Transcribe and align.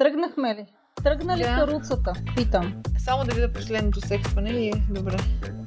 Тръгнахме 0.00 0.54
ли? 0.54 0.66
Тръгна 1.04 1.36
ли 1.36 1.42
Да. 1.42 1.54
каруцата? 1.54 2.12
Питам. 2.36 2.82
Само 2.98 3.24
да 3.24 3.34
видя 3.34 3.52
последното 3.52 4.00
сексване 4.00 4.50
и 4.50 4.72
добре. 4.88 5.16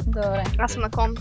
Добре. 0.05 0.43
Аз 0.57 0.71
съм 0.71 0.81
на 0.81 0.89
кон. 0.91 1.15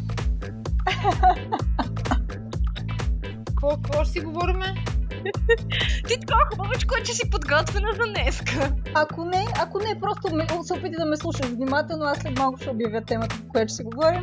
Какво, 3.46 4.04
ще 4.04 4.12
си 4.12 4.20
говориме? 4.20 4.66
Ти 6.08 6.20
така 6.20 6.48
хубавичко 6.52 6.94
е, 7.00 7.02
че 7.02 7.12
си 7.12 7.30
подготвена 7.30 7.88
за 7.92 8.12
днеска. 8.12 8.72
Ако 8.94 9.24
не, 9.24 9.46
ако 9.62 9.78
не, 9.78 10.00
просто 10.00 10.34
ме, 10.34 10.46
се 10.62 10.72
опитай 10.72 10.96
да 10.98 11.04
ме 11.04 11.16
слушаш 11.16 11.46
внимателно, 11.46 12.04
аз 12.04 12.18
след 12.18 12.38
малко 12.38 12.58
ще 12.60 12.70
обявя 12.70 13.00
темата, 13.00 13.36
по 13.42 13.48
която 13.48 13.68
ще 13.68 13.76
си 13.76 13.82
говорим. 13.82 14.22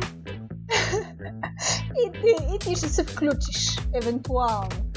и, 2.06 2.12
ти, 2.12 2.54
и 2.54 2.58
ти 2.58 2.76
ще 2.76 2.88
се 2.88 3.04
включиш, 3.04 3.78
евентуално. 4.02 4.89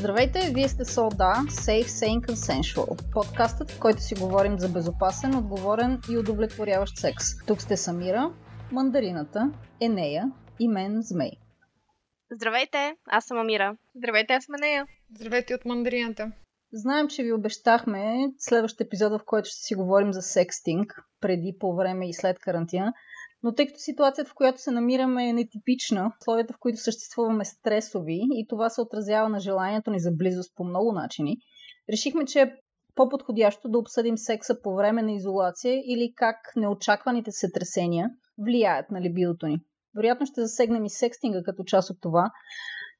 Здравейте, 0.00 0.52
вие 0.54 0.68
сте 0.68 0.84
Солда, 0.84 1.32
Safe, 1.48 1.84
Sane, 1.84 2.20
Consensual. 2.20 3.12
Подкастът, 3.12 3.70
в 3.70 3.80
който 3.80 4.00
си 4.00 4.14
говорим 4.14 4.58
за 4.58 4.68
безопасен, 4.68 5.34
отговорен 5.34 6.00
и 6.10 6.18
удовлетворяващ 6.18 6.96
секс. 6.96 7.24
Тук 7.46 7.62
сте 7.62 7.76
Самира, 7.76 8.34
Мандарината, 8.72 9.52
Енея 9.80 10.32
и 10.58 10.68
мен, 10.68 11.02
Змей. 11.02 11.30
Здравейте, 12.30 12.96
аз 13.06 13.24
съм 13.24 13.38
Амира. 13.38 13.76
Здравейте, 13.96 14.32
аз 14.32 14.44
съм 14.44 14.54
нея. 14.60 14.86
Здравейте 15.16 15.54
от 15.54 15.64
мандарината. 15.64 16.32
Знаем, 16.72 17.08
че 17.08 17.22
ви 17.22 17.32
обещахме 17.32 18.28
следващия 18.38 18.84
епизод, 18.84 19.12
в 19.12 19.24
който 19.24 19.48
ще 19.48 19.62
си 19.62 19.74
говорим 19.74 20.12
за 20.12 20.22
секстинг, 20.22 21.02
преди, 21.20 21.56
по 21.60 21.74
време 21.76 22.08
и 22.08 22.14
след 22.14 22.38
карантина. 22.38 22.92
Но 23.42 23.54
тъй 23.54 23.66
като 23.66 23.78
ситуацията, 23.78 24.30
в 24.30 24.34
която 24.34 24.60
се 24.60 24.70
намираме 24.70 25.28
е 25.28 25.32
нетипична, 25.32 26.12
условията, 26.20 26.54
в 26.54 26.58
които 26.60 26.80
съществуваме 26.80 27.44
стресови 27.44 28.20
и 28.32 28.46
това 28.48 28.70
се 28.70 28.80
отразява 28.80 29.28
на 29.28 29.40
желанието 29.40 29.90
ни 29.90 30.00
за 30.00 30.10
близост 30.12 30.52
по 30.56 30.64
много 30.64 30.92
начини, 30.92 31.36
решихме, 31.92 32.24
че 32.24 32.40
е 32.40 32.52
по-подходящо 32.94 33.68
да 33.68 33.78
обсъдим 33.78 34.18
секса 34.18 34.62
по 34.62 34.74
време 34.74 35.02
на 35.02 35.12
изолация 35.12 35.74
или 35.74 36.12
как 36.16 36.36
неочакваните 36.56 37.30
сътресения 37.32 38.10
влияят 38.38 38.90
на 38.90 39.00
либидото 39.00 39.46
ни. 39.46 39.58
Вероятно 39.96 40.26
ще 40.26 40.40
засегнем 40.40 40.84
и 40.84 40.90
секстинга 40.90 41.42
като 41.42 41.64
част 41.64 41.90
от 41.90 41.96
това, 42.00 42.30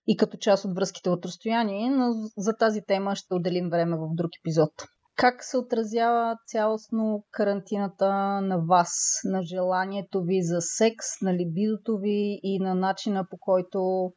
и 0.06 0.16
като 0.16 0.36
част 0.36 0.64
от 0.64 0.74
връзките 0.74 1.10
от 1.10 1.26
разстояние, 1.26 1.90
но 1.90 2.12
за 2.36 2.56
тази 2.56 2.82
тема 2.86 3.16
ще 3.16 3.34
отделим 3.34 3.68
време 3.70 3.96
в 3.96 4.08
друг 4.14 4.30
епизод. 4.40 4.72
Как 5.20 5.44
се 5.44 5.56
отразява 5.58 6.36
цялостно 6.46 7.24
карантината 7.30 8.10
на 8.40 8.58
вас, 8.58 9.20
на 9.24 9.42
желанието 9.42 10.22
ви 10.22 10.42
за 10.42 10.60
секс, 10.60 11.06
на 11.22 11.34
либидото 11.34 11.98
ви 11.98 12.40
и 12.42 12.58
на 12.58 12.74
начина 12.74 13.26
по 13.30 13.36
който 13.38 14.12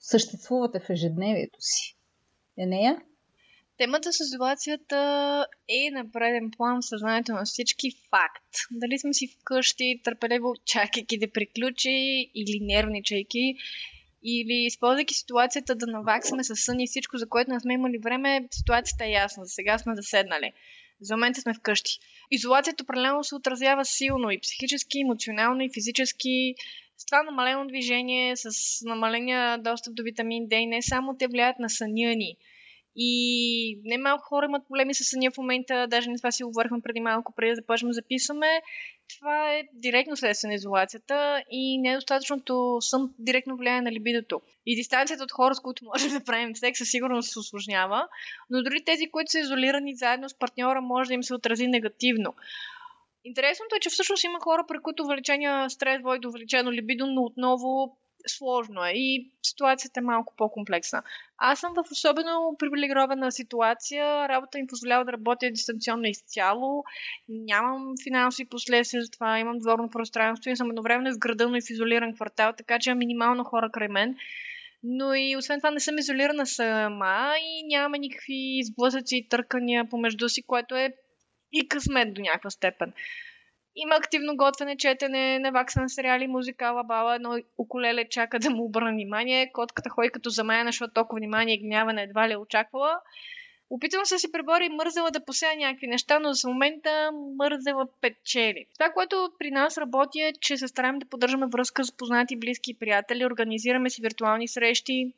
съществувате 0.00 0.80
в 0.80 0.90
ежедневието 0.90 1.58
си? 1.60 1.96
Енея? 2.58 3.02
Темата 3.78 4.12
с 4.12 4.20
изолацията 4.20 4.96
е 5.68 5.90
на 5.90 6.10
преден 6.12 6.50
план 6.56 6.78
в 6.80 6.88
съзнанието 6.88 7.32
на 7.32 7.44
всички 7.44 7.90
факт. 8.10 8.54
Дали 8.70 8.98
сме 8.98 9.12
си 9.12 9.26
вкъщи, 9.40 10.00
търпеливо 10.04 10.54
чакайки 10.64 11.18
да 11.18 11.32
приключи 11.32 12.30
или 12.34 12.58
нервничайки, 12.62 13.54
или 14.22 14.64
използвайки 14.66 15.14
ситуацията 15.14 15.74
да 15.74 15.86
наваксаме 15.86 16.44
със 16.44 16.64
сън 16.64 16.80
и 16.80 16.86
всичко, 16.86 17.18
за 17.18 17.28
което 17.28 17.50
не 17.50 17.60
сме 17.60 17.74
имали 17.74 17.98
време, 17.98 18.48
ситуацията 18.50 19.04
е 19.04 19.10
ясна. 19.10 19.44
За 19.44 19.50
сега 19.50 19.78
сме 19.78 19.96
заседнали. 19.96 20.52
За 21.00 21.16
момента 21.16 21.40
сме 21.40 21.54
вкъщи. 21.54 21.98
Изолацията 22.30 22.82
определено 22.82 23.24
се 23.24 23.34
отразява 23.34 23.84
силно 23.84 24.30
и 24.30 24.40
психически, 24.40 25.00
емоционално, 25.00 25.62
и 25.62 25.70
физически. 25.74 26.54
С 26.96 27.06
това 27.06 27.22
намалено 27.22 27.66
движение, 27.66 28.36
с 28.36 28.50
намаления 28.84 29.58
достъп 29.58 29.94
до 29.94 30.02
витамин 30.02 30.48
D, 30.48 30.68
не 30.68 30.82
само 30.82 31.16
те 31.16 31.26
влияят 31.28 31.58
на 31.58 31.70
съня 31.70 32.14
ни. 32.16 32.36
И 32.96 33.80
немалко 33.84 34.24
хора 34.24 34.46
имат 34.46 34.68
проблеми 34.68 34.94
с 34.94 35.04
съня 35.04 35.30
в 35.30 35.38
момента, 35.38 35.86
даже 35.90 36.10
не 36.10 36.16
това 36.16 36.30
си 36.30 36.44
говорихме 36.44 36.80
преди 36.80 37.00
малко, 37.00 37.34
преди 37.36 37.50
да 37.50 37.56
започнем 37.56 37.92
записваме. 37.92 38.62
Това 39.18 39.52
е 39.52 39.62
директно 39.72 40.16
следствие 40.16 40.48
на 40.48 40.54
изолацията 40.54 41.42
и 41.50 41.78
недостатъчното 41.78 42.78
сън 42.80 43.14
директно 43.18 43.56
влияе 43.56 43.80
на 43.80 43.92
либидото. 43.92 44.40
И 44.66 44.76
дистанцията 44.76 45.24
от 45.24 45.32
хора, 45.32 45.54
с 45.54 45.60
които 45.60 45.84
можем 45.84 46.12
да 46.12 46.24
правим 46.24 46.56
секс, 46.56 46.78
със 46.78 46.90
сигурност 46.90 47.32
се 47.32 47.38
осложнява, 47.38 48.08
но 48.50 48.62
дори 48.62 48.84
тези, 48.84 49.10
които 49.10 49.30
са 49.30 49.38
изолирани 49.38 49.96
заедно 49.96 50.28
с 50.28 50.38
партньора, 50.38 50.80
може 50.80 51.08
да 51.08 51.14
им 51.14 51.22
се 51.22 51.34
отрази 51.34 51.66
негативно. 51.66 52.34
Интересното 53.24 53.76
е, 53.76 53.80
че 53.80 53.90
всъщност 53.90 54.24
има 54.24 54.40
хора, 54.40 54.64
при 54.68 54.78
които 54.78 55.02
увеличения 55.02 55.70
стрес 55.70 56.02
води 56.02 56.18
до 56.20 56.28
увеличено 56.28 56.72
либидо, 56.72 57.06
но 57.06 57.22
отново 57.22 57.98
сложно 58.28 58.84
е 58.84 58.92
и 58.94 59.30
ситуацията 59.42 60.00
е 60.00 60.02
малко 60.02 60.34
по-комплексна. 60.36 61.02
Аз 61.38 61.60
съм 61.60 61.74
в 61.74 61.92
особено 61.92 62.56
привилегирована 62.58 63.32
ситуация. 63.32 64.28
Работа 64.28 64.58
ми 64.58 64.66
позволява 64.66 65.04
да 65.04 65.12
работя 65.12 65.50
дистанционно 65.50 66.06
изцяло. 66.06 66.84
Нямам 67.28 67.94
финансови 68.04 68.48
последствия 68.48 69.02
за 69.02 69.10
това. 69.10 69.38
Имам 69.38 69.58
дворно 69.58 69.90
пространство 69.90 70.50
и 70.50 70.56
съм 70.56 70.70
едновременно 70.70 71.08
изградено 71.08 71.56
и 71.56 71.60
в 71.60 71.70
изолиран 71.70 72.14
квартал, 72.14 72.52
така 72.56 72.78
че 72.78 72.90
има 72.90 72.98
минимално 72.98 73.44
хора 73.44 73.70
край 73.72 73.88
мен. 73.88 74.16
Но 74.82 75.14
и 75.14 75.36
освен 75.36 75.60
това 75.60 75.70
не 75.70 75.80
съм 75.80 75.98
изолирана 75.98 76.46
сама 76.46 77.34
и 77.42 77.66
нямаме 77.66 77.98
никакви 77.98 78.60
сблъсъци 78.64 79.16
и 79.16 79.28
търкания 79.28 79.88
помежду 79.90 80.28
си, 80.28 80.42
което 80.42 80.76
е 80.76 80.94
и 81.52 81.68
късмет 81.68 82.14
до 82.14 82.20
някаква 82.20 82.50
степен. 82.50 82.92
Има 83.80 83.94
активно 83.94 84.36
готвене, 84.36 84.76
четене, 84.76 85.38
навакса 85.38 85.80
на 85.80 85.88
сериали, 85.88 86.26
музика, 86.26 86.70
лабала, 86.70 87.14
едно 87.14 87.38
уколеле 87.58 88.08
чака 88.08 88.38
да 88.38 88.50
му 88.50 88.64
обърна 88.64 88.90
внимание. 88.90 89.52
Котката 89.52 89.90
ходи 89.90 90.10
като 90.10 90.30
за 90.30 90.44
мен, 90.44 90.66
защото 90.66 90.94
толкова 90.94 91.18
внимание 91.18 91.54
и 91.54 91.58
гняване 91.58 92.02
едва 92.02 92.28
ли 92.28 92.32
е 92.32 92.36
очаквала. 92.36 93.00
Опитвам 93.70 94.04
се 94.04 94.14
да 94.14 94.18
се 94.18 94.32
преборя 94.32 94.64
и 94.64 94.68
мързела 94.68 95.10
да 95.10 95.24
посея 95.24 95.56
някакви 95.56 95.86
неща, 95.86 96.18
но 96.18 96.32
за 96.32 96.48
момента 96.48 97.10
мързела 97.36 97.86
печели. 98.00 98.66
Това, 98.78 98.90
което 98.90 99.30
при 99.38 99.50
нас 99.50 99.78
работи 99.78 100.20
е, 100.20 100.32
че 100.40 100.56
се 100.56 100.68
стараем 100.68 100.98
да 100.98 101.06
поддържаме 101.06 101.46
връзка 101.46 101.84
с 101.84 101.92
познати, 101.92 102.36
близки 102.36 102.70
и 102.70 102.78
приятели, 102.78 103.26
организираме 103.26 103.90
си 103.90 104.02
виртуални 104.02 104.48
срещи, 104.48 105.12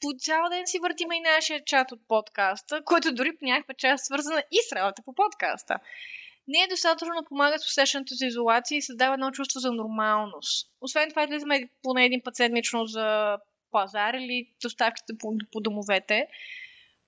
по 0.00 0.08
цял 0.18 0.48
ден 0.50 0.66
си 0.66 0.78
въртиме 0.78 1.16
и 1.16 1.20
нашия 1.20 1.64
чат 1.64 1.92
от 1.92 2.00
подкаста, 2.08 2.82
който 2.84 3.14
дори 3.14 3.36
по 3.36 3.44
някаква 3.44 3.74
част 3.74 4.04
свързана 4.04 4.42
и 4.50 4.58
с 4.68 4.72
работа 4.72 5.02
по 5.04 5.12
подкаста. 5.14 5.78
Не 6.48 6.58
е 6.58 6.68
достатъчно 6.70 7.14
да 7.14 7.28
помагат 7.28 7.60
с 7.60 7.66
усещането 7.66 8.14
за 8.14 8.26
изолация 8.26 8.78
и 8.78 8.82
създава 8.82 9.14
едно 9.14 9.30
чувство 9.30 9.60
за 9.60 9.72
нормалност. 9.72 10.72
Освен 10.80 11.08
това, 11.10 11.24
излизаме 11.24 11.70
поне 11.82 12.04
един 12.04 12.20
път 12.24 12.36
седмично 12.36 12.86
за 12.86 13.38
пазар 13.70 14.14
или 14.14 14.50
доставките 14.62 15.12
по, 15.18 15.34
по 15.52 15.60
домовете. 15.60 16.26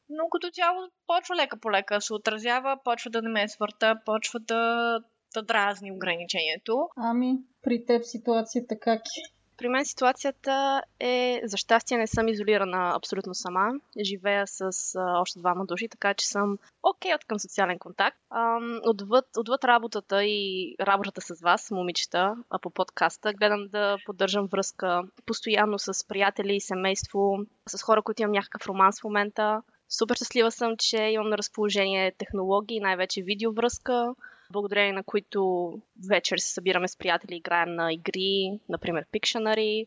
Но 0.09 0.29
като 0.29 0.51
цяло 0.51 0.79
почва 1.07 1.37
лека 1.37 1.61
по 1.61 1.71
лека 1.71 2.01
се 2.01 2.15
отразява, 2.15 2.79
почва 2.85 3.11
да 3.11 3.23
не 3.23 3.29
ме 3.29 3.49
свърта, 3.49 4.01
почва 4.05 4.41
да, 4.41 4.99
да 5.35 5.43
дразни 5.43 5.93
ограничението. 5.93 6.89
Ами, 6.97 7.39
при 7.63 7.85
теб 7.87 8.05
ситуацията 8.05 8.79
как 8.79 9.01
е? 9.01 9.40
При 9.61 9.69
мен 9.69 9.85
ситуацията 9.85 10.83
е, 11.01 11.41
за 11.45 11.57
щастие 11.57 11.99
не 11.99 12.07
съм 12.07 12.29
изолирана 12.29 12.93
абсолютно 12.97 13.35
сама. 13.35 13.71
Живея 14.05 14.47
с 14.47 14.61
а, 14.95 15.21
още 15.21 15.39
двама 15.39 15.67
души, 15.67 15.89
така 15.89 16.15
че 16.15 16.27
съм 16.27 16.59
окей 16.83 17.15
от 17.15 17.25
към 17.25 17.39
социален 17.39 17.79
контакт. 17.79 18.19
Ам, 18.31 18.81
отвъд, 18.87 19.25
отвъд 19.37 19.65
работата 19.65 20.25
и 20.25 20.75
работата 20.81 21.21
с 21.21 21.41
вас, 21.41 21.71
момичета, 21.71 22.37
а 22.51 22.59
по 22.59 22.71
подкаста, 22.71 23.33
гледам 23.33 23.69
да 23.69 23.97
поддържам 24.07 24.47
връзка 24.47 25.03
постоянно 25.27 25.79
с 25.79 26.09
приятели 26.09 26.57
и 26.57 26.61
семейство, 26.61 27.39
с 27.69 27.83
хора, 27.83 28.03
които 28.03 28.23
имам 28.23 28.33
някакъв 28.33 28.67
роман 28.67 28.93
в 29.01 29.05
момента. 29.05 29.63
Супер 29.89 30.15
щастлива 30.15 30.51
съм, 30.51 30.75
че 30.79 30.97
имам 30.97 31.29
на 31.29 31.39
разположение 31.39 32.13
технологии, 32.19 32.81
най-вече 32.81 33.23
видеовръзка, 33.23 34.15
благодарение 34.51 34.93
на 34.93 35.03
които 35.03 35.73
вечер 36.09 36.39
се 36.39 36.53
събираме 36.53 36.89
с 36.89 36.97
приятели, 36.97 37.37
играем 37.37 37.75
на 37.75 37.93
игри, 37.93 38.61
например 38.69 39.05
Pictionary, 39.13 39.87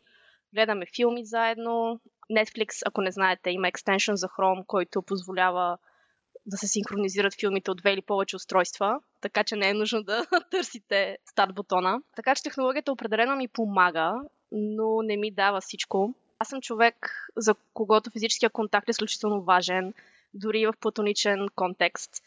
гледаме 0.54 0.86
филми 0.96 1.26
заедно. 1.26 2.00
Netflix, 2.32 2.82
ако 2.86 3.02
не 3.02 3.12
знаете, 3.12 3.50
има 3.50 3.68
екстеншън 3.68 4.16
за 4.16 4.28
Chrome, 4.28 4.66
който 4.66 5.02
позволява 5.02 5.78
да 6.46 6.58
се 6.58 6.68
синхронизират 6.68 7.40
филмите 7.40 7.72
от 7.72 7.78
две 7.78 7.94
или 7.94 8.02
повече 8.02 8.36
устройства, 8.36 9.00
така 9.22 9.44
че 9.44 9.56
не 9.56 9.70
е 9.70 9.74
нужно 9.74 10.04
да 10.04 10.26
търсите 10.52 11.18
старт 11.26 11.56
бутона. 11.56 12.02
Така 12.16 12.36
че 12.36 12.44
технологията 12.44 12.92
определено 12.92 13.36
ми 13.36 13.48
помага, 13.48 14.14
но 14.52 15.02
не 15.02 15.18
ми 15.18 15.32
дава 15.32 15.62
всичко. 15.62 16.14
Аз 16.40 16.48
съм 16.48 16.62
човек, 16.62 17.30
за 17.38 17.56
когото 17.74 18.12
физическия 18.12 18.50
контакт 18.50 18.90
е 18.90 18.92
изключително 18.92 19.42
важен, 19.42 19.94
дори 20.34 20.66
в 20.66 20.74
платоничен 20.80 21.48
контекст. 21.56 22.24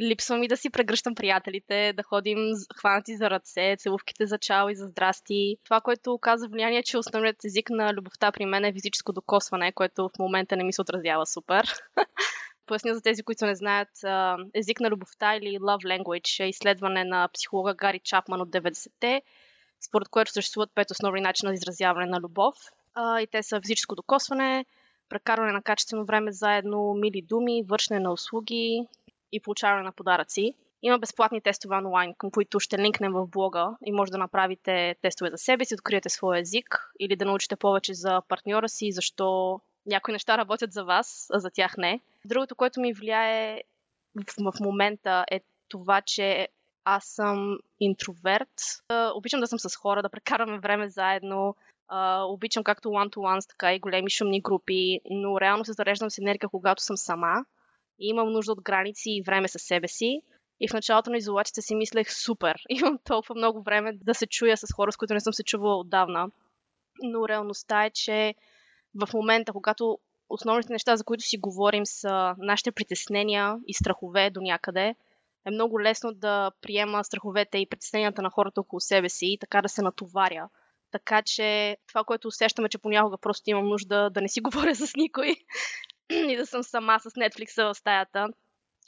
Липсва 0.00 0.36
ми 0.36 0.48
да 0.48 0.56
си 0.56 0.70
прегръщам 0.70 1.14
приятелите, 1.14 1.92
да 1.92 2.02
ходим 2.02 2.38
хванати 2.76 3.16
за 3.16 3.30
ръце, 3.30 3.76
целувките 3.78 4.26
за 4.26 4.38
чао 4.38 4.68
и 4.68 4.76
за 4.76 4.86
здрасти. 4.86 5.56
Това, 5.64 5.80
което 5.80 6.12
оказа 6.12 6.48
влияние, 6.48 6.78
е, 6.78 6.82
че 6.82 6.98
основният 6.98 7.44
език 7.44 7.70
на 7.70 7.94
любовта 7.94 8.32
при 8.32 8.46
мен 8.46 8.64
е 8.64 8.72
физическо 8.72 9.12
докосване, 9.12 9.72
което 9.72 10.08
в 10.08 10.18
момента 10.18 10.56
не 10.56 10.64
ми 10.64 10.72
се 10.72 10.80
отразява 10.80 11.26
супер. 11.26 11.72
Поясня 12.66 12.94
за 12.94 13.02
тези, 13.02 13.22
които 13.22 13.46
не 13.46 13.54
знаят, 13.54 13.88
език 14.54 14.80
на 14.80 14.90
любовта 14.90 15.36
или 15.36 15.58
love 15.58 16.00
language 16.00 16.44
е 16.44 16.48
изследване 16.48 17.04
на 17.04 17.28
психолога 17.28 17.74
Гари 17.74 18.00
Чапман 18.04 18.40
от 18.40 18.48
90-те, 18.48 19.22
според 19.80 20.08
което 20.08 20.32
съществуват 20.32 20.70
пет 20.74 20.90
основни 20.90 21.20
начина 21.20 21.50
за 21.50 21.54
изразяване 21.54 22.06
на 22.06 22.20
любов. 22.20 22.54
И 22.98 23.26
те 23.32 23.42
са 23.42 23.60
физическо 23.60 23.94
докосване, 23.94 24.64
прекарване 25.08 25.52
на 25.52 25.62
качествено 25.62 26.04
време 26.04 26.32
заедно, 26.32 26.94
мили 26.94 27.22
думи, 27.22 27.62
вършне 27.68 28.00
на 28.00 28.12
услуги 28.12 28.86
и 29.36 29.40
получаване 29.40 29.82
на 29.82 29.92
подаръци. 29.92 30.54
Има 30.82 30.98
безплатни 30.98 31.40
тестове 31.40 31.76
онлайн, 31.76 32.14
към 32.18 32.30
които 32.30 32.60
ще 32.60 32.78
линкнем 32.78 33.12
в 33.12 33.26
блога 33.26 33.76
и 33.84 33.92
може 33.92 34.12
да 34.12 34.18
направите 34.18 34.96
тестове 35.02 35.30
за 35.30 35.36
себе 35.38 35.64
си, 35.64 35.74
откриете 35.74 36.08
своя 36.08 36.40
език 36.40 36.90
или 37.00 37.16
да 37.16 37.24
научите 37.24 37.56
повече 37.56 37.94
за 37.94 38.22
партньора 38.28 38.68
си, 38.68 38.92
защо 38.92 39.60
някои 39.86 40.12
неща 40.12 40.38
работят 40.38 40.72
за 40.72 40.84
вас, 40.84 41.26
а 41.32 41.38
за 41.38 41.50
тях 41.50 41.76
не. 41.78 42.00
Другото, 42.24 42.54
което 42.54 42.80
ми 42.80 42.92
влияе 42.92 43.62
в, 44.14 44.52
в 44.52 44.60
момента 44.60 45.24
е 45.30 45.40
това, 45.68 46.00
че 46.00 46.48
аз 46.84 47.04
съм 47.04 47.58
интроверт. 47.80 48.82
Обичам 49.14 49.40
да 49.40 49.46
съм 49.46 49.58
с 49.58 49.76
хора, 49.76 50.02
да 50.02 50.08
прекараме 50.08 50.58
време 50.58 50.88
заедно. 50.88 51.56
обичам 52.28 52.64
както 52.64 52.88
one-to-ones, 52.88 53.48
така 53.48 53.74
и 53.74 53.78
големи 53.78 54.10
шумни 54.10 54.40
групи, 54.40 55.00
но 55.10 55.40
реално 55.40 55.64
се 55.64 55.72
зареждам 55.72 56.10
с 56.10 56.18
енергия, 56.18 56.48
когато 56.48 56.82
съм 56.82 56.96
сама. 56.96 57.44
И 57.98 58.08
имам 58.08 58.32
нужда 58.32 58.52
от 58.52 58.62
граници 58.62 59.10
и 59.10 59.22
време 59.22 59.48
със 59.48 59.62
себе 59.62 59.88
си. 59.88 60.20
И 60.60 60.68
в 60.68 60.72
началото 60.72 61.10
на 61.10 61.16
изолацията 61.16 61.62
си 61.62 61.74
мислех, 61.74 62.12
супер, 62.12 62.56
имам 62.68 62.98
толкова 63.04 63.34
много 63.34 63.62
време 63.62 63.92
да 63.92 64.14
се 64.14 64.26
чуя 64.26 64.56
с 64.56 64.66
хора, 64.74 64.92
с 64.92 64.96
които 64.96 65.14
не 65.14 65.20
съм 65.20 65.32
се 65.32 65.44
чувала 65.44 65.76
отдавна. 65.78 66.26
Но 67.02 67.28
реалността 67.28 67.84
е, 67.84 67.90
че 67.90 68.34
в 68.94 69.14
момента, 69.14 69.52
когато 69.52 69.98
основните 70.28 70.72
неща, 70.72 70.96
за 70.96 71.04
които 71.04 71.24
си 71.24 71.38
говорим, 71.38 71.86
са 71.86 72.34
нашите 72.38 72.72
притеснения 72.72 73.56
и 73.66 73.74
страхове 73.74 74.30
до 74.30 74.40
някъде, 74.40 74.94
е 75.46 75.50
много 75.50 75.80
лесно 75.80 76.12
да 76.14 76.50
приема 76.60 77.04
страховете 77.04 77.58
и 77.58 77.68
притесненията 77.68 78.22
на 78.22 78.30
хората 78.30 78.60
около 78.60 78.80
себе 78.80 79.08
си 79.08 79.26
и 79.26 79.38
така 79.38 79.62
да 79.62 79.68
се 79.68 79.82
натоваря. 79.82 80.48
Така 80.90 81.22
че 81.22 81.76
това, 81.88 82.04
което 82.04 82.28
усещаме, 82.28 82.68
че 82.68 82.78
понякога 82.78 83.18
просто 83.18 83.50
имам 83.50 83.68
нужда 83.68 84.10
да 84.10 84.20
не 84.20 84.28
си 84.28 84.40
говоря 84.42 84.74
с 84.74 84.96
никой 84.96 85.36
и 86.10 86.36
да 86.36 86.46
съм 86.46 86.62
сама 86.62 86.98
с 87.00 87.10
Netflix 87.10 87.62
в 87.62 87.74
стаята, 87.74 88.28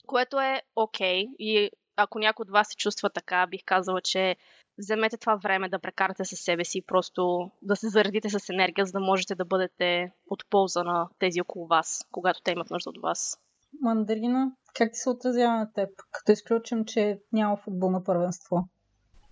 което 0.07 0.41
е 0.41 0.63
окей. 0.77 1.25
Okay. 1.25 1.37
И 1.39 1.71
ако 1.97 2.19
някой 2.19 2.43
от 2.43 2.51
вас 2.51 2.69
се 2.69 2.77
чувства 2.77 3.11
така, 3.11 3.47
бих 3.47 3.61
казала, 3.65 4.01
че 4.01 4.37
вземете 4.79 5.17
това 5.17 5.37
време 5.37 5.69
да 5.69 5.79
прекарате 5.79 6.25
със 6.25 6.41
себе 6.41 6.65
си, 6.65 6.83
просто 6.87 7.51
да 7.63 7.77
се 7.77 7.89
заредите 7.89 8.31
с 8.31 8.49
енергия, 8.49 8.87
за 8.87 8.93
да 8.93 9.01
можете 9.01 9.35
да 9.35 9.45
бъдете 9.45 10.13
от 10.27 10.45
полза 10.51 10.83
на 10.83 11.09
тези 11.19 11.41
около 11.41 11.67
вас, 11.67 12.05
когато 12.13 12.43
те 12.43 12.51
имат 12.51 12.71
нужда 12.71 12.91
от 12.91 13.03
вас. 13.03 13.39
Мандарина, 13.81 14.53
как 14.75 14.93
ти 14.93 14.99
се 14.99 15.11
отразява 15.11 15.53
на 15.53 15.73
теб, 15.73 15.89
като 16.13 16.33
изключим, 16.33 16.85
че 16.85 17.21
няма 17.33 17.57
футболно 17.57 18.05
първенство? 18.05 18.69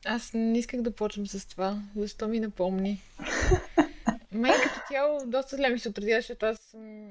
Аз 0.07 0.31
не 0.35 0.59
исках 0.59 0.83
да 0.83 0.95
почвам 0.95 1.27
с 1.27 1.49
това. 1.49 1.83
Защо 1.97 2.29
ми 2.29 2.41
напомни? 2.41 3.03
Мен 4.33 4.53
като 4.63 4.81
цяло 4.89 5.19
доста 5.27 5.57
зле 5.57 5.71
ми 5.71 5.79
се 5.79 5.89
отразява, 5.89 6.21
защото 6.21 6.47
аз 6.47 6.59
съм 6.59 7.09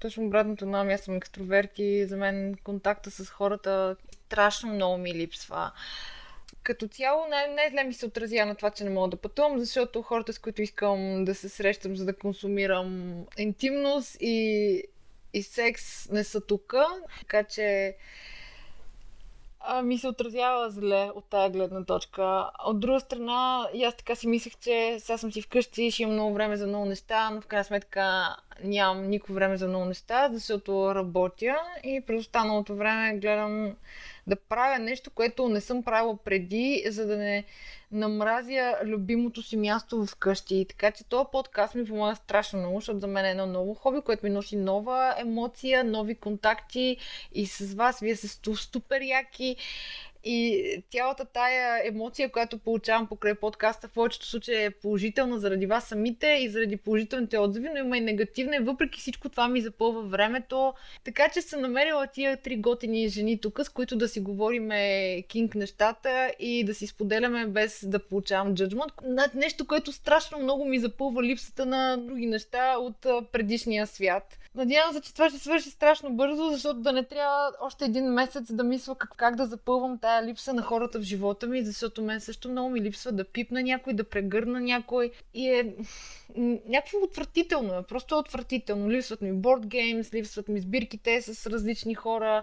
точно 0.00 0.26
обратното 0.26 0.66
на 0.66 0.92
аз 0.92 1.00
съм 1.00 1.16
екстроверт 1.16 1.78
и 1.78 2.06
за 2.06 2.16
мен 2.16 2.54
контакта 2.64 3.10
с 3.10 3.30
хората 3.30 3.96
страшно 4.12 4.74
много 4.74 4.98
ми 4.98 5.14
липсва. 5.14 5.72
Като 6.62 6.88
цяло 6.88 7.26
най- 7.30 7.54
най-зле 7.54 7.84
ми 7.84 7.94
се 7.94 8.06
отразява 8.06 8.46
на 8.46 8.54
това, 8.54 8.70
че 8.70 8.84
не 8.84 8.90
мога 8.90 9.08
да 9.08 9.16
пътувам, 9.16 9.58
защото 9.58 10.02
хората, 10.02 10.32
с 10.32 10.38
които 10.38 10.62
искам 10.62 11.24
да 11.24 11.34
се 11.34 11.48
срещам, 11.48 11.96
за 11.96 12.04
да 12.04 12.18
консумирам 12.18 13.14
интимност 13.38 14.16
и, 14.20 14.82
и 15.34 15.42
секс, 15.42 16.08
не 16.10 16.24
са 16.24 16.40
тук. 16.40 16.74
Така 17.20 17.44
че 17.44 17.96
а, 19.60 19.82
ми 19.82 19.98
се 19.98 20.08
отразява 20.08 20.70
зле 20.70 21.10
от 21.14 21.24
тази 21.24 21.52
гледна 21.52 21.84
точка. 21.84 22.50
От 22.66 22.80
друга 22.80 23.00
страна, 23.00 23.68
и 23.74 23.84
аз 23.84 23.96
така 23.96 24.14
си 24.14 24.28
мислех, 24.28 24.52
че 24.60 24.96
сега 24.98 25.18
съм 25.18 25.32
си 25.32 25.42
вкъщи, 25.42 25.90
ще 25.90 26.02
имам 26.02 26.14
много 26.14 26.34
време 26.34 26.56
за 26.56 26.66
много 26.66 26.84
неща, 26.84 27.30
но 27.30 27.40
в 27.40 27.46
крайна 27.46 27.64
сметка 27.64 28.36
нямам 28.64 29.08
никакво 29.08 29.34
време 29.34 29.56
за 29.56 29.68
много 29.68 29.84
неща, 29.84 30.28
защото 30.32 30.94
работя 30.94 31.56
и 31.84 32.00
през 32.06 32.20
останалото 32.20 32.76
време 32.76 33.18
гледам 33.18 33.76
да 34.26 34.36
правя 34.36 34.78
нещо, 34.78 35.10
което 35.10 35.48
не 35.48 35.60
съм 35.60 35.82
правила 35.82 36.16
преди, 36.24 36.84
за 36.88 37.06
да 37.06 37.16
не 37.16 37.44
намразя 37.92 38.76
любимото 38.84 39.42
си 39.42 39.56
място 39.56 40.06
вкъщи. 40.06 40.66
Така 40.68 40.90
че 40.90 41.04
този 41.04 41.28
подкаст 41.32 41.74
ми 41.74 41.84
помага 41.84 42.16
страшно 42.16 42.58
много, 42.58 42.80
защото 42.80 43.00
за 43.00 43.06
мен 43.06 43.24
е 43.24 43.30
едно 43.30 43.46
ново 43.46 43.74
хоби, 43.74 44.00
което 44.00 44.26
ми 44.26 44.30
носи 44.30 44.56
нова 44.56 45.14
емоция, 45.18 45.84
нови 45.84 46.14
контакти 46.14 46.96
и 47.32 47.46
с 47.46 47.74
вас 47.74 48.00
вие 48.00 48.16
сте 48.16 48.28
супер 48.54 49.00
яки 49.00 49.56
и 50.24 50.82
цялата 50.90 51.24
тая 51.24 51.88
емоция, 51.88 52.32
която 52.32 52.58
получавам 52.58 53.06
покрай 53.06 53.34
подкаста, 53.34 53.88
в 53.88 53.92
повечето 53.92 54.26
случаи 54.26 54.64
е 54.64 54.70
положителна 54.70 55.38
заради 55.38 55.66
вас 55.66 55.84
самите 55.84 56.26
и 56.26 56.48
заради 56.48 56.76
положителните 56.76 57.38
отзиви, 57.38 57.68
но 57.68 57.78
има 57.78 57.96
и 57.96 58.00
негативна 58.00 58.56
и 58.56 58.58
въпреки 58.58 59.00
всичко 59.00 59.28
това 59.28 59.48
ми 59.48 59.60
запълва 59.60 60.02
времето. 60.02 60.74
Така 61.04 61.28
че 61.28 61.42
съм 61.42 61.60
намерила 61.60 62.06
тия 62.06 62.36
три 62.36 62.56
готини 62.56 63.08
жени 63.08 63.40
тук, 63.40 63.60
с 63.64 63.68
които 63.68 63.96
да 63.96 64.08
си 64.08 64.20
говориме 64.20 65.22
кинг 65.22 65.54
нещата 65.54 66.32
и 66.38 66.64
да 66.64 66.74
си 66.74 66.86
споделяме 66.86 67.46
без 67.46 67.84
да 67.86 67.98
получавам 67.98 68.54
джаджмент. 68.54 68.92
Нещо, 69.34 69.66
което 69.66 69.92
страшно 69.92 70.38
много 70.38 70.64
ми 70.64 70.78
запълва 70.78 71.22
липсата 71.22 71.66
на 71.66 71.96
други 71.96 72.26
неща 72.26 72.74
от 72.78 73.06
предишния 73.32 73.86
свят. 73.86 74.36
Надявам 74.54 74.92
се, 74.92 75.00
че 75.00 75.14
това 75.14 75.30
ще 75.30 75.38
свърши 75.38 75.70
страшно 75.70 76.10
бързо, 76.10 76.48
защото 76.50 76.80
да 76.80 76.92
не 76.92 77.04
трябва 77.04 77.52
още 77.60 77.84
един 77.84 78.04
месец 78.04 78.52
да 78.52 78.64
мисля 78.64 78.94
как, 78.94 79.10
как 79.16 79.36
да 79.36 79.46
запълвам 79.46 79.98
тая 80.10 80.26
липса 80.26 80.52
на 80.52 80.62
хората 80.62 80.98
в 80.98 81.02
живота 81.02 81.46
ми, 81.46 81.62
защото 81.62 82.02
мен 82.02 82.20
също 82.20 82.50
много 82.50 82.70
ми 82.70 82.80
липсва 82.80 83.12
да 83.12 83.24
пипна 83.24 83.62
някой, 83.62 83.92
да 83.92 84.04
прегърна 84.04 84.60
някой. 84.60 85.10
И 85.34 85.48
е 85.48 85.74
някакво 86.68 86.98
отвратително 87.02 87.74
е, 87.74 87.82
просто 87.82 88.18
отвратително. 88.18 88.90
Липсват 88.90 89.20
ми 89.20 89.32
борд 89.32 89.66
геймс, 89.66 90.14
липсват 90.14 90.48
ми 90.48 90.60
сбирките 90.60 91.22
с 91.22 91.50
различни 91.50 91.94
хора, 91.94 92.42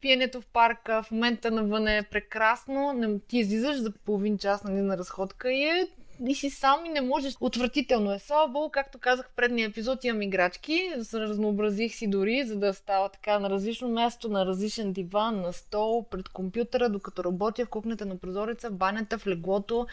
пиенето 0.00 0.40
в 0.40 0.46
парка, 0.46 1.02
в 1.02 1.10
момента 1.10 1.50
навън 1.50 1.88
е 1.88 2.02
прекрасно, 2.10 3.20
ти 3.28 3.38
излизаш 3.38 3.76
за 3.76 3.92
половин 3.92 4.38
час 4.38 4.64
нали, 4.64 4.80
на 4.80 4.98
разходка 4.98 5.52
и 5.52 5.62
е 5.62 5.88
и 6.26 6.34
си 6.34 6.50
сам 6.50 6.86
и 6.86 6.88
не 6.88 7.00
можеш. 7.00 7.34
Отвратително 7.40 8.12
е. 8.12 8.18
Слава 8.18 8.70
както 8.70 8.98
казах 8.98 9.28
в 9.28 9.36
предния 9.36 9.68
епизод, 9.68 10.04
имам 10.04 10.22
играчки. 10.22 10.92
Разнообразих 11.14 11.94
си 11.94 12.10
дори, 12.10 12.44
за 12.44 12.56
да 12.56 12.74
става 12.74 13.08
така 13.08 13.38
на 13.38 13.50
различно 13.50 13.88
място, 13.88 14.28
на 14.28 14.46
различен 14.46 14.92
диван, 14.92 15.40
на 15.40 15.52
стол, 15.52 16.06
пред 16.10 16.28
компютъра, 16.28 16.88
докато 16.88 17.24
работя 17.24 17.64
в 17.64 17.68
кухнята 17.68 18.06
на 18.06 18.18
прозореца, 18.18 18.70
в 18.70 18.74
банята, 18.74 19.18
в 19.18 19.26
леглото 19.26 19.86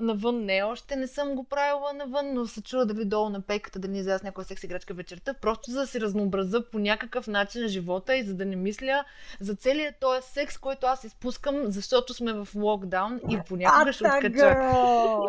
навън 0.00 0.44
не, 0.44 0.62
още 0.62 0.96
не 0.96 1.06
съм 1.06 1.34
го 1.34 1.44
правила 1.44 1.92
навън, 1.92 2.34
но 2.34 2.46
се 2.46 2.62
чува 2.62 2.86
дали 2.86 3.04
долу 3.04 3.28
на 3.28 3.40
пейката 3.40 3.78
да 3.78 3.88
ни 3.88 3.98
изляза 3.98 4.18
с 4.18 4.22
някоя 4.22 4.44
секс 4.44 4.64
играчка 4.64 4.94
вечерта, 4.94 5.34
просто 5.34 5.70
за 5.70 5.80
да 5.80 5.86
си 5.86 6.00
разнообраза 6.00 6.70
по 6.70 6.78
някакъв 6.78 7.26
начин 7.26 7.62
на 7.62 7.68
живота 7.68 8.16
и 8.16 8.22
за 8.22 8.34
да 8.34 8.44
не 8.44 8.56
мисля 8.56 9.04
за 9.40 9.54
целият 9.54 9.94
този 10.00 10.28
секс, 10.28 10.58
който 10.58 10.86
аз 10.86 11.04
изпускам, 11.04 11.62
защото 11.66 12.14
сме 12.14 12.32
в 12.32 12.48
локдаун 12.54 13.20
и 13.30 13.38
понякога 13.48 13.92
ще 13.92 14.04
откача. 14.04 14.58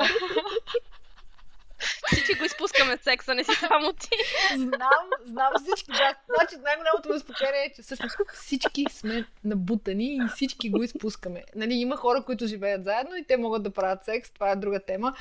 Всички 2.11 2.33
го 2.33 2.45
изпускаме 2.45 2.97
секса, 2.97 3.35
не 3.35 3.43
си 3.43 3.51
само 3.55 3.93
ти. 3.93 4.09
Знам, 4.55 5.05
знам 5.25 5.53
всички. 5.63 5.91
Да. 5.91 6.15
Значи 6.35 6.55
най-голямото 6.63 7.09
успокоение 7.09 7.65
е, 7.65 7.73
че 7.75 7.81
всъщност 7.81 8.15
всички 8.33 8.85
сме 8.89 9.25
набутани 9.43 10.15
и 10.15 10.21
всички 10.35 10.69
го 10.69 10.83
изпускаме. 10.83 11.43
Нали, 11.55 11.73
има 11.73 11.97
хора, 11.97 12.23
които 12.23 12.47
живеят 12.47 12.83
заедно 12.83 13.15
и 13.15 13.25
те 13.27 13.37
могат 13.37 13.63
да 13.63 13.71
правят 13.71 14.05
секс, 14.05 14.31
това 14.31 14.51
е 14.51 14.55
друга 14.55 14.79
тема. 14.79 15.15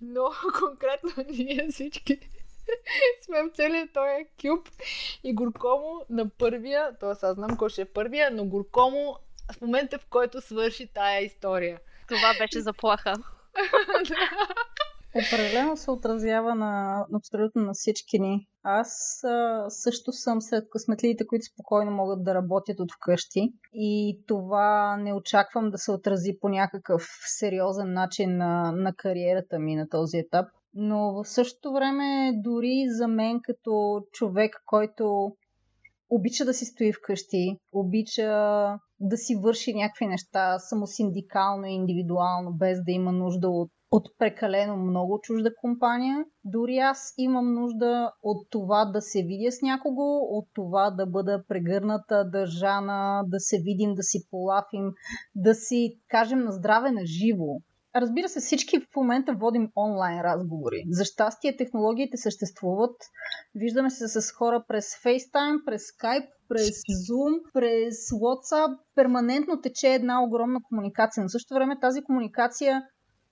Но 0.00 0.30
конкретно 0.58 1.24
ние 1.28 1.68
всички 1.70 2.18
сме 3.20 3.42
в 3.42 3.50
целият 3.54 3.92
този 3.92 4.26
кюб 4.42 4.68
и 5.24 5.34
горкомо 5.34 6.06
на 6.10 6.28
първия, 6.28 6.98
т.е. 7.00 7.10
аз 7.10 7.34
знам 7.34 7.56
кой 7.56 7.70
ще 7.70 7.82
е 7.82 7.84
първия, 7.84 8.30
но 8.30 8.44
горкомо 8.44 9.18
в 9.52 9.60
момента, 9.60 9.98
в 9.98 10.06
който 10.10 10.40
свърши 10.40 10.86
тая 10.86 11.24
история. 11.24 11.80
Това 12.08 12.34
беше 12.38 12.60
заплаха. 12.60 13.14
Определено 15.16 15.76
се 15.76 15.90
отразява 15.90 16.54
на 16.54 17.04
абсолютно 17.16 17.62
на 17.62 17.72
всички 17.72 18.18
ни. 18.18 18.46
Аз 18.62 19.24
а, 19.24 19.64
също 19.68 20.12
съм 20.12 20.40
сред 20.40 20.64
късметливите, 20.70 21.26
които 21.26 21.44
спокойно 21.44 21.90
могат 21.90 22.24
да 22.24 22.34
работят 22.34 22.80
от 22.80 22.92
вкъщи 22.92 23.52
и 23.74 24.18
това 24.26 24.96
не 24.96 25.14
очаквам 25.14 25.70
да 25.70 25.78
се 25.78 25.92
отрази 25.92 26.38
по 26.40 26.48
някакъв 26.48 27.02
сериозен 27.38 27.92
начин 27.92 28.36
на, 28.36 28.72
на 28.72 28.94
кариерата 28.94 29.58
ми 29.58 29.76
на 29.76 29.88
този 29.88 30.18
етап. 30.18 30.46
Но 30.74 31.12
в 31.12 31.28
същото 31.28 31.72
време 31.72 32.32
дори 32.36 32.84
за 32.88 33.08
мен 33.08 33.40
като 33.42 34.00
човек, 34.12 34.62
който 34.66 35.32
обича 36.10 36.44
да 36.44 36.54
си 36.54 36.64
стои 36.64 36.92
вкъщи, 36.92 37.58
обича 37.72 38.28
да 39.00 39.16
си 39.16 39.36
върши 39.36 39.74
някакви 39.74 40.06
неща 40.06 40.58
самосиндикално 40.58 41.66
и 41.66 41.72
индивидуално, 41.72 42.52
без 42.52 42.78
да 42.84 42.92
има 42.92 43.12
нужда 43.12 43.48
от 43.48 43.70
от 43.96 44.08
прекалено 44.18 44.76
много 44.76 45.20
чужда 45.22 45.50
компания. 45.60 46.24
Дори 46.44 46.78
аз 46.78 47.14
имам 47.18 47.54
нужда 47.54 48.12
от 48.22 48.46
това 48.50 48.84
да 48.84 49.00
се 49.00 49.22
видя 49.22 49.52
с 49.52 49.62
някого, 49.62 50.02
от 50.38 50.48
това 50.54 50.90
да 50.90 51.06
бъда 51.06 51.44
прегърната, 51.48 52.24
държана, 52.32 53.24
да 53.26 53.40
се 53.40 53.56
видим, 53.58 53.94
да 53.94 54.02
си 54.02 54.18
полафим, 54.30 54.92
да 55.34 55.54
си 55.54 56.00
кажем 56.08 56.38
на 56.38 56.52
здраве 56.52 56.90
на 56.90 57.06
живо. 57.06 57.60
Разбира 57.96 58.28
се, 58.28 58.40
всички 58.40 58.80
в 58.80 58.96
момента 58.96 59.34
водим 59.34 59.70
онлайн 59.76 60.20
разговори. 60.20 60.84
За 60.90 61.04
щастие 61.04 61.56
технологиите 61.56 62.16
съществуват. 62.16 62.96
Виждаме 63.54 63.90
се 63.90 64.08
с 64.08 64.32
хора 64.32 64.64
през 64.68 64.84
FaceTime, 64.84 65.64
през 65.66 65.82
Skype, 65.82 66.28
през 66.48 66.70
Zoom, 67.08 67.52
през 67.52 67.94
WhatsApp. 67.94 68.78
Перманентно 68.94 69.60
тече 69.60 69.88
една 69.88 70.24
огромна 70.24 70.60
комуникация. 70.68 71.22
Но 71.22 71.28
в 71.28 71.32
същото 71.32 71.54
време 71.54 71.80
тази 71.80 72.02
комуникация 72.02 72.82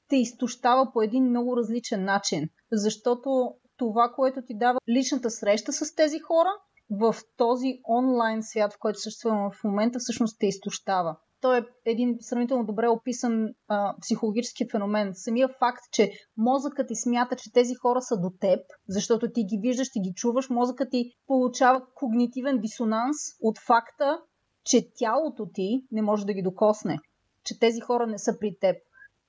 те 0.08 0.16
изтощава 0.16 0.92
по 0.92 1.02
един 1.02 1.24
много 1.24 1.56
различен 1.56 2.04
начин. 2.04 2.48
Защото 2.72 3.54
това, 3.76 4.12
което 4.16 4.42
ти 4.46 4.58
дава 4.58 4.78
личната 4.88 5.30
среща 5.30 5.72
с 5.72 5.94
тези 5.94 6.18
хора, 6.18 6.48
в 6.90 7.14
този 7.36 7.80
онлайн 7.88 8.42
свят, 8.42 8.72
в 8.72 8.78
който 8.78 9.00
съществуваме 9.00 9.50
в 9.54 9.64
момента, 9.64 9.98
всъщност 9.98 10.36
те 10.38 10.46
изтощава. 10.46 11.16
Той 11.40 11.58
е 11.58 11.62
един 11.86 12.16
сравнително 12.20 12.64
добре 12.64 12.88
описан 12.88 13.48
а, 13.68 13.94
психологически 14.00 14.68
феномен. 14.70 15.12
Самия 15.14 15.48
факт, 15.48 15.82
че 15.92 16.12
мозъкът 16.36 16.88
ти 16.88 16.94
смята, 16.94 17.36
че 17.36 17.52
тези 17.52 17.74
хора 17.74 18.00
са 18.00 18.20
до 18.20 18.30
теб, 18.40 18.60
защото 18.88 19.32
ти 19.32 19.44
ги 19.44 19.58
виждаш, 19.62 19.92
ти 19.92 20.00
ги 20.00 20.12
чуваш, 20.14 20.50
мозъкът 20.50 20.90
ти 20.90 21.12
получава 21.26 21.86
когнитивен 21.94 22.58
дисонанс 22.60 23.16
от 23.40 23.58
факта, 23.58 24.18
че 24.64 24.88
тялото 24.94 25.46
ти 25.54 25.86
не 25.92 26.02
може 26.02 26.26
да 26.26 26.32
ги 26.32 26.42
докосне, 26.42 26.98
че 27.44 27.58
тези 27.58 27.80
хора 27.80 28.06
не 28.06 28.18
са 28.18 28.38
при 28.40 28.56
теб. 28.60 28.76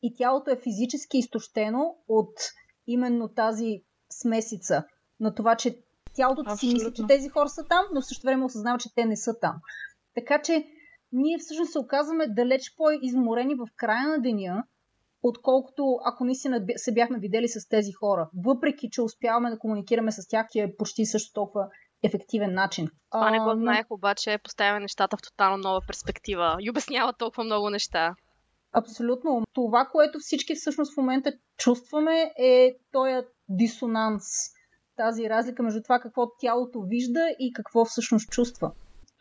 И 0.04 0.16
тялото 0.18 0.52
е 0.52 0.62
физически 0.64 1.18
изтощено 1.18 1.96
от 2.08 2.34
именно 2.88 3.28
тази 3.28 3.82
смесица 4.10 4.84
на 5.20 5.36
това, 5.36 5.56
че 5.56 5.78
тялото 6.16 6.44
ти 6.44 6.58
си 6.58 6.74
мисли, 6.74 6.94
че 6.94 7.08
тези 7.08 7.30
хора 7.30 7.50
са 7.50 7.68
там, 7.70 7.86
но 7.94 8.02
в 8.02 8.06
същото 8.06 8.26
време 8.26 8.46
осъзнава, 8.46 8.78
че 8.78 8.96
те 8.96 9.06
не 9.06 9.18
са 9.18 9.40
там. 9.40 9.56
Така 10.16 10.42
че 10.42 10.68
ние 11.12 11.38
всъщност 11.38 11.72
се 11.72 11.80
оказваме 11.80 12.28
далеч 12.28 12.76
по-изморени 12.78 13.56
в 13.56 13.68
края 13.76 14.08
на 14.08 14.22
деня, 14.22 14.64
отколкото 15.24 16.00
ако 16.06 16.26
наистина 16.26 16.66
се 16.76 16.94
бяхме 16.94 17.20
видели 17.20 17.48
с 17.48 17.68
тези 17.70 17.92
хора. 17.92 18.30
Въпреки, 18.46 18.90
че 18.92 19.02
успяваме 19.02 19.50
да 19.50 19.60
комуникираме 19.60 20.12
с 20.12 20.28
тях, 20.28 20.48
е 20.56 20.76
почти 20.78 21.06
също 21.06 21.34
толкова 21.34 21.68
ефективен 22.04 22.54
начин. 22.54 22.88
Това 23.12 23.32
не 23.32 23.40
го 23.40 23.52
знаех, 23.56 23.86
обаче 23.90 24.40
поставя 24.44 24.80
нещата 24.80 25.18
в 25.18 25.22
тотално 25.22 25.58
нова 25.58 25.82
перспектива 25.88 26.58
и 26.60 26.70
обяснява 26.70 27.14
толкова 27.14 27.44
много 27.44 27.70
неща. 27.70 28.16
Абсолютно. 28.74 29.44
Това, 29.54 29.90
което 29.92 30.20
всички 30.20 30.56
всъщност 30.56 30.94
в 30.94 30.98
момента 30.98 31.32
чувстваме 31.58 32.34
е 32.40 32.76
този 32.92 33.14
дисонанс. 33.50 34.24
Тази 34.96 35.30
разлика 35.30 35.64
между 35.64 35.82
това 35.84 36.00
какво 36.00 36.28
тялото 36.40 36.82
вижда 36.82 37.20
и 37.40 37.54
какво 37.54 37.86
всъщност 37.86 38.30
чувства 38.30 38.72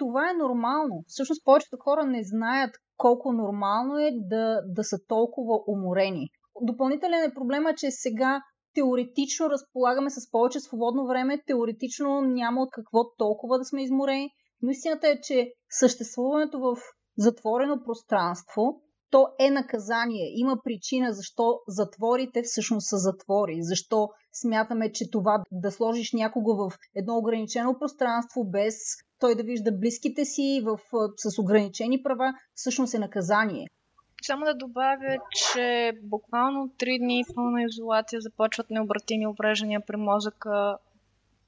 това 0.03 0.31
е 0.31 0.43
нормално. 0.43 1.05
Всъщност 1.07 1.45
повечето 1.45 1.77
хора 1.85 2.05
не 2.07 2.25
знаят 2.25 2.71
колко 2.97 3.33
нормално 3.33 3.99
е 3.99 4.11
да, 4.15 4.63
да 4.67 4.85
са 4.85 4.97
толкова 5.09 5.61
уморени. 5.67 6.29
Допълнителен 6.61 7.23
е 7.23 7.35
проблема, 7.35 7.75
че 7.75 7.91
сега 7.91 8.43
теоретично 8.75 9.51
разполагаме 9.51 10.11
с 10.11 10.31
повече 10.31 10.61
свободно 10.61 11.07
време, 11.07 11.43
теоретично 11.47 12.21
няма 12.21 12.63
от 12.63 12.71
какво 12.73 13.15
толкова 13.19 13.59
да 13.59 13.65
сме 13.65 13.83
изморени, 13.83 14.31
но 14.63 14.71
истината 14.71 15.09
е, 15.09 15.21
че 15.21 15.53
съществуването 15.71 16.61
в 16.61 16.77
затворено 17.19 17.83
пространство 17.85 18.83
то 19.13 19.29
е 19.39 19.51
наказание. 19.51 20.33
Има 20.35 20.57
причина 20.65 21.13
защо 21.13 21.61
затворите 21.69 22.43
всъщност 22.43 22.89
са 22.89 22.97
затвори. 22.97 23.57
Защо 23.61 24.09
смятаме, 24.33 24.93
че 24.93 25.11
това 25.11 25.43
да 25.53 25.71
сложиш 25.71 26.13
някого 26.13 26.57
в 26.57 26.79
едно 26.95 27.17
ограничено 27.17 27.79
пространство 27.79 28.45
без 28.45 28.75
той 29.19 29.35
да 29.35 29.43
вижда 29.43 29.73
близките 29.73 30.25
си 30.25 30.63
в, 30.65 30.79
с 31.17 31.39
ограничени 31.39 32.03
права, 32.03 32.35
всъщност 32.55 32.95
е 32.95 32.99
наказание. 32.99 33.67
Само 34.27 34.45
да 34.45 34.55
добавя, 34.55 35.17
че 35.31 35.93
буквално 36.03 36.71
три 36.79 36.99
дни 36.99 37.25
пълна 37.35 37.63
изолация 37.63 38.21
започват 38.21 38.71
необратими 38.71 39.27
увреждания 39.27 39.81
при 39.87 39.97
мозъка 39.97 40.79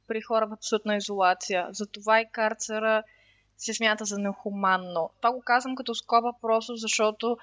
при 0.06 0.20
хора 0.20 0.46
в 0.46 0.52
абсолютна 0.52 0.96
изолация. 0.96 1.66
Затова 1.70 2.20
и 2.20 2.28
карцера 2.32 3.02
се 3.58 3.74
смята 3.74 4.04
за 4.04 4.18
нехуманно. 4.18 5.10
Това 5.16 5.32
го 5.32 5.42
казвам 5.42 5.74
като 5.74 5.94
скоба 5.94 6.32
просто 6.40 6.76
защото 6.76 7.36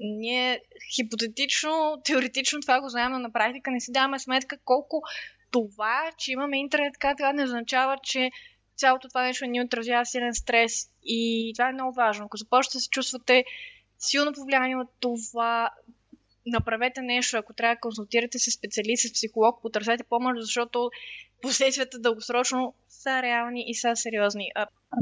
ние 0.00 0.60
хипотетично, 0.94 2.00
теоретично 2.04 2.60
това 2.60 2.80
го 2.80 2.88
знаем, 2.88 3.12
но 3.12 3.18
на 3.18 3.32
практика 3.32 3.70
не 3.70 3.80
си 3.80 3.92
даваме 3.92 4.18
сметка 4.18 4.58
колко 4.64 5.02
това, 5.50 6.10
че 6.18 6.32
имаме 6.32 6.58
интернет, 6.58 6.92
така 6.92 7.14
това 7.14 7.32
не 7.32 7.44
означава, 7.44 7.98
че 8.02 8.30
цялото 8.76 9.08
това 9.08 9.22
нещо 9.22 9.46
ни 9.46 9.62
отразява 9.62 10.06
силен 10.06 10.34
стрес. 10.34 10.90
И 11.04 11.52
това 11.56 11.68
е 11.68 11.72
много 11.72 11.94
важно. 11.94 12.24
Ако 12.24 12.36
започвате 12.36 12.76
да 12.76 12.80
се 12.80 12.88
чувствате 12.90 13.44
силно 13.98 14.32
повлияние 14.32 14.76
от 14.76 14.88
това, 15.00 15.70
направете 16.46 17.02
нещо. 17.02 17.36
Ако 17.36 17.52
трябва 17.52 17.74
да 17.74 17.80
консултирате 17.80 18.38
с 18.38 18.50
специалист, 18.50 19.08
с 19.08 19.12
психолог, 19.12 19.62
потърсете 19.62 20.04
помощ, 20.04 20.40
защото 20.40 20.90
последствията 21.42 21.98
дългосрочно 21.98 22.74
са 22.88 23.22
реални 23.22 23.64
и 23.66 23.74
са 23.74 23.96
сериозни. 23.96 24.50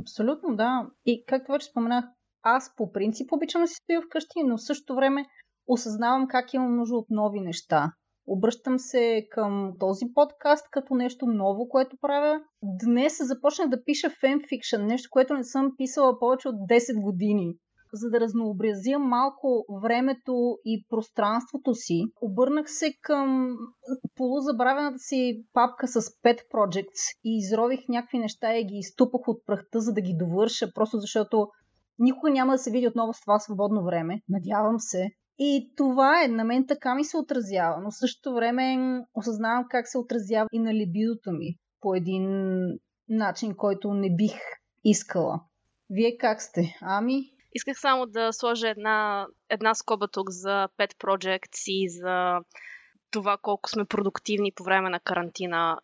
Абсолютно, 0.01 0.57
да. 0.57 0.87
И 1.07 1.25
както 1.27 1.53
вече 1.53 1.67
споменах, 1.67 2.05
аз 2.43 2.77
по 2.77 2.93
принцип 2.93 3.33
обичам 3.33 3.63
да 3.63 3.69
си 3.69 3.75
стоя 3.75 4.03
вкъщи, 4.03 4.43
но 4.45 4.57
в 4.57 4.65
същото 4.65 4.95
време 4.95 5.27
осъзнавам 5.67 6.29
как 6.29 6.55
имам 6.55 6.77
нужда 6.77 6.97
от 6.97 7.07
нови 7.11 7.41
неща. 7.41 7.93
Обръщам 8.27 8.79
се 8.79 9.27
към 9.31 9.73
този 9.81 10.05
подкаст 10.15 10.67
като 10.71 10.95
нещо 10.95 11.27
ново, 11.27 11.69
което 11.69 11.97
правя. 12.01 12.41
Днес 12.63 13.19
започнах 13.21 13.69
да 13.69 13.85
пиша 13.85 14.11
фенфикшн, 14.21 14.83
нещо, 14.83 15.09
което 15.11 15.35
не 15.35 15.45
съм 15.45 15.73
писала 15.77 16.19
повече 16.19 16.49
от 16.49 16.55
10 16.55 17.03
години. 17.03 17.55
За 17.93 18.11
да 18.11 18.21
разнообразя 18.21 18.99
малко 18.99 19.65
времето 19.83 20.59
и 20.65 20.87
пространството 20.89 21.75
си, 21.75 22.05
обърнах 22.23 22.71
се 22.71 22.93
към 23.03 23.57
полузабравената 24.17 24.99
си 24.99 25.45
папка 25.53 25.89
с 25.89 26.01
Pet 26.01 26.39
Projects 26.55 27.19
и 27.25 27.39
изрових 27.39 27.81
някакви 27.89 28.19
неща 28.19 28.57
и 28.57 28.65
ги 28.65 28.77
изтупах 28.79 29.29
от 29.29 29.47
прахта, 29.47 29.81
за 29.81 29.93
да 29.93 30.01
ги 30.01 30.17
довърша, 30.19 30.73
просто 30.75 30.99
защото 30.99 31.49
никога 31.99 32.31
няма 32.31 32.53
да 32.53 32.59
се 32.59 32.71
види 32.71 32.89
отново 32.89 33.13
с 33.13 33.21
това 33.21 33.39
свободно 33.39 33.85
време. 33.85 34.23
Надявам 34.29 34.79
се. 34.79 35.11
И 35.39 35.73
това 35.77 36.25
е, 36.25 36.29
на 36.29 36.45
мен 36.45 36.67
така 36.67 36.95
ми 36.95 37.05
се 37.05 37.17
отразява, 37.17 37.81
но 37.83 37.91
същото 37.91 38.35
време 38.35 38.77
осъзнавам 39.15 39.65
как 39.71 39.89
се 39.89 39.99
отразява 39.99 40.49
и 40.53 40.59
на 40.59 40.75
либидото 40.75 41.33
ми 41.33 41.55
по 41.81 41.95
един 41.95 42.29
начин, 43.09 43.55
който 43.57 43.95
не 43.95 44.17
бих 44.17 44.33
искала. 44.85 45.41
Вие 45.91 46.17
как 46.17 46.43
сте? 46.43 46.77
Ами? 46.81 47.23
Исках 47.53 47.81
само 47.81 48.07
да 48.07 48.33
сложа 48.33 48.69
една, 48.69 49.27
една 49.49 49.75
скоба 49.75 50.09
тук 50.09 50.31
за 50.31 50.69
Pet 50.79 50.95
Projects 50.95 51.71
и 51.71 51.89
за 51.89 52.41
това 53.11 53.37
колко 53.37 53.71
сме 53.71 53.85
продуктивни 53.85 54.53
по 54.53 54.65
време 54.65 54.91
на 54.91 55.01
карантина 55.01 55.79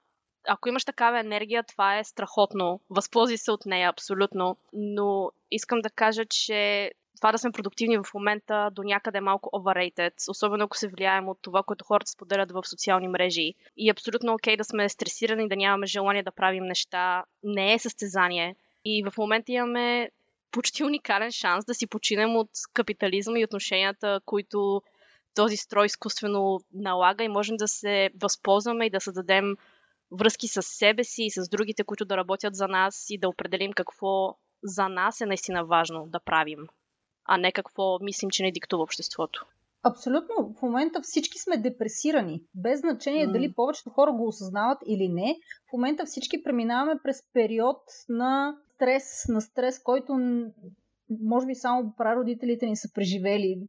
ако 0.48 0.68
имаш 0.68 0.84
такава 0.84 1.20
енергия, 1.20 1.62
това 1.62 1.98
е 1.98 2.04
страхотно. 2.04 2.80
Възползи 2.90 3.36
се 3.36 3.50
от 3.50 3.66
нея 3.66 3.90
абсолютно. 3.90 4.56
Но 4.72 5.30
искам 5.50 5.80
да 5.80 5.90
кажа, 5.90 6.24
че 6.24 6.90
това 7.16 7.32
да 7.32 7.38
сме 7.38 7.52
продуктивни 7.52 7.98
в 7.98 8.14
момента 8.14 8.70
до 8.72 8.82
някъде 8.82 9.18
е 9.18 9.20
малко 9.20 9.50
overrated, 9.52 10.30
особено 10.30 10.64
ако 10.64 10.76
се 10.76 10.88
влияем 10.88 11.28
от 11.28 11.38
това, 11.42 11.62
което 11.62 11.84
хората 11.84 12.10
споделят 12.10 12.52
в 12.52 12.68
социални 12.68 13.08
мрежи. 13.08 13.54
И 13.76 13.88
е 13.88 13.92
абсолютно 13.92 14.34
окей 14.34 14.54
okay 14.54 14.56
да 14.56 14.64
сме 14.64 14.88
стресирани, 14.88 15.48
да 15.48 15.56
нямаме 15.56 15.86
желание 15.86 16.22
да 16.22 16.30
правим 16.30 16.64
неща. 16.64 17.24
Не 17.42 17.74
е 17.74 17.78
състезание. 17.78 18.56
И 18.84 19.04
в 19.10 19.18
момента 19.18 19.52
имаме 19.52 20.10
почти 20.50 20.84
уникален 20.84 21.32
шанс 21.32 21.64
да 21.64 21.74
си 21.74 21.86
починем 21.86 22.36
от 22.36 22.50
капитализма 22.72 23.38
и 23.38 23.44
отношенията, 23.44 24.20
които 24.24 24.82
този 25.34 25.56
строй 25.56 25.86
изкуствено 25.86 26.60
налага 26.74 27.24
и 27.24 27.28
можем 27.28 27.56
да 27.56 27.68
се 27.68 28.10
възползваме 28.22 28.86
и 28.86 28.90
да 28.90 29.00
създадем 29.00 29.56
връзки 30.10 30.48
с 30.48 30.62
себе 30.62 31.04
си 31.04 31.22
и 31.22 31.30
с 31.30 31.48
другите, 31.48 31.84
които 31.84 32.04
да 32.04 32.16
работят 32.16 32.54
за 32.54 32.68
нас 32.68 33.06
и 33.10 33.18
да 33.18 33.28
определим 33.28 33.72
какво 33.72 34.36
за 34.62 34.88
нас 34.88 35.20
е 35.20 35.26
наистина 35.26 35.64
важно 35.64 36.06
да 36.06 36.20
правим, 36.20 36.66
а 37.24 37.36
не 37.38 37.52
какво 37.52 37.98
мислим, 37.98 38.30
че 38.30 38.42
не 38.42 38.52
диктува 38.52 38.82
обществото. 38.82 39.46
Абсолютно. 39.82 40.54
В 40.58 40.62
момента 40.62 41.00
всички 41.02 41.38
сме 41.38 41.56
депресирани. 41.56 42.42
Без 42.54 42.80
значение 42.80 43.28
mm. 43.28 43.32
дали 43.32 43.54
повечето 43.54 43.90
хора 43.90 44.12
го 44.12 44.26
осъзнават 44.26 44.78
или 44.86 45.08
не. 45.08 45.36
В 45.68 45.72
момента 45.72 46.04
всички 46.06 46.42
преминаваме 46.42 47.00
през 47.02 47.22
период 47.32 47.82
на 48.08 48.56
стрес, 48.74 49.04
на 49.28 49.40
стрес, 49.40 49.82
който 49.82 50.12
може 51.22 51.46
би 51.46 51.54
само 51.54 51.94
прародителите 51.96 52.66
ни 52.66 52.76
са 52.76 52.88
преживели 52.94 53.68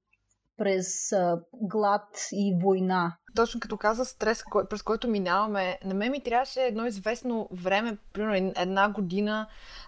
през 0.57 1.11
а, 1.11 1.41
глад 1.53 2.07
и 2.33 2.59
война. 2.63 3.17
Точно 3.37 3.59
като 3.59 3.77
каза 3.77 4.05
стрес, 4.05 4.43
кой, 4.43 4.65
през 4.65 4.81
който 4.81 5.07
минаваме, 5.07 5.79
на 5.85 5.93
мен 5.93 6.11
ми 6.11 6.23
трябваше 6.23 6.61
едно 6.61 6.85
известно 6.85 7.49
време, 7.51 7.97
примерно 8.13 8.53
една 8.57 8.89
година, 8.89 9.47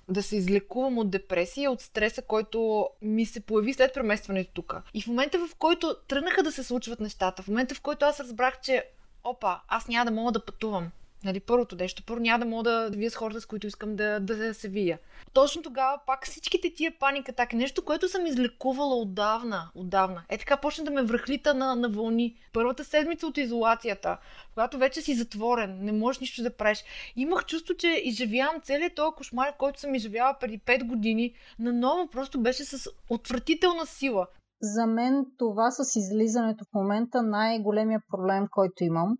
да 0.09 0.23
се 0.23 0.35
излекувам 0.35 0.97
от 0.97 1.09
депресия, 1.09 1.71
от 1.71 1.81
стреса, 1.81 2.21
който 2.21 2.89
ми 3.01 3.25
се 3.25 3.39
появи 3.39 3.73
след 3.73 3.93
преместването 3.93 4.51
тук. 4.53 4.75
И 4.93 5.01
в 5.01 5.07
момента, 5.07 5.39
в 5.39 5.55
който 5.55 5.95
тръгнаха 6.07 6.43
да 6.43 6.51
се 6.51 6.63
случват 6.63 6.99
нещата, 6.99 7.43
в 7.43 7.47
момента, 7.47 7.75
в 7.75 7.81
който 7.81 8.05
аз 8.05 8.19
разбрах, 8.19 8.61
че 8.61 8.85
опа, 9.23 9.59
аз 9.67 9.87
няма 9.87 10.05
да 10.05 10.11
мога 10.11 10.31
да 10.31 10.45
пътувам. 10.45 10.91
Нали, 11.23 11.39
първото 11.39 11.75
нещо. 11.75 12.03
Първо 12.05 12.21
няма 12.21 12.39
да 12.39 12.45
мога 12.45 12.63
да 12.63 12.89
вия 12.89 13.11
с 13.11 13.15
хората, 13.15 13.41
с 13.41 13.45
които 13.45 13.67
искам 13.67 13.95
да, 13.95 14.19
да 14.19 14.53
се 14.53 14.69
вия. 14.69 14.99
Точно 15.33 15.61
тогава 15.61 15.99
пак 16.05 16.25
всичките 16.25 16.73
тия 16.73 16.91
паника 16.99 17.31
атаки, 17.31 17.55
нещо, 17.55 17.85
което 17.85 18.09
съм 18.09 18.25
излекувала 18.25 18.95
отдавна, 18.95 19.69
отдавна. 19.75 20.23
Е 20.29 20.38
така 20.38 20.57
почна 20.57 20.83
да 20.83 20.91
ме 20.91 21.03
връхлита 21.03 21.53
на, 21.53 21.75
на 21.75 21.89
вълни. 21.89 22.35
Първата 22.53 22.83
седмица 22.83 23.27
от 23.27 23.38
изолацията, 23.38 24.17
когато 24.53 24.77
вече 24.77 25.01
си 25.01 25.15
затворен, 25.15 25.77
не 25.81 25.91
можеш 25.91 26.19
нищо 26.19 26.43
да 26.43 26.55
правиш. 26.55 26.83
Имах 27.15 27.45
чувство, 27.45 27.73
че 27.75 28.01
изживявам 28.03 28.61
целият 28.61 28.95
този 28.95 29.15
кошмар, 29.15 29.57
който 29.57 29.79
съм 29.79 29.95
изживяла 29.95 30.35
преди 30.39 30.59
5 30.59 30.88
години, 30.88 31.33
наново 31.59 32.09
просто 32.09 32.41
беше 32.41 32.63
с 32.63 32.89
отвратителна 33.09 33.85
сила. 33.85 34.27
За 34.61 34.85
мен 34.85 35.25
това 35.38 35.71
с 35.71 35.95
излизането 35.95 36.65
в 36.65 36.73
момента 36.73 37.21
най-големия 37.21 38.01
проблем, 38.11 38.47
който 38.51 38.83
имам 38.83 39.17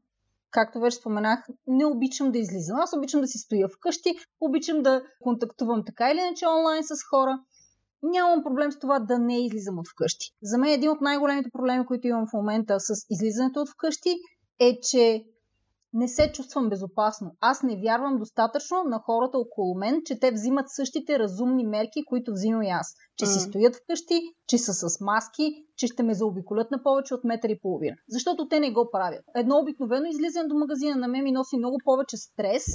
както 0.52 0.80
вече 0.80 0.98
споменах, 0.98 1.40
не 1.68 1.86
обичам 1.86 2.32
да 2.32 2.40
излизам. 2.40 2.80
Аз 2.80 2.94
обичам 2.98 3.22
да 3.22 3.28
си 3.28 3.38
стоя 3.38 3.68
вкъщи, 3.68 4.16
обичам 4.42 4.82
да 4.82 5.02
контактувам 5.22 5.84
така 5.86 6.12
или 6.12 6.20
иначе 6.20 6.48
онлайн 6.48 6.84
с 6.84 7.04
хора. 7.10 7.40
Нямам 8.04 8.44
проблем 8.44 8.72
с 8.72 8.80
това 8.80 9.00
да 9.00 9.20
не 9.20 9.46
излизам 9.46 9.80
от 9.80 9.88
вкъщи. 9.88 10.26
За 10.44 10.58
мен 10.58 10.70
един 10.70 10.90
от 10.90 11.02
най-големите 11.02 11.50
проблеми, 11.54 11.86
които 11.86 12.08
имам 12.08 12.28
в 12.28 12.34
момента 12.34 12.80
с 12.80 12.94
излизането 13.10 13.62
от 13.62 13.70
вкъщи 13.70 14.16
е, 14.60 14.80
че 14.80 15.24
не 15.94 16.08
се 16.08 16.32
чувствам 16.32 16.70
безопасно. 16.70 17.36
Аз 17.42 17.64
не 17.64 17.82
вярвам 17.82 18.18
достатъчно 18.18 18.84
на 18.84 19.00
хората 19.00 19.38
около 19.38 19.76
мен, 19.76 20.02
че 20.06 20.20
те 20.20 20.32
взимат 20.32 20.66
същите 20.70 21.20
разумни 21.20 21.66
мерки, 21.66 22.06
които 22.06 22.32
взимам 22.32 22.64
и 22.64 22.70
аз. 22.70 22.96
Че 23.18 23.26
mm. 23.26 23.34
си 23.34 23.40
стоят 23.40 23.76
вкъщи, 23.76 24.22
че 24.48 24.58
са 24.58 24.74
с 24.74 25.02
маски, 25.02 25.66
че 25.78 25.88
ще 25.88 26.04
ме 26.04 26.14
заобиколят 26.14 26.72
на 26.72 26.84
повече 26.84 27.14
от 27.14 27.24
метър 27.24 27.50
и 27.50 27.60
половина. 27.60 27.96
Защото 28.10 28.48
те 28.48 28.60
не 28.60 28.72
го 28.72 28.90
правят. 28.92 29.26
Едно 29.36 29.58
обикновено 29.58 30.06
излизане 30.06 30.48
до 30.48 30.56
магазина 30.56 30.96
на 30.96 31.08
мен 31.08 31.24
ми 31.24 31.32
носи 31.32 31.58
много 31.58 31.78
повече 31.86 32.18
стрес 32.18 32.66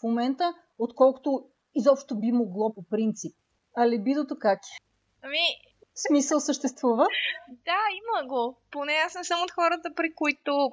в 0.00 0.02
момента, 0.02 0.54
отколкото 0.78 1.44
изобщо 1.74 2.18
би 2.18 2.32
могло 2.32 2.74
по 2.74 2.82
принцип. 2.90 3.36
А 3.76 3.88
либидото 3.88 4.36
как 4.38 4.58
е? 4.58 4.76
Ами, 5.22 5.38
Смисъл 6.08 6.40
съществува? 6.40 7.06
Да, 7.48 7.80
има 8.00 8.28
го. 8.28 8.56
Поне 8.70 8.92
аз 9.06 9.14
не 9.14 9.24
съм 9.24 9.42
от 9.42 9.50
хората, 9.50 9.88
при 9.96 10.14
които 10.14 10.70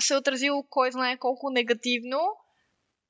се 0.00 0.14
е 0.14 0.16
отразило 0.16 0.66
кой 0.70 0.92
знае 0.92 1.16
колко 1.16 1.50
негативно. 1.50 2.20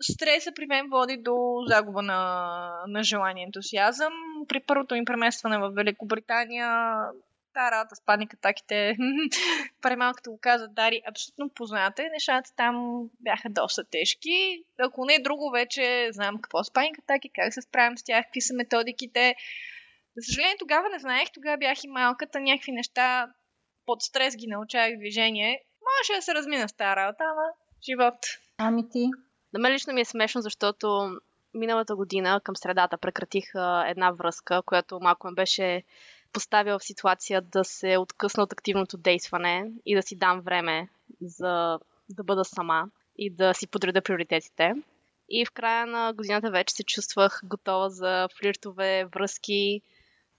Стреса 0.02 0.52
при 0.56 0.66
мен 0.66 0.88
води 0.90 1.16
до 1.16 1.64
загуба 1.66 2.02
на, 2.02 2.70
на 2.88 3.02
желание 3.02 3.44
ентусиазъм. 3.44 4.12
При 4.48 4.60
първото 4.60 4.94
ми 4.94 5.04
преместване 5.04 5.58
в 5.58 5.70
Великобритания 5.70 6.96
та 7.54 7.70
работа 7.70 7.96
с 7.96 8.04
паник 8.04 8.34
атаките, 8.34 8.96
го 10.30 10.38
каза 10.40 10.68
Дари, 10.68 11.02
абсолютно 11.08 11.50
позната. 11.50 12.08
Нещата 12.12 12.50
там 12.56 13.04
бяха 13.20 13.48
доста 13.50 13.84
тежки. 13.84 14.64
Ако 14.78 15.04
не 15.04 15.18
друго, 15.18 15.50
вече 15.50 16.08
знам 16.12 16.40
какво 16.42 16.64
са 16.64 16.72
паник 16.72 16.98
как 17.34 17.54
се 17.54 17.62
справям 17.62 17.98
с 17.98 18.02
тях, 18.02 18.24
какви 18.24 18.40
са 18.40 18.54
методиките. 18.54 19.34
За 20.16 20.26
съжаление, 20.26 20.56
тогава 20.58 20.88
не 20.88 20.98
знаех, 20.98 21.28
тогава 21.34 21.58
бях 21.58 21.84
и 21.84 21.88
малката, 21.88 22.40
някакви 22.40 22.72
неща 22.72 23.28
под 23.86 24.02
стрес 24.02 24.36
ги 24.36 24.46
научавах 24.46 24.98
движение. 24.98 25.60
Може 25.98 26.18
да 26.18 26.22
се 26.22 26.34
размина 26.34 26.68
с 26.68 26.72
тази 26.72 26.96
работа, 26.96 27.24
ама 27.24 27.48
живот. 27.88 28.14
Ами 28.58 28.88
ти? 28.90 29.10
На 29.52 29.60
мен 29.60 29.72
лично 29.72 29.92
ми 29.92 30.00
е 30.00 30.04
смешно, 30.04 30.40
защото 30.40 31.16
миналата 31.54 31.96
година 31.96 32.40
към 32.44 32.56
средата 32.56 32.98
прекратих 32.98 33.44
една 33.86 34.10
връзка, 34.10 34.62
която 34.66 35.00
малко 35.00 35.26
ме 35.26 35.34
беше 35.34 35.82
поставила 36.32 36.78
в 36.78 36.84
ситуация 36.84 37.42
да 37.42 37.64
се 37.64 37.96
откъсна 37.98 38.42
от 38.42 38.52
активното 38.52 38.96
действане 38.96 39.70
и 39.86 39.94
да 39.94 40.02
си 40.02 40.16
дам 40.16 40.40
време 40.40 40.88
за 41.20 41.78
да 42.08 42.24
бъда 42.24 42.44
сама 42.44 42.84
и 43.18 43.30
да 43.30 43.54
си 43.54 43.66
подреда 43.66 44.02
приоритетите. 44.02 44.72
И 45.28 45.46
в 45.46 45.52
края 45.52 45.86
на 45.86 46.12
годината 46.12 46.50
вече 46.50 46.74
се 46.74 46.84
чувствах 46.84 47.40
готова 47.44 47.90
за 47.90 48.28
флиртове, 48.38 49.04
връзки. 49.04 49.80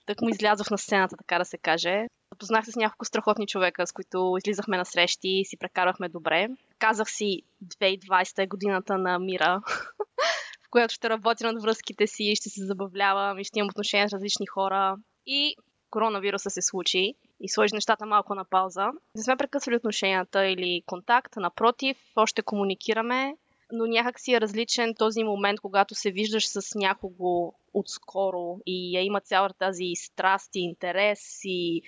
Так 0.06 0.20
му 0.20 0.28
излязох 0.28 0.70
на 0.70 0.78
сцената, 0.78 1.16
така 1.16 1.38
да 1.38 1.44
се 1.44 1.58
каже. 1.58 2.06
Запознах 2.36 2.64
се 2.64 2.72
с 2.72 2.76
няколко 2.76 3.04
страхотни 3.04 3.46
човека, 3.46 3.86
с 3.86 3.92
които 3.92 4.34
излизахме 4.38 4.76
на 4.76 4.84
срещи 4.84 5.28
и 5.28 5.44
си 5.44 5.56
прекарвахме 5.56 6.08
добре. 6.08 6.48
Казах 6.78 7.10
си 7.10 7.42
2020 7.64 8.42
е 8.42 8.46
годината 8.46 8.98
на 8.98 9.18
мира, 9.18 9.60
в 10.66 10.70
която 10.70 10.94
ще 10.94 11.10
работя 11.10 11.52
над 11.52 11.62
връзките 11.62 12.06
си, 12.06 12.32
ще 12.36 12.48
се 12.48 12.64
забавлявам 12.64 13.38
и 13.38 13.44
ще 13.44 13.58
имам 13.58 13.68
отношения 13.68 14.08
с 14.08 14.12
различни 14.12 14.46
хора. 14.46 14.96
И 15.26 15.56
коронавируса 15.90 16.50
се 16.50 16.62
случи 16.62 17.14
и 17.40 17.48
сложи 17.48 17.74
нещата 17.74 18.06
малко 18.06 18.34
на 18.34 18.44
пауза. 18.44 18.86
Не 19.14 19.22
сме 19.22 19.36
прекъсвали 19.36 19.76
отношенията 19.76 20.46
или 20.46 20.82
контакт, 20.86 21.36
напротив, 21.36 21.96
още 22.16 22.42
комуникираме, 22.42 23.36
но 23.72 23.86
някак 23.86 24.20
си 24.20 24.32
е 24.34 24.40
различен 24.40 24.94
този 24.94 25.24
момент, 25.24 25.60
когато 25.60 25.94
се 25.94 26.10
виждаш 26.10 26.48
с 26.48 26.74
някого 26.74 27.52
отскоро 27.74 28.58
и 28.66 28.96
я 28.96 29.02
има 29.02 29.20
цялата 29.20 29.54
тази 29.58 29.92
страст 29.94 30.50
и 30.54 30.60
интерес 30.60 31.40
и, 31.44 31.82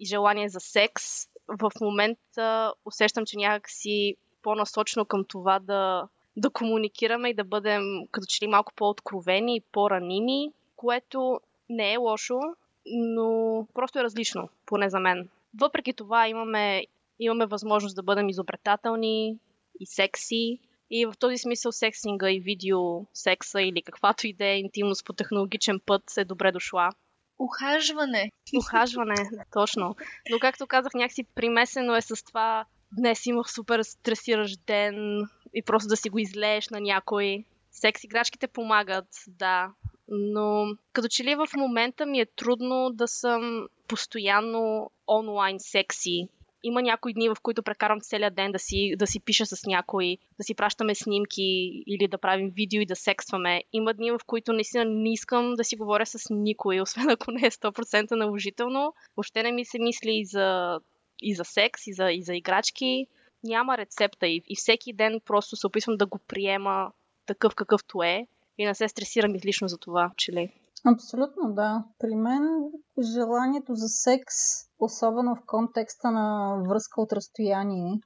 и 0.00 0.06
желание 0.06 0.48
за 0.48 0.60
секс. 0.60 1.04
В 1.48 1.70
момента 1.80 2.74
усещам, 2.84 3.24
че 3.26 3.36
някак 3.36 3.70
си 3.70 4.16
по-насочно 4.42 5.04
към 5.04 5.24
това 5.28 5.58
да, 5.58 6.08
да 6.36 6.50
комуникираме 6.50 7.28
и 7.28 7.34
да 7.34 7.44
бъдем 7.44 7.82
като 8.10 8.26
че 8.28 8.44
ли 8.44 8.48
малко 8.48 8.72
по-откровени 8.76 9.56
и 9.56 9.60
по-раними, 9.72 10.52
което 10.76 11.40
не 11.68 11.92
е 11.92 11.96
лошо, 11.96 12.40
но 12.86 13.66
просто 13.74 13.98
е 13.98 14.02
различно, 14.02 14.48
поне 14.66 14.90
за 14.90 15.00
мен. 15.00 15.28
Въпреки 15.60 15.92
това 15.92 16.28
имаме, 16.28 16.86
имаме 17.18 17.46
възможност 17.46 17.96
да 17.96 18.02
бъдем 18.02 18.28
изобретателни 18.28 19.38
и 19.80 19.86
секси. 19.86 20.58
И 20.90 21.06
в 21.06 21.14
този 21.18 21.38
смисъл 21.38 21.72
сексинга 21.72 22.30
и 22.30 22.40
видео 22.40 23.06
секса 23.14 23.62
или 23.62 23.82
каквато 23.82 24.26
и 24.26 24.32
да 24.32 24.46
е 24.46 24.58
интимност 24.58 25.04
по 25.04 25.12
технологичен 25.12 25.80
път 25.86 26.02
е 26.16 26.24
добре 26.24 26.52
дошла. 26.52 26.90
Ухажване. 27.38 28.30
Ухажване, 28.58 29.14
точно. 29.52 29.96
Но 30.30 30.38
както 30.40 30.66
казах, 30.66 30.94
някакси 30.94 31.24
примесено 31.34 31.96
е 31.96 32.00
с 32.00 32.24
това 32.24 32.64
днес 32.92 33.26
имах 33.26 33.52
супер 33.52 33.82
стресиращ 33.82 34.60
ден 34.66 35.26
и 35.54 35.62
просто 35.62 35.88
да 35.88 35.96
си 35.96 36.10
го 36.10 36.18
излееш 36.18 36.68
на 36.68 36.80
някой. 36.80 37.44
Секс 37.70 38.04
играчките 38.04 38.48
помагат, 38.48 39.08
да, 39.28 39.70
но 40.08 40.66
като 40.92 41.08
че 41.08 41.24
ли 41.24 41.34
в 41.34 41.48
момента 41.56 42.06
ми 42.06 42.20
е 42.20 42.26
трудно 42.26 42.90
да 42.92 43.08
съм 43.08 43.66
постоянно 43.88 44.90
онлайн 45.08 45.56
секси. 45.60 46.28
Има 46.66 46.82
някои 46.82 47.12
дни, 47.12 47.28
в 47.28 47.36
които 47.42 47.62
прекарам 47.62 48.00
целият 48.00 48.34
ден 48.34 48.52
да 48.52 48.58
си, 48.58 48.94
да 48.96 49.06
си 49.06 49.20
пиша 49.20 49.46
с 49.46 49.66
някой, 49.66 50.18
да 50.38 50.44
си 50.44 50.54
пращаме 50.54 50.94
снимки 50.94 51.82
или 51.86 52.08
да 52.08 52.18
правим 52.18 52.50
видео 52.50 52.80
и 52.80 52.86
да 52.86 52.96
секстваме. 52.96 53.62
Има 53.72 53.94
дни, 53.94 54.10
в 54.10 54.20
които 54.26 54.52
наистина 54.52 54.84
не 54.84 55.12
искам 55.12 55.54
да 55.54 55.64
си 55.64 55.76
говоря 55.76 56.06
с 56.06 56.18
никой, 56.30 56.80
освен 56.82 57.10
ако 57.10 57.30
не 57.30 57.46
е 57.46 57.50
100% 57.50 58.10
наложително. 58.10 58.94
Въобще 59.16 59.42
не 59.42 59.52
ми 59.52 59.64
се 59.64 59.78
мисли 59.78 60.18
и 60.18 60.24
за, 60.24 60.78
и 61.22 61.34
за 61.34 61.44
секс, 61.44 61.86
и 61.86 61.92
за, 61.92 62.12
и 62.12 62.22
за 62.22 62.34
играчки. 62.34 63.06
Няма 63.44 63.78
рецепта 63.78 64.26
и, 64.26 64.42
и 64.48 64.56
всеки 64.56 64.92
ден 64.92 65.20
просто 65.24 65.56
се 65.56 65.66
опитвам 65.66 65.96
да 65.96 66.06
го 66.06 66.18
приема 66.18 66.92
такъв 67.26 67.54
какъвто 67.54 68.02
е 68.02 68.26
и 68.58 68.66
не 68.66 68.74
се 68.74 68.88
стресирам 68.88 69.34
излишно 69.34 69.68
за 69.68 69.78
това, 69.78 70.10
че 70.16 70.32
ли. 70.32 70.50
Абсолютно, 70.84 71.54
да. 71.54 71.84
При 71.98 72.14
мен 72.14 72.70
желанието 73.14 73.74
за 73.74 73.88
секс, 73.88 74.34
особено 74.78 75.34
в 75.34 75.46
контекста 75.46 76.10
на 76.10 76.56
връзка 76.68 77.00
от 77.00 77.12
разстояние, 77.12 78.00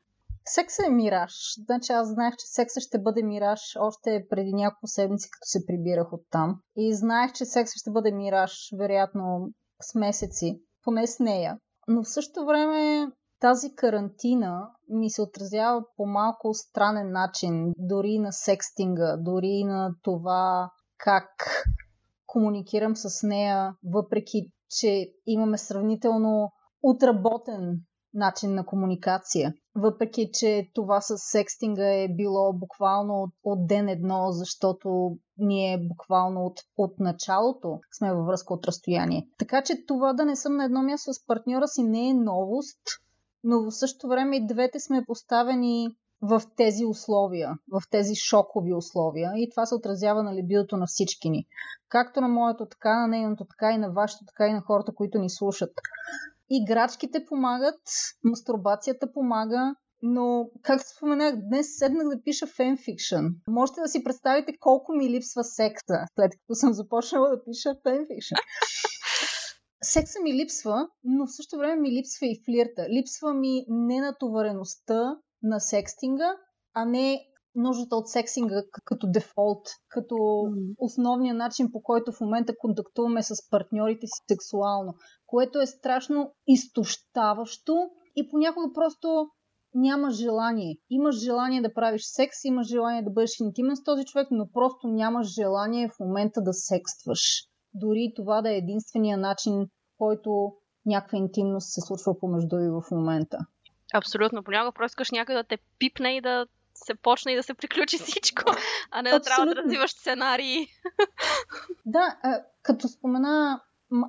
Секс 0.45 0.79
е 0.79 0.91
мираж. 0.91 1.33
Значи 1.65 1.93
аз 1.93 2.09
знаех, 2.09 2.37
че 2.37 2.47
секса 2.47 2.81
ще 2.81 2.99
бъде 2.99 3.23
мираж 3.23 3.61
още 3.79 4.27
преди 4.31 4.53
няколко 4.53 4.87
седмици, 4.87 5.31
като 5.31 5.47
се 5.47 5.67
прибирах 5.67 6.13
от 6.13 6.21
там. 6.31 6.61
И 6.77 6.95
знаех, 6.95 7.33
че 7.33 7.45
секса 7.45 7.75
ще 7.77 7.91
бъде 7.91 8.13
мираж, 8.13 8.71
вероятно, 8.79 9.49
с 9.83 9.95
месеци. 9.95 10.61
Поне 10.85 11.07
с 11.07 11.19
нея. 11.21 11.59
Но 11.89 12.03
в 12.03 12.09
същото 12.09 12.47
време 12.47 13.07
тази 13.41 13.75
карантина 13.75 14.69
ми 14.89 15.11
се 15.11 15.23
отразява 15.23 15.83
по 15.97 16.07
малко 16.07 16.55
странен 16.55 17.13
начин, 17.13 17.73
дори 17.79 18.19
на 18.19 18.33
секстинга, 18.33 19.17
дори 19.17 19.65
на 19.65 19.95
това 20.03 20.71
как 20.99 21.27
комуникирам 22.31 22.97
с 22.97 23.27
нея, 23.27 23.75
въпреки 23.85 24.51
че 24.79 25.13
имаме 25.27 25.59
сравнително 25.59 26.53
отработен 26.83 27.81
начин 28.15 28.55
на 28.55 28.67
комуникация. 28.67 29.55
Въпреки, 29.75 30.31
че 30.33 30.71
това 30.75 31.01
с 31.01 31.19
секстинга 31.19 31.85
е 31.85 32.09
било 32.09 32.53
буквално 32.53 33.23
от, 33.23 33.31
от 33.45 33.67
ден 33.67 33.89
едно, 33.89 34.33
защото 34.33 35.19
ние 35.39 35.79
буквално 35.79 36.47
от, 36.47 36.61
от 36.77 36.99
началото 36.99 37.79
сме 37.99 38.15
във 38.15 38.27
връзка 38.27 38.55
от 38.55 38.67
разстояние. 38.67 39.29
Така 39.39 39.63
че 39.63 39.87
това 39.87 40.13
да 40.13 40.25
не 40.25 40.37
съм 40.37 40.57
на 40.57 40.65
едно 40.65 40.83
място 40.83 41.13
с 41.13 41.27
партньора 41.27 41.69
си 41.69 41.83
не 41.83 42.09
е 42.09 42.15
новост, 42.15 42.81
но 43.45 43.63
в 43.63 43.71
същото 43.71 44.09
време 44.09 44.37
и 44.37 44.47
двете 44.47 44.81
сме 44.81 45.05
поставени 45.07 45.97
в 46.23 46.43
тези 46.57 46.85
условия, 46.85 47.51
в 47.73 47.83
тези 47.91 48.15
шокови 48.15 48.75
условия 48.75 49.33
и 49.37 49.51
това 49.51 49.67
се 49.67 49.75
отразява 49.75 50.23
на 50.23 50.35
либидото 50.35 50.77
на 50.77 50.87
всички 50.87 51.31
ни. 51.31 51.47
Както 51.89 52.21
на 52.21 52.29
моето, 52.29 52.67
така 52.67 53.01
на 53.01 53.09
нейното, 53.09 53.45
така 53.45 53.73
и 53.73 53.79
на 53.79 53.93
вашето, 53.93 54.25
така 54.27 54.47
и 54.47 54.53
на 54.53 54.61
хората, 54.61 54.93
които 54.95 55.19
ни 55.19 55.31
слушат. 55.31 55.71
Играчките 56.51 57.25
помагат, 57.25 57.81
мастурбацията 58.25 59.13
помага, 59.13 59.75
Но, 60.03 60.51
както 60.63 60.89
споменах, 60.97 61.35
днес 61.37 61.67
седнах 61.79 62.09
да 62.09 62.23
пиша 62.23 62.47
фенфикшн. 62.47 63.25
Можете 63.47 63.81
да 63.81 63.89
си 63.89 64.05
представите 64.05 64.53
колко 64.61 64.93
ми 64.93 65.11
липсва 65.11 65.45
секса, 65.45 65.99
след 66.15 66.33
като 66.33 66.55
съм 66.55 66.73
започнала 66.73 67.29
да 67.29 67.45
пиша 67.45 67.75
фенфикшн. 67.83 68.35
Секса 69.83 70.21
ми 70.23 70.35
липсва, 70.35 70.89
но 71.05 71.27
в 71.27 71.35
същото 71.37 71.59
време 71.59 71.81
ми 71.81 71.93
липсва 71.93 72.27
и 72.27 72.43
флирта. 72.45 72.87
Липсва 72.91 73.35
ми 73.35 73.65
ненатовареността 73.69 75.17
на 75.43 75.61
секстинга, 75.61 76.37
а 76.75 76.85
не 76.85 77.21
нуждата 77.55 77.97
от 77.97 78.09
сексинга 78.09 78.63
като 78.85 79.07
дефолт, 79.11 79.69
като 79.89 80.17
основния 80.79 81.35
начин 81.35 81.73
по 81.73 81.83
който 81.83 82.13
в 82.13 82.21
момента 82.21 82.55
контактуваме 82.59 83.23
с 83.23 83.51
партньорите 83.51 84.07
си 84.07 84.23
сексуално, 84.29 84.95
което 85.27 85.61
е 85.61 85.67
страшно 85.67 86.33
изтощаващо 86.47 87.91
и 88.17 88.29
понякога 88.31 88.73
просто 88.75 89.27
нямаш 89.75 90.15
желание. 90.15 90.77
Имаш 90.91 91.17
желание 91.17 91.63
да 91.63 91.75
правиш 91.75 92.03
секс, 92.05 92.45
имаш 92.45 92.67
желание 92.67 93.03
да 93.03 93.11
бъдеш 93.11 93.41
интимен 93.41 93.77
с 93.77 93.85
този 93.85 94.05
човек, 94.05 94.29
но 94.31 94.51
просто 94.53 94.89
нямаш 94.89 95.35
желание 95.35 95.89
в 95.89 96.01
момента 96.01 96.43
да 96.43 96.53
секстваш. 96.53 97.21
Дори 97.75 98.13
това 98.17 98.43
да 98.43 98.51
е 98.51 98.57
единствения 98.57 99.19
начин, 99.19 99.67
който 99.99 100.53
някаква 100.87 101.19
интимност 101.19 101.73
се 101.73 101.81
случва 101.81 102.19
помежду 102.19 102.57
ви 102.57 102.69
в 102.69 102.83
момента. 102.91 103.39
Абсолютно. 103.95 104.43
Понякога 104.43 104.73
просто 104.73 104.93
искаш 104.93 105.11
някой 105.11 105.35
да 105.35 105.45
те 105.45 105.59
пипне 105.79 106.17
и 106.17 106.21
да 106.21 106.47
се 106.75 106.95
почне 106.95 107.33
и 107.33 107.37
да 107.37 107.43
се 107.43 107.55
приключи 107.55 107.99
всичко, 107.99 108.43
а 108.91 109.03
не 109.03 109.11
да 109.11 109.21
трябва 109.21 109.47
да 109.47 109.57
развиваш 109.57 109.91
сценарии. 109.91 110.67
Да, 111.87 112.17
като 112.63 112.89
спомена 112.89 113.61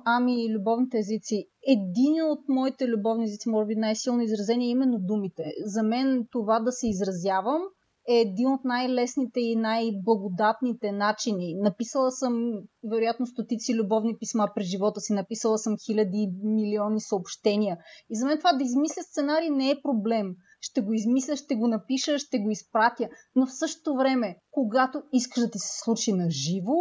Ами 0.04 0.54
любовните 0.54 0.98
езици. 0.98 1.48
Един 1.66 2.22
от 2.22 2.48
моите 2.48 2.88
любовни 2.88 3.24
езици, 3.24 3.48
може 3.48 3.66
би 3.66 3.74
най-силно 3.74 4.22
изразение, 4.22 4.66
е 4.66 4.70
именно 4.70 4.98
думите. 4.98 5.44
За 5.64 5.82
мен 5.82 6.26
това 6.30 6.60
да 6.60 6.72
се 6.72 6.88
изразявам 6.88 7.62
е 8.08 8.14
един 8.14 8.48
от 8.52 8.64
най-лесните 8.64 9.40
и 9.40 9.56
най-благодатните 9.56 10.92
начини. 10.92 11.54
Написала 11.54 12.10
съм, 12.10 12.52
вероятно, 12.90 13.26
стотици 13.26 13.74
любовни 13.74 14.18
писма 14.18 14.48
през 14.54 14.66
живота 14.66 15.00
си, 15.00 15.12
написала 15.12 15.58
съм 15.58 15.76
хиляди, 15.86 16.30
милиони 16.44 17.00
съобщения. 17.00 17.76
И 18.10 18.16
за 18.16 18.26
мен 18.26 18.38
това 18.38 18.52
да 18.52 18.64
измисля 18.64 19.02
сценарий 19.02 19.50
не 19.50 19.70
е 19.70 19.82
проблем. 19.82 20.34
Ще 20.60 20.80
го 20.80 20.92
измисля, 20.92 21.36
ще 21.36 21.54
го 21.54 21.68
напиша, 21.68 22.18
ще 22.18 22.38
го 22.38 22.50
изпратя. 22.50 23.08
Но 23.36 23.46
в 23.46 23.54
същото 23.54 23.96
време, 23.96 24.36
когато 24.50 25.02
искаш 25.12 25.42
да 25.42 25.50
ти 25.50 25.58
се 25.58 25.78
случи 25.84 26.12
на 26.12 26.30
живо, 26.30 26.76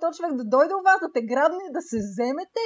този 0.00 0.16
човек 0.16 0.36
да 0.36 0.44
дойде 0.44 0.74
у 0.74 0.82
вас, 0.84 0.98
да 1.02 1.12
те 1.14 1.22
грабне, 1.22 1.64
да 1.72 1.82
се 1.82 1.98
вземете, 1.98 2.64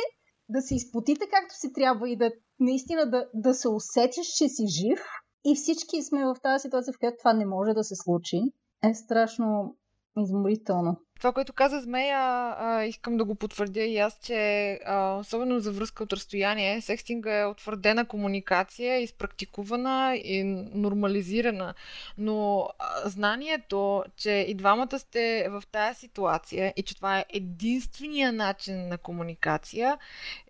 да 0.49 0.63
се 0.63 0.75
изпотите 0.75 1.25
както 1.31 1.55
си 1.55 1.73
трябва 1.73 2.11
и 2.11 2.17
да 2.17 2.31
наистина 2.61 3.11
да, 3.11 3.27
да 3.35 3.55
се 3.55 3.69
усетиш, 3.69 4.27
че 4.27 4.49
си 4.49 4.67
жив, 4.69 5.01
и 5.45 5.55
всички 5.55 6.03
сме 6.03 6.25
в 6.25 6.37
тази 6.43 6.63
ситуация, 6.63 6.93
в 6.93 6.99
която 6.99 7.17
това 7.19 7.33
не 7.33 7.47
може 7.47 7.73
да 7.73 7.85
се 7.85 7.95
случи, 7.97 8.41
е 8.85 8.95
страшно 8.95 9.77
изморително. 10.19 10.97
Това, 11.19 11.33
което 11.33 11.53
каза 11.53 11.81
Змея, 11.81 12.55
а, 12.59 12.85
искам 12.85 13.17
да 13.17 13.25
го 13.25 13.35
потвърдя 13.35 13.81
и 13.81 13.99
аз, 13.99 14.19
че 14.23 14.73
а, 14.85 15.17
особено 15.19 15.61
за 15.61 15.73
връзка 15.73 16.03
от 16.03 16.13
разстояние, 16.13 16.81
секстинга 16.81 17.41
е 17.41 17.47
утвърдена 17.47 18.07
комуникация, 18.07 18.99
изпрактикувана 18.99 20.17
и 20.17 20.45
нормализирана. 20.75 21.75
Но 22.19 22.69
а, 22.79 23.09
знанието, 23.09 24.05
че 24.17 24.31
и 24.31 24.55
двамата 24.55 24.99
сте 24.99 25.49
в 25.51 25.63
тази 25.73 26.01
ситуация 26.01 26.73
и 26.77 26.83
че 26.83 26.97
това 26.97 27.19
е 27.19 27.25
единствения 27.29 28.33
начин 28.33 28.89
на 28.89 28.99
комуникация, 28.99 29.99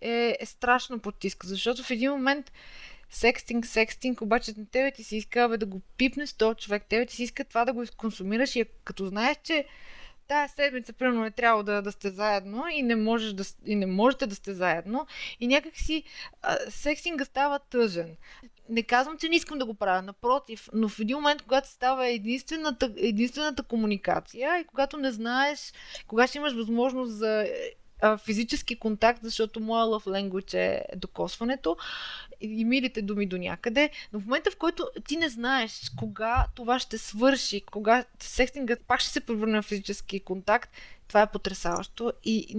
е, 0.00 0.36
е 0.40 0.46
страшно 0.46 0.98
потиска, 0.98 1.46
защото 1.46 1.82
в 1.82 1.90
един 1.90 2.10
момент 2.10 2.52
секстинг, 3.12 3.66
секстинг, 3.66 4.20
обаче 4.20 4.52
на 4.56 4.66
тебе 4.66 4.90
ти 4.90 5.04
се 5.04 5.16
иска 5.16 5.48
бе, 5.48 5.56
да 5.56 5.66
го 5.66 5.80
пипнеш 5.96 6.32
този 6.32 6.56
човек, 6.56 6.84
тебе 6.88 7.06
ти 7.06 7.16
се 7.16 7.22
иска 7.22 7.44
това 7.44 7.64
да 7.64 7.72
го 7.72 7.84
консумираш 7.96 8.56
и 8.56 8.64
като 8.84 9.06
знаеш, 9.06 9.36
че 9.42 9.64
тази 10.28 10.52
седмица, 10.52 10.92
примерно, 10.92 11.24
е 11.24 11.30
трябвало 11.30 11.62
да, 11.62 11.82
да 11.82 11.92
сте 11.92 12.10
заедно 12.10 12.64
и 12.72 12.82
не, 12.82 12.96
можеш 12.96 13.32
да, 13.32 13.44
и 13.66 13.76
не 13.76 13.86
можете 13.86 14.26
да 14.26 14.34
сте 14.34 14.54
заедно 14.54 15.06
и 15.40 15.46
някак 15.46 15.76
си 15.76 16.04
сексинга 16.68 17.24
става 17.24 17.58
тъжен. 17.58 18.16
Не 18.68 18.82
казвам, 18.82 19.18
че 19.18 19.28
не 19.28 19.36
искам 19.36 19.58
да 19.58 19.66
го 19.66 19.74
правя, 19.74 20.02
напротив, 20.02 20.68
но 20.72 20.88
в 20.88 21.00
един 21.00 21.16
момент, 21.16 21.42
когато 21.42 21.68
става 21.68 22.08
единствената, 22.08 22.92
единствената 22.96 23.62
комуникация 23.62 24.60
и 24.60 24.64
когато 24.64 24.96
не 24.96 25.12
знаеш, 25.12 25.72
кога 26.06 26.26
ще 26.26 26.38
имаш 26.38 26.52
възможност 26.52 27.12
за 27.12 27.46
физически 28.24 28.78
контакт, 28.78 29.20
защото 29.22 29.60
моя 29.60 29.84
love 29.84 30.06
language 30.06 30.54
е 30.54 30.84
докосването 30.96 31.76
и 32.42 32.64
милите 32.64 33.02
думи 33.02 33.26
до 33.26 33.38
някъде, 33.38 33.90
но 34.12 34.20
в 34.20 34.24
момента 34.24 34.50
в 34.50 34.56
който 34.56 34.86
ти 35.08 35.16
не 35.16 35.28
знаеш 35.28 35.92
кога 35.98 36.46
това 36.54 36.78
ще 36.78 36.98
свърши, 36.98 37.64
кога 37.72 38.04
секстингът 38.18 38.80
пак 38.86 39.00
ще 39.00 39.10
се 39.10 39.20
превърне 39.20 39.62
в 39.62 39.64
физически 39.64 40.24
контакт, 40.24 40.70
това 41.08 41.22
е 41.22 41.30
потрясаващо 41.30 42.12
и 42.24 42.54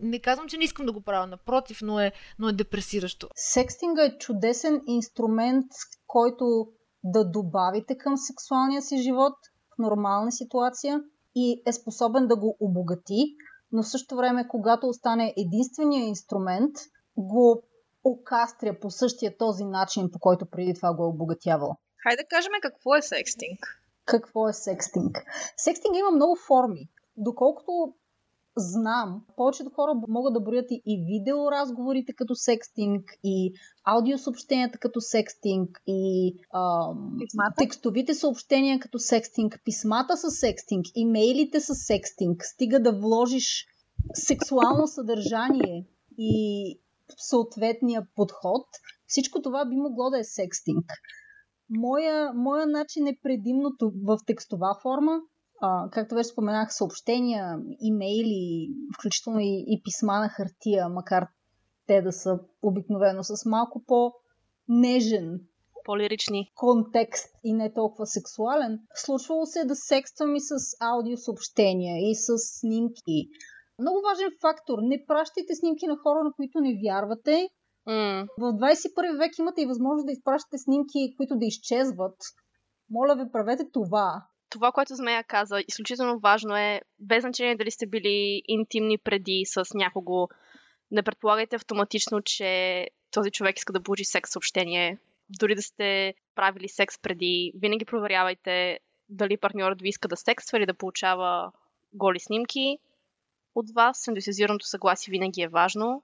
не 0.00 0.18
казвам, 0.18 0.48
че 0.48 0.56
не 0.56 0.64
искам 0.64 0.86
да 0.86 0.92
го 0.92 1.00
правя, 1.00 1.26
напротив, 1.26 1.78
но 1.82 2.00
е, 2.00 2.12
но 2.38 2.48
е 2.48 2.52
депресиращо. 2.52 3.28
Секстинга 3.34 4.04
е 4.04 4.18
чудесен 4.18 4.80
инструмент, 4.86 5.66
който 6.06 6.44
да 7.04 7.24
добавите 7.24 7.96
към 7.98 8.16
сексуалния 8.16 8.82
си 8.82 9.02
живот 9.02 9.32
в 9.74 9.78
нормална 9.78 10.32
ситуация 10.32 11.00
и 11.34 11.62
е 11.66 11.72
способен 11.72 12.26
да 12.26 12.36
го 12.36 12.56
обогати, 12.60 13.34
но 13.72 13.82
в 13.82 13.88
същото 13.88 14.16
време, 14.16 14.48
когато 14.48 14.86
остане 14.86 15.34
единствения 15.36 16.04
инструмент, 16.04 16.72
го 17.16 17.62
окастря 18.04 18.80
по 18.80 18.90
същия 18.90 19.36
този 19.38 19.64
начин, 19.64 20.10
по 20.12 20.18
който 20.18 20.46
преди 20.46 20.74
това 20.74 20.94
го 20.94 21.04
е 21.04 21.06
обогатявал. 21.06 21.76
Хайде 22.02 22.22
да 22.22 22.28
кажем 22.28 22.52
какво 22.62 22.94
е 22.94 23.02
секстинг. 23.02 23.58
Какво 24.04 24.48
е 24.48 24.52
секстинг? 24.52 25.24
Секстинг 25.56 25.96
има 25.96 26.10
много 26.10 26.36
форми. 26.46 26.88
Доколкото 27.16 27.94
знам, 28.56 29.22
повечето 29.36 29.70
хора 29.70 29.94
могат 30.08 30.34
да 30.34 30.40
броят 30.40 30.70
и, 30.70 30.82
и 30.86 31.04
видеоразговорите 31.06 32.12
като 32.12 32.34
секстинг, 32.34 33.04
и 33.24 33.52
аудиосъобщенията 33.84 34.78
като 34.78 35.00
секстинг, 35.00 35.82
и 35.86 36.34
ам, 36.54 37.18
текстовите 37.58 38.14
съобщения 38.14 38.78
като 38.80 38.98
секстинг, 38.98 39.60
писмата 39.64 40.16
с 40.16 40.30
секстинг, 40.30 40.86
имейлите 40.94 41.60
с 41.60 41.74
секстинг. 41.74 42.44
Стига 42.44 42.80
да 42.80 42.92
вложиш 42.92 43.66
сексуално 44.14 44.86
съдържание 44.86 45.86
и 46.18 46.80
съответния 47.16 48.06
подход, 48.14 48.66
всичко 49.06 49.42
това 49.42 49.64
би 49.64 49.76
могло 49.76 50.10
да 50.10 50.18
е 50.18 50.24
секстинг. 50.24 50.84
Моя, 51.70 52.32
моя 52.34 52.66
начин 52.66 53.06
е 53.06 53.18
предимно 53.22 53.70
в 53.80 54.18
текстова 54.26 54.78
форма, 54.82 55.20
а, 55.60 55.90
както 55.90 56.14
вече 56.14 56.28
споменах, 56.28 56.74
съобщения, 56.74 57.58
имейли, 57.80 58.68
включително 58.94 59.40
и, 59.40 59.64
и 59.68 59.82
писма 59.84 60.18
на 60.18 60.28
хартия, 60.28 60.88
макар 60.88 61.26
те 61.86 62.02
да 62.02 62.12
са 62.12 62.38
обикновено 62.62 63.22
с 63.22 63.44
малко 63.44 63.84
по-нежен 63.86 65.40
по-лирични 65.84 66.52
контекст 66.54 67.28
и 67.44 67.52
не 67.52 67.72
толкова 67.72 68.06
сексуален. 68.06 68.80
Случвало 68.94 69.46
се 69.46 69.64
да 69.64 69.76
секствам 69.76 70.36
и 70.36 70.40
с 70.40 70.54
аудиосъобщения, 70.80 72.10
и 72.10 72.14
с 72.14 72.38
снимки. 72.38 73.28
Много 73.78 74.00
важен 74.08 74.30
фактор. 74.40 74.78
Не 74.82 75.04
пращайте 75.06 75.54
снимки 75.54 75.86
на 75.86 75.96
хора, 75.96 76.24
на 76.24 76.32
които 76.32 76.60
не 76.60 76.80
вярвате. 76.84 77.48
Mm. 77.88 78.26
В 78.38 78.52
21 78.52 79.18
век 79.18 79.38
имате 79.38 79.62
и 79.62 79.66
възможност 79.66 80.06
да 80.06 80.12
изпращате 80.12 80.58
снимки, 80.58 81.14
които 81.16 81.36
да 81.36 81.46
изчезват. 81.46 82.16
Моля 82.90 83.14
ви, 83.14 83.32
правете 83.32 83.64
това 83.72 84.22
това, 84.54 84.72
което 84.72 84.94
Змея 84.94 85.24
каза, 85.24 85.60
изключително 85.68 86.18
важно 86.18 86.56
е, 86.56 86.80
без 86.98 87.20
значение 87.20 87.56
дали 87.56 87.70
сте 87.70 87.86
били 87.86 88.42
интимни 88.48 88.98
преди 88.98 89.42
с 89.46 89.64
някого, 89.74 90.28
не 90.90 91.02
предполагайте 91.02 91.56
автоматично, 91.56 92.22
че 92.22 92.88
този 93.10 93.30
човек 93.30 93.58
иска 93.58 93.72
да 93.72 93.82
получи 93.82 94.04
секс 94.04 94.30
съобщение. 94.30 94.98
Дори 95.40 95.54
да 95.54 95.62
сте 95.62 96.14
правили 96.34 96.68
секс 96.68 96.98
преди, 96.98 97.52
винаги 97.56 97.84
проверявайте 97.84 98.78
дали 99.08 99.36
партньорът 99.36 99.82
ви 99.82 99.88
иска 99.88 100.08
да 100.08 100.16
секства 100.16 100.58
или 100.58 100.66
да 100.66 100.74
получава 100.74 101.52
голи 101.92 102.20
снимки 102.20 102.78
от 103.54 103.70
вас. 103.74 103.98
Синдесизираното 103.98 104.66
съгласие 104.66 105.12
винаги 105.12 105.42
е 105.42 105.48
важно. 105.48 106.02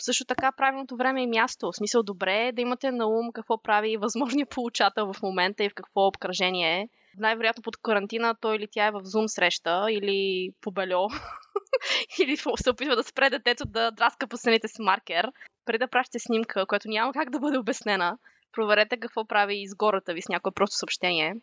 Също 0.00 0.24
така 0.24 0.52
правилното 0.52 0.96
време 0.96 1.22
и 1.22 1.26
място. 1.26 1.72
В 1.72 1.76
смисъл 1.76 2.02
добре 2.02 2.46
е 2.46 2.52
да 2.52 2.62
имате 2.62 2.90
на 2.90 3.06
ум 3.06 3.32
какво 3.32 3.62
прави 3.62 3.96
възможният 3.96 4.50
получател 4.50 5.12
в 5.12 5.22
момента 5.22 5.64
и 5.64 5.68
в 5.68 5.74
какво 5.74 6.06
обкръжение 6.06 6.80
е 6.80 6.88
най-вероятно 7.18 7.62
под 7.62 7.76
карантина 7.76 8.34
той 8.40 8.56
или 8.56 8.68
тя 8.70 8.86
е 8.86 8.90
в 8.90 9.00
зум 9.04 9.28
среща, 9.28 9.86
или 9.90 10.50
по 10.60 10.70
бельо, 10.70 11.08
или 12.20 12.36
се 12.36 12.70
опитва 12.70 12.96
да 12.96 13.02
спре 13.02 13.30
детето 13.30 13.64
да 13.64 13.90
драска 13.90 14.26
по 14.26 14.36
стените 14.36 14.68
с 14.68 14.78
маркер. 14.78 15.32
Преди 15.64 15.78
да 15.78 15.88
пращате 15.88 16.18
снимка, 16.18 16.66
която 16.66 16.88
няма 16.88 17.12
как 17.12 17.30
да 17.30 17.38
бъде 17.38 17.58
обяснена, 17.58 18.18
проверете 18.52 18.96
какво 18.96 19.24
прави 19.24 19.62
изгората 19.62 20.14
ви 20.14 20.22
с 20.22 20.28
някое 20.28 20.52
просто 20.52 20.76
съобщение. 20.76 21.36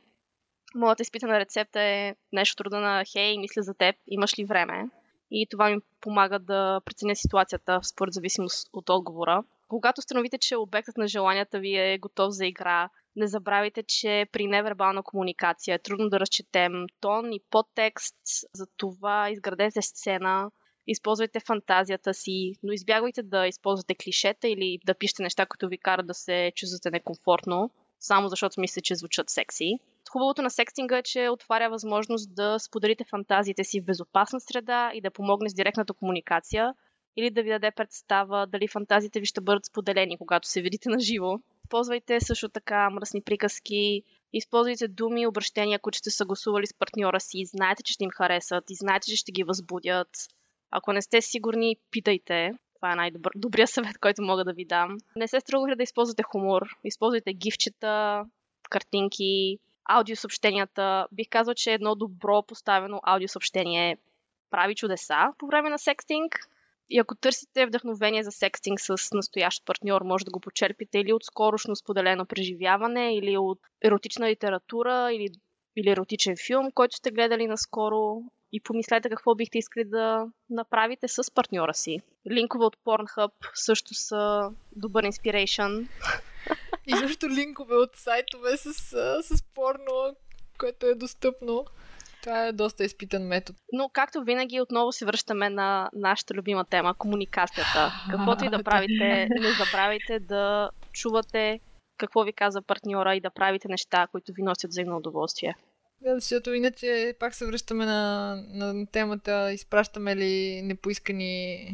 Моята 0.75 1.01
изпитана 1.03 1.39
рецепта 1.39 1.81
е 1.81 2.15
нещо 2.33 2.55
труда 2.55 2.79
на 2.79 3.03
хей, 3.11 3.37
мисля 3.37 3.61
за 3.61 3.73
теб, 3.73 3.95
имаш 4.07 4.39
ли 4.39 4.45
време? 4.45 4.89
И 5.31 5.47
това 5.49 5.69
ми 5.69 5.77
помага 6.01 6.39
да 6.39 6.81
преценя 6.85 7.15
ситуацията 7.15 7.79
според 7.83 8.13
зависимост 8.13 8.69
от 8.73 8.89
отговора. 8.89 9.43
Когато 9.67 9.99
установите, 9.99 10.37
че 10.37 10.55
обектът 10.55 10.97
на 10.97 11.07
желанията 11.07 11.59
ви 11.59 11.75
е 11.75 11.97
готов 11.97 12.33
за 12.33 12.45
игра, 12.45 12.89
не 13.15 13.27
забравяйте, 13.27 13.83
че 13.83 14.27
при 14.31 14.47
невербална 14.47 15.03
комуникация 15.03 15.75
е 15.75 15.79
трудно 15.79 16.09
да 16.09 16.19
разчетем 16.19 16.71
тон 17.01 17.33
и 17.33 17.41
подтекст, 17.49 18.15
за 18.53 18.67
това 18.77 19.29
изградете 19.29 19.81
сцена, 19.81 20.51
използвайте 20.87 21.39
фантазията 21.39 22.13
си, 22.13 22.53
но 22.63 22.73
избягвайте 22.73 23.23
да 23.23 23.47
използвате 23.47 23.95
клишета 23.95 24.47
или 24.47 24.79
да 24.85 24.93
пишете 24.93 25.23
неща, 25.23 25.45
които 25.45 25.67
ви 25.67 25.77
карат 25.77 26.07
да 26.07 26.13
се 26.13 26.51
чувствате 26.55 26.91
некомфортно, 26.91 27.71
само 27.99 28.29
защото 28.29 28.61
мислите, 28.61 28.81
че 28.81 28.95
звучат 28.95 29.29
секси. 29.29 29.79
Хубавото 30.09 30.41
на 30.41 30.49
секстинга 30.49 30.97
е, 30.97 31.03
че 31.03 31.29
отваря 31.29 31.69
възможност 31.69 32.35
да 32.35 32.59
споделите 32.59 33.03
фантазиите 33.09 33.63
си 33.63 33.81
в 33.81 33.85
безопасна 33.85 34.39
среда 34.39 34.91
и 34.93 35.01
да 35.01 35.11
помогне 35.11 35.49
с 35.49 35.53
директната 35.53 35.93
комуникация 35.93 36.73
или 37.17 37.29
да 37.29 37.43
ви 37.43 37.49
даде 37.49 37.71
представа 37.71 38.47
дали 38.47 38.67
фантазиите 38.67 39.19
ви 39.19 39.25
ще 39.25 39.41
бъдат 39.41 39.65
споделени, 39.65 40.17
когато 40.17 40.47
се 40.47 40.61
видите 40.61 40.89
на 40.89 40.99
живо. 40.99 41.39
Използвайте 41.65 42.21
също 42.21 42.49
така 42.49 42.89
мръсни 42.89 43.21
приказки, 43.21 44.03
използвайте 44.33 44.87
думи 44.87 45.21
и 45.21 45.27
обращения, 45.27 45.79
които 45.79 45.97
сте 45.97 46.09
съгласували 46.09 46.67
с 46.67 46.73
партньора 46.73 47.19
си, 47.19 47.45
знаете, 47.45 47.83
че 47.83 47.93
ще 47.93 48.03
им 48.03 48.09
харесат 48.09 48.69
и 48.69 48.75
знаете, 48.75 49.07
че 49.09 49.15
ще 49.15 49.31
ги 49.31 49.43
възбудят. 49.43 50.09
Ако 50.71 50.93
не 50.93 51.01
сте 51.01 51.21
сигурни, 51.21 51.75
питайте. 51.91 52.51
Това 52.75 52.91
е 52.91 52.95
най-добрият 52.95 53.69
съвет, 53.69 53.97
който 53.97 54.21
мога 54.21 54.43
да 54.43 54.53
ви 54.53 54.65
дам. 54.65 54.97
Не 55.15 55.27
се 55.27 55.39
струвайте 55.39 55.75
да 55.75 55.83
използвате 55.83 56.23
хумор. 56.23 56.61
Използвайте 56.83 57.33
гифчета, 57.33 58.25
картинки, 58.69 59.59
аудиосъобщенията. 59.87 61.07
Бих 61.11 61.27
казал, 61.29 61.53
че 61.53 61.73
едно 61.73 61.95
добро 61.95 62.43
поставено 62.43 62.99
аудиосъобщение 63.03 63.97
прави 64.49 64.75
чудеса 64.75 65.33
по 65.37 65.47
време 65.47 65.69
на 65.69 65.79
секстинг. 65.79 66.39
И 66.89 66.99
ако 66.99 67.15
търсите 67.15 67.65
вдъхновение 67.65 68.23
за 68.23 68.31
секстинг 68.31 68.79
с 68.79 68.97
настоящ 69.13 69.65
партньор, 69.65 70.01
може 70.01 70.25
да 70.25 70.31
го 70.31 70.39
почерпите 70.39 70.99
или 70.99 71.13
от 71.13 71.23
скорошно 71.23 71.75
споделено 71.75 72.25
преживяване, 72.25 73.15
или 73.15 73.37
от 73.37 73.59
еротична 73.83 74.29
литература, 74.29 75.09
или, 75.13 75.29
или 75.75 75.89
еротичен 75.89 76.35
филм, 76.47 76.71
който 76.71 76.95
сте 76.95 77.11
гледали 77.11 77.47
наскоро. 77.47 78.21
И 78.51 78.59
помислете 78.59 79.09
какво 79.09 79.35
бихте 79.35 79.57
искали 79.57 79.85
да 79.85 80.27
направите 80.49 81.07
с 81.07 81.33
партньора 81.33 81.73
си. 81.73 81.99
Линкове 82.31 82.65
от 82.65 82.77
Pornhub 82.85 83.31
също 83.53 83.93
са 83.93 84.51
добър 84.75 85.03
инспирейшн. 85.03 85.63
И 86.87 86.95
също 86.95 87.29
линкове 87.29 87.75
от 87.75 87.95
сайтове 87.95 88.57
с, 88.57 88.73
с 89.23 89.43
порно, 89.53 90.15
което 90.57 90.85
е 90.85 90.95
достъпно. 90.95 91.65
Това 92.23 92.45
е 92.45 92.51
доста 92.51 92.83
изпитан 92.83 93.23
метод. 93.23 93.59
Но, 93.71 93.89
както 93.93 94.23
винаги, 94.23 94.61
отново 94.61 94.91
се 94.91 95.05
връщаме 95.05 95.49
на 95.49 95.89
нашата 95.93 96.33
любима 96.33 96.65
тема 96.65 96.95
комуникацията. 96.97 97.91
Каквото 98.11 98.45
и 98.45 98.49
да 98.57 98.63
правите, 98.63 99.27
не 99.29 99.51
забравяйте 99.51 100.19
да 100.19 100.69
чувате 100.93 101.59
какво 101.97 102.23
ви 102.23 102.33
казва 102.33 102.61
партньора 102.61 103.15
и 103.15 103.21
да 103.21 103.29
правите 103.29 103.67
неща, 103.67 104.07
които 104.11 104.33
ви 104.33 104.43
носят 104.43 104.71
взаимно 104.71 104.97
удоволствие. 104.97 105.55
Да, 106.01 106.15
защото 106.15 106.53
иначе 106.53 107.15
пак 107.19 107.35
се 107.35 107.45
връщаме 107.45 107.85
на, 107.85 108.35
на 108.53 108.85
темата, 108.85 109.53
изпращаме 109.53 110.15
ли 110.15 110.61
непоискани. 110.61 111.67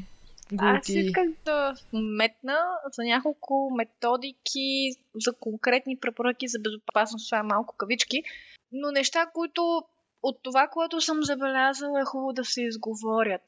Аз 0.59 0.89
исках 0.89 1.27
да 1.45 1.73
метна 1.93 2.57
за 2.91 3.03
няколко 3.03 3.71
методики, 3.77 4.91
за 5.15 5.33
конкретни 5.39 5.99
препоръки 5.99 6.47
за 6.47 6.59
безопасност, 6.59 7.29
това 7.29 7.39
е 7.39 7.43
малко 7.43 7.75
кавички, 7.77 8.23
но 8.71 8.91
неща, 8.91 9.25
които 9.33 9.81
от 10.23 10.39
това, 10.43 10.67
което 10.67 11.01
съм 11.01 11.23
забелязала, 11.23 12.01
е 12.01 12.05
хубаво 12.05 12.33
да 12.33 12.45
се 12.45 12.61
изговорят. 12.61 13.43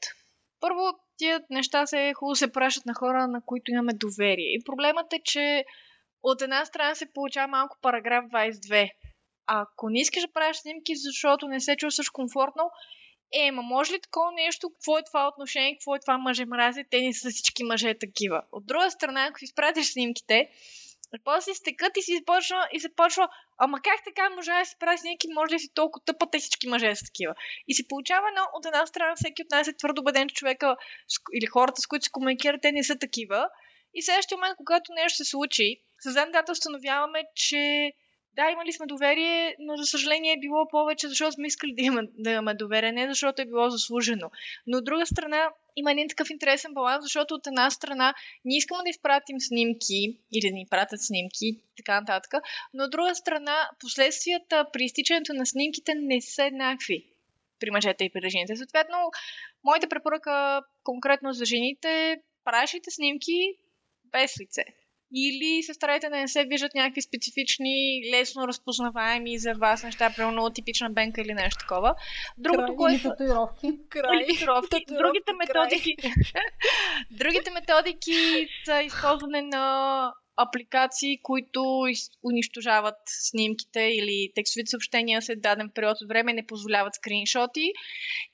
Първо, 0.60 0.82
тия 1.16 1.42
неща 1.50 1.86
се 1.86 2.08
е 2.08 2.14
хубаво 2.14 2.34
се 2.34 2.52
пращат 2.52 2.86
на 2.86 2.94
хора, 2.94 3.28
на 3.28 3.40
които 3.46 3.70
имаме 3.70 3.92
доверие. 3.92 4.54
И 4.54 4.64
проблемът 4.64 5.12
е, 5.12 5.20
че 5.24 5.64
от 6.22 6.42
една 6.42 6.64
страна 6.64 6.94
се 6.94 7.12
получава 7.12 7.48
малко 7.48 7.76
параграф 7.82 8.24
22. 8.24 8.90
Ако 9.46 9.90
не 9.90 10.00
искаш 10.00 10.22
да 10.22 10.32
правиш 10.32 10.56
снимки, 10.56 10.96
защото 10.96 11.48
не 11.48 11.60
се 11.60 11.76
чувстваш 11.76 12.08
комфортно, 12.10 12.70
е, 13.32 13.50
ма 13.50 13.62
може 13.62 13.92
ли 13.92 14.00
такова 14.00 14.32
нещо? 14.32 14.70
Какво 14.70 14.98
е 14.98 15.04
това 15.04 15.28
отношение? 15.28 15.74
Какво 15.74 15.94
е 15.94 16.00
това 16.00 16.18
мъже 16.18 16.44
мрази? 16.44 16.84
Те 16.90 17.00
не 17.00 17.14
са 17.14 17.30
всички 17.30 17.64
мъже 17.64 17.98
такива. 17.98 18.42
От 18.52 18.66
друга 18.66 18.90
страна, 18.90 19.26
ако 19.26 19.44
изпратиш 19.44 19.92
снимките, 19.92 20.48
после 21.24 21.54
се 21.54 21.58
стекат 21.58 21.96
и 21.96 22.02
се 22.02 22.24
почва, 22.26 22.68
и 22.72 22.80
се 22.80 22.94
почва, 22.94 23.28
ама 23.58 23.80
как 23.80 24.04
така 24.04 24.30
може 24.30 24.50
да 24.50 24.64
си 24.64 24.76
прави 24.80 24.98
снимки, 24.98 25.28
може 25.34 25.54
ли 25.54 25.58
си 25.58 25.74
толкова 25.74 26.04
тъпа, 26.04 26.30
те 26.30 26.38
всички 26.38 26.68
мъже 26.68 26.94
са 26.94 27.04
такива. 27.04 27.34
И 27.68 27.74
се 27.74 27.88
получава 27.88 28.28
едно, 28.28 28.42
от 28.54 28.66
една 28.66 28.86
страна 28.86 29.14
всеки 29.16 29.42
от 29.42 29.50
нас 29.50 29.68
е 29.68 29.76
твърдо 29.76 30.00
убеден, 30.00 30.28
че 30.28 30.34
човека 30.34 30.76
или 31.34 31.46
хората, 31.46 31.80
с 31.80 31.86
които 31.86 32.04
се 32.04 32.10
комуникират, 32.10 32.62
те 32.62 32.72
не 32.72 32.84
са 32.84 32.98
такива. 32.98 33.48
И 33.94 34.02
следващия 34.02 34.38
момент, 34.38 34.56
когато 34.56 34.92
нещо 34.92 35.16
се 35.16 35.30
случи, 35.30 35.80
с 36.00 36.14
дата 36.32 36.52
установяваме, 36.52 37.24
че 37.34 37.92
да, 38.36 38.50
имали 38.50 38.72
сме 38.72 38.86
доверие, 38.86 39.56
но 39.58 39.76
за 39.76 39.86
съжаление 39.86 40.32
е 40.32 40.40
било 40.40 40.68
повече, 40.68 41.08
защото 41.08 41.32
сме 41.32 41.46
искали 41.46 41.74
да, 41.74 41.82
има, 41.82 42.02
да 42.18 42.30
имаме 42.30 42.54
доверие, 42.54 42.92
не 42.92 43.08
защото 43.08 43.42
е 43.42 43.46
било 43.46 43.70
заслужено. 43.70 44.30
Но 44.66 44.78
от 44.78 44.84
друга 44.84 45.06
страна, 45.06 45.48
има 45.76 45.92
един 45.92 46.08
такъв 46.08 46.30
интересен 46.30 46.74
баланс, 46.74 47.04
защото 47.04 47.34
от 47.34 47.46
една 47.46 47.70
страна 47.70 48.14
ние 48.44 48.58
искаме 48.58 48.82
да 48.82 48.90
изпратим 48.90 49.40
снимки 49.40 50.18
или 50.32 50.48
да 50.48 50.54
ни 50.54 50.66
пратят 50.70 51.02
снимки 51.02 51.60
така 51.76 52.00
нататък, 52.00 52.34
но 52.74 52.84
от 52.84 52.90
друга 52.90 53.14
страна 53.14 53.70
последствията 53.80 54.66
при 54.72 54.84
изтичането 54.84 55.32
на 55.32 55.46
снимките 55.46 55.94
не 55.94 56.20
са 56.20 56.44
еднакви 56.44 57.06
при 57.60 57.70
мъжете 57.70 58.04
и 58.04 58.12
при 58.12 58.30
жените. 58.30 58.56
Съответно, 58.56 58.96
моята 59.64 59.88
препоръка 59.88 60.62
конкретно 60.84 61.32
за 61.32 61.44
жените, 61.44 62.16
пращайте 62.44 62.90
снимки 62.90 63.52
без 64.12 64.40
лице 64.40 64.64
или 65.14 65.62
се 65.62 65.74
старайте 65.74 66.08
да 66.08 66.16
не 66.16 66.28
се 66.28 66.44
виждат 66.44 66.74
някакви 66.74 67.02
специфични, 67.02 68.02
лесно 68.12 68.48
разпознаваеми 68.48 69.38
за 69.38 69.52
вас 69.52 69.82
неща, 69.82 70.12
примерно 70.16 70.50
типична 70.50 70.90
бенка 70.90 71.20
или 71.20 71.34
нещо 71.34 71.58
такова. 71.58 71.94
Другото, 72.38 72.76
което... 72.76 72.94
Или 72.94 73.02
татуировки. 73.02 73.78
Край. 73.88 74.26
Татуировки. 74.26 74.84
Другите 74.88 75.32
методики... 75.38 75.96
Другите 77.10 77.50
методики 77.50 78.48
са 78.64 78.82
използване 78.82 79.42
на 79.42 80.12
апликации, 80.36 81.20
които 81.22 81.84
унищожават 82.24 82.98
снимките 83.06 83.80
или 83.80 84.32
текстовите 84.34 84.70
съобщения 84.70 85.22
след 85.22 85.40
даден 85.40 85.70
период 85.74 85.96
от 86.02 86.08
време 86.08 86.32
не 86.32 86.46
позволяват 86.46 86.94
скриншоти. 86.94 87.72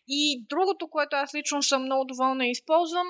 И 0.08 0.44
другото, 0.48 0.88
което 0.88 1.16
аз 1.16 1.34
лично 1.34 1.62
съм 1.62 1.82
много 1.82 2.04
доволна 2.04 2.46
и 2.46 2.50
използвам, 2.50 3.06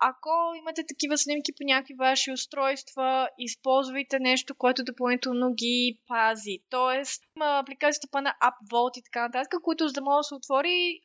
ако 0.00 0.30
имате 0.58 0.86
такива 0.86 1.18
снимки 1.18 1.52
по 1.52 1.64
някакви 1.64 1.94
ваши 1.94 2.32
устройства, 2.32 3.28
използвайте 3.38 4.18
нещо, 4.20 4.54
което 4.54 4.84
допълнително 4.84 5.54
ги 5.54 5.98
пази. 6.08 6.58
Тоест, 6.70 7.22
има 7.36 7.58
апликацията 7.58 8.08
па 8.10 8.22
на 8.22 8.34
Upvote 8.42 8.98
и 8.98 9.02
така 9.02 9.22
нататък, 9.22 9.62
които 9.62 9.88
за 9.88 9.92
да 9.92 10.00
може 10.00 10.18
да 10.18 10.22
се 10.22 10.34
отвори, 10.34 11.00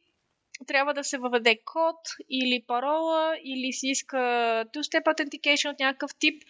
трябва 0.67 0.93
да 0.93 1.03
се 1.03 1.17
въведе 1.17 1.59
код 1.65 1.97
или 2.29 2.63
парола, 2.67 3.35
или 3.43 3.73
си 3.73 3.87
иска 3.87 4.17
two-step 4.73 5.03
authentication 5.03 5.73
от 5.73 5.79
някакъв 5.79 6.11
тип. 6.19 6.43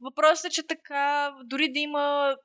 Въпросът 0.00 0.44
е, 0.44 0.54
че 0.54 0.62
така, 0.62 1.34
дори 1.44 1.72
да 1.72 1.78
има 1.78 2.36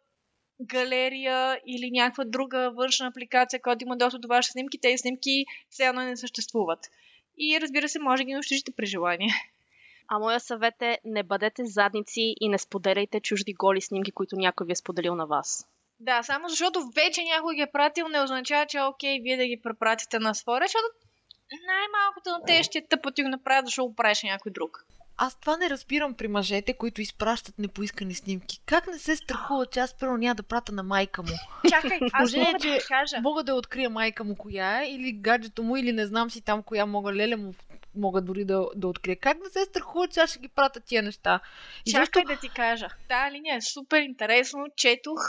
галерия 0.62 1.60
или 1.68 1.92
някаква 1.92 2.24
друга 2.26 2.72
външна 2.76 3.08
апликация, 3.08 3.62
която 3.62 3.86
има 3.86 3.98
достъп 3.98 4.22
до 4.22 4.28
вашите 4.28 4.52
снимки, 4.52 4.82
тези 4.82 4.98
снимки 4.98 5.46
все 5.70 5.86
едно 5.86 6.02
не 6.02 6.18
съществуват. 6.18 6.80
И 7.38 7.62
разбира 7.62 7.90
се, 7.90 8.00
може 8.00 8.24
да 8.24 8.28
ги 8.28 8.36
унищожите 8.36 8.72
при 8.72 8.86
желание. 8.86 9.30
А 10.08 10.20
моя 10.20 10.40
съвет 10.40 10.82
е 10.82 11.00
не 11.06 11.24
бъдете 11.24 11.66
задници 11.66 12.36
и 12.42 12.50
не 12.50 12.58
споделяйте 12.58 13.20
чужди 13.20 13.54
голи 13.54 13.82
снимки, 13.82 14.12
които 14.12 14.36
някой 14.36 14.66
ви 14.66 14.72
е 14.72 14.76
споделил 14.76 15.16
на 15.16 15.26
вас. 15.26 15.68
Да, 16.00 16.24
само 16.24 16.50
защото 16.50 16.92
вече 16.96 17.24
някой 17.24 17.56
ги 17.56 17.62
е 17.62 17.72
пратил, 17.72 18.08
не 18.08 18.22
означава, 18.22 18.66
че 18.66 18.80
окей 18.80 19.20
вие 19.20 19.38
да 19.38 19.48
ги 19.48 19.62
препратите 19.64 20.20
на 20.20 20.36
своя, 20.36 20.62
защото 20.62 20.86
най-малкото 21.68 22.30
на 22.30 22.46
те 22.48 22.64
ще 22.64 22.88
тъпо 22.88 23.12
ти 23.12 23.24
го 23.24 23.30
направят, 23.30 23.66
защото 23.66 23.88
го 23.88 23.96
правиш 23.96 24.24
някой 24.24 24.52
друг. 24.52 24.86
Аз 25.18 25.40
това 25.40 25.58
не 25.58 25.70
разбирам 25.70 26.14
при 26.14 26.28
мъжете, 26.28 26.74
които 26.74 27.02
изпращат 27.02 27.60
непоискани 27.60 28.14
снимки. 28.14 28.62
Как 28.66 28.88
не 28.88 29.00
се 29.00 29.16
страхува, 29.16 29.66
че 29.66 29.80
аз 29.80 29.94
първо 29.94 30.18
няма 30.18 30.36
да 30.36 30.44
прата 30.44 30.72
на 30.72 30.84
майка 30.84 31.24
му? 31.24 31.34
Чакай, 31.70 32.00
аз 32.14 32.36
мога 32.36 32.52
да 32.52 32.60
че 32.60 32.80
кажа. 32.88 33.22
Мога 33.22 33.44
да 33.44 33.54
открия 33.56 33.90
майка 33.90 34.24
му 34.24 34.36
коя 34.36 34.82
е, 34.82 34.88
или 34.88 35.12
гаджето 35.12 35.64
му, 35.64 35.78
или 35.78 35.92
не 35.92 36.06
знам 36.06 36.32
си 36.32 36.42
там 36.42 36.64
коя 36.64 36.86
мога, 36.86 37.14
леле 37.14 37.36
му 37.36 37.54
мога 37.96 38.22
дори 38.22 38.46
да, 38.46 38.68
да 38.76 38.88
открия. 38.88 39.16
Как 39.16 39.38
да 39.38 39.50
се 39.50 39.66
страхува, 39.66 40.08
че 40.08 40.20
аз 40.20 40.30
ще 40.30 40.40
ги 40.40 40.48
пратя 40.48 40.80
тия 40.80 41.04
неща? 41.04 41.40
И 41.86 41.92
Чакай 41.92 42.06
защо... 42.06 42.34
да 42.34 42.40
ти 42.40 42.50
кажа. 42.50 42.88
Та 43.08 43.32
линия 43.32 43.56
е 43.56 43.62
супер 43.62 44.02
интересно. 44.02 44.66
Четох 44.76 45.20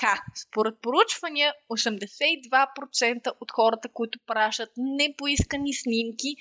Ка, 0.00 0.22
според 0.34 0.78
поручвания, 0.78 1.52
82% 1.70 3.32
от 3.40 3.52
хората, 3.52 3.88
които 3.88 4.18
пращат 4.26 4.70
непоискани 4.76 5.74
снимки, 5.74 6.36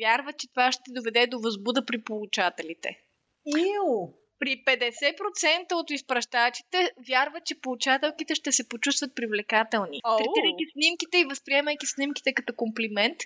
вярват, 0.00 0.38
че 0.38 0.48
това 0.48 0.72
ще 0.72 0.82
доведе 0.88 1.26
до 1.26 1.40
възбуда 1.40 1.86
при 1.86 2.02
получателите. 2.02 2.98
Иу! 3.46 4.08
При 4.38 4.64
50% 4.64 5.72
от 5.72 5.90
изпращачите 5.90 6.92
вярват, 7.08 7.46
че 7.46 7.60
получателките 7.60 8.34
ще 8.34 8.52
се 8.52 8.68
почувстват 8.68 9.14
привлекателни. 9.14 10.00
Oh. 10.04 10.16
Третирайки 10.18 10.64
снимките 10.72 11.18
и 11.18 11.24
възприемайки 11.24 11.86
снимките 11.86 12.34
като 12.34 12.54
комплимент, 12.56 13.16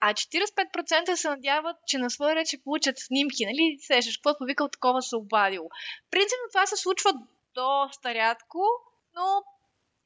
а 0.00 0.14
45% 0.14 1.14
се 1.14 1.28
надяват, 1.28 1.76
че 1.86 1.98
на 1.98 2.10
своя 2.10 2.34
реч 2.34 2.48
ще 2.48 2.62
получат 2.64 2.98
снимки, 2.98 3.46
нали? 3.46 3.78
Сещаш, 3.80 4.16
какво 4.16 4.38
повикал, 4.38 4.68
такова 4.68 5.02
се 5.02 5.16
обадило. 5.16 5.68
Принципно 6.10 6.44
това 6.52 6.66
се 6.66 6.76
случва 6.76 7.12
доста 7.54 8.14
рядко, 8.14 8.58
но 9.14 9.42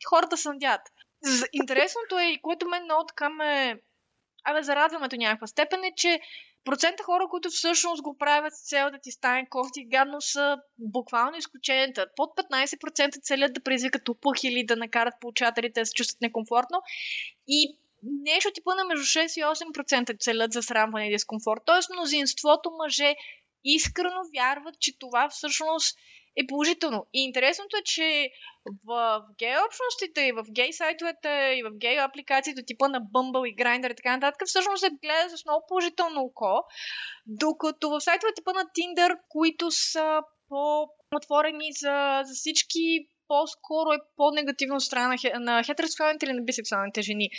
хората 0.08 0.36
се 0.36 0.48
надяват. 0.48 0.92
Интересното 1.52 2.18
е, 2.18 2.24
и 2.24 2.40
което 2.42 2.68
мен 2.68 2.84
много 2.84 3.04
така 3.06 3.28
ме... 3.28 3.80
Абе, 4.46 4.62
зарадваме 4.62 5.08
до 5.08 5.16
някаква 5.16 5.46
степен 5.46 5.84
е, 5.84 5.92
че 5.96 6.20
процента 6.64 7.02
хора, 7.02 7.26
които 7.30 7.50
всъщност 7.50 8.02
го 8.02 8.18
правят 8.18 8.54
с 8.56 8.68
цел 8.68 8.90
да 8.90 8.98
ти 8.98 9.10
стане 9.10 9.48
кофти 9.50 9.84
гадно 9.84 10.20
са 10.20 10.56
буквално 10.78 11.36
изключенията. 11.36 12.06
Под 12.16 12.30
15% 12.50 13.22
целят 13.22 13.54
да 13.54 13.62
предизвикат 13.62 14.08
опух 14.08 14.44
или 14.44 14.66
да 14.66 14.76
накарат 14.76 15.14
получателите 15.20 15.80
да 15.80 15.86
се 15.86 15.92
чувстват 15.92 16.20
некомфортно. 16.20 16.78
И 17.48 17.76
нещо 18.02 18.50
типа 18.54 18.74
на 18.74 18.84
между 18.84 19.04
6 19.04 19.40
и 19.40 19.44
8% 19.44 20.20
целят 20.20 20.52
за 20.52 20.62
срамване 20.62 21.06
и 21.08 21.12
дискомфорт. 21.12 21.60
Тоест 21.66 21.90
мнозинството 21.90 22.70
мъже 22.82 23.14
искрено 23.64 24.20
вярват, 24.34 24.80
че 24.80 24.98
това 24.98 25.28
всъщност 25.28 25.98
е 26.36 26.46
положително. 26.46 27.06
И 27.12 27.24
интересното 27.24 27.76
е, 27.76 27.82
че 27.84 28.30
в 28.84 29.22
гей 29.38 29.54
общностите 29.66 30.20
и 30.20 30.32
в 30.32 30.44
гей 30.50 30.72
сайтовете 30.72 31.54
и 31.58 31.62
в 31.62 31.70
гей 31.74 32.00
апликациите 32.00 32.62
типа 32.66 32.88
на 32.88 33.00
Bumble 33.00 33.48
и 33.48 33.56
Grindr 33.56 33.92
и 33.92 33.96
така 33.96 34.16
нататък 34.16 34.42
всъщност 34.46 34.80
се 34.80 34.90
гледа 34.90 35.36
с 35.36 35.44
много 35.44 35.64
положително 35.68 36.20
око, 36.20 36.64
докато 37.26 37.90
в 37.90 38.00
сайтовете 38.00 38.34
типа 38.34 38.52
на 38.52 38.64
Tinder, 38.64 39.18
които 39.28 39.70
са 39.70 40.20
по-отворени 40.48 41.72
за, 41.72 42.22
за 42.24 42.34
всички 42.34 43.08
по-скоро 43.28 43.92
е 43.92 43.98
по-негативно 44.16 44.80
страна 44.80 45.08
на, 45.08 45.40
на 45.40 45.62
хетеросексуалните 45.64 46.26
или 46.26 46.32
на 46.32 46.42
бисексуалните 46.42 47.02
жени. 47.02 47.30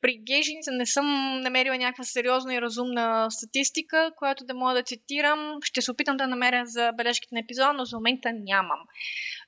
При 0.00 0.18
гей 0.18 0.42
жените 0.42 0.70
не 0.70 0.86
съм 0.86 1.06
намерила 1.40 1.78
някаква 1.78 2.04
сериозна 2.04 2.54
и 2.54 2.60
разумна 2.60 3.30
статистика, 3.30 4.12
която 4.16 4.44
да 4.44 4.54
мога 4.54 4.74
да 4.74 4.82
цитирам. 4.82 5.58
Ще 5.62 5.82
се 5.82 5.90
опитам 5.90 6.16
да 6.16 6.26
намеря 6.26 6.62
за 6.66 6.92
бележките 6.92 7.34
на 7.34 7.40
епизода, 7.40 7.72
но 7.72 7.84
за 7.84 7.96
момента 7.96 8.32
нямам. 8.32 8.80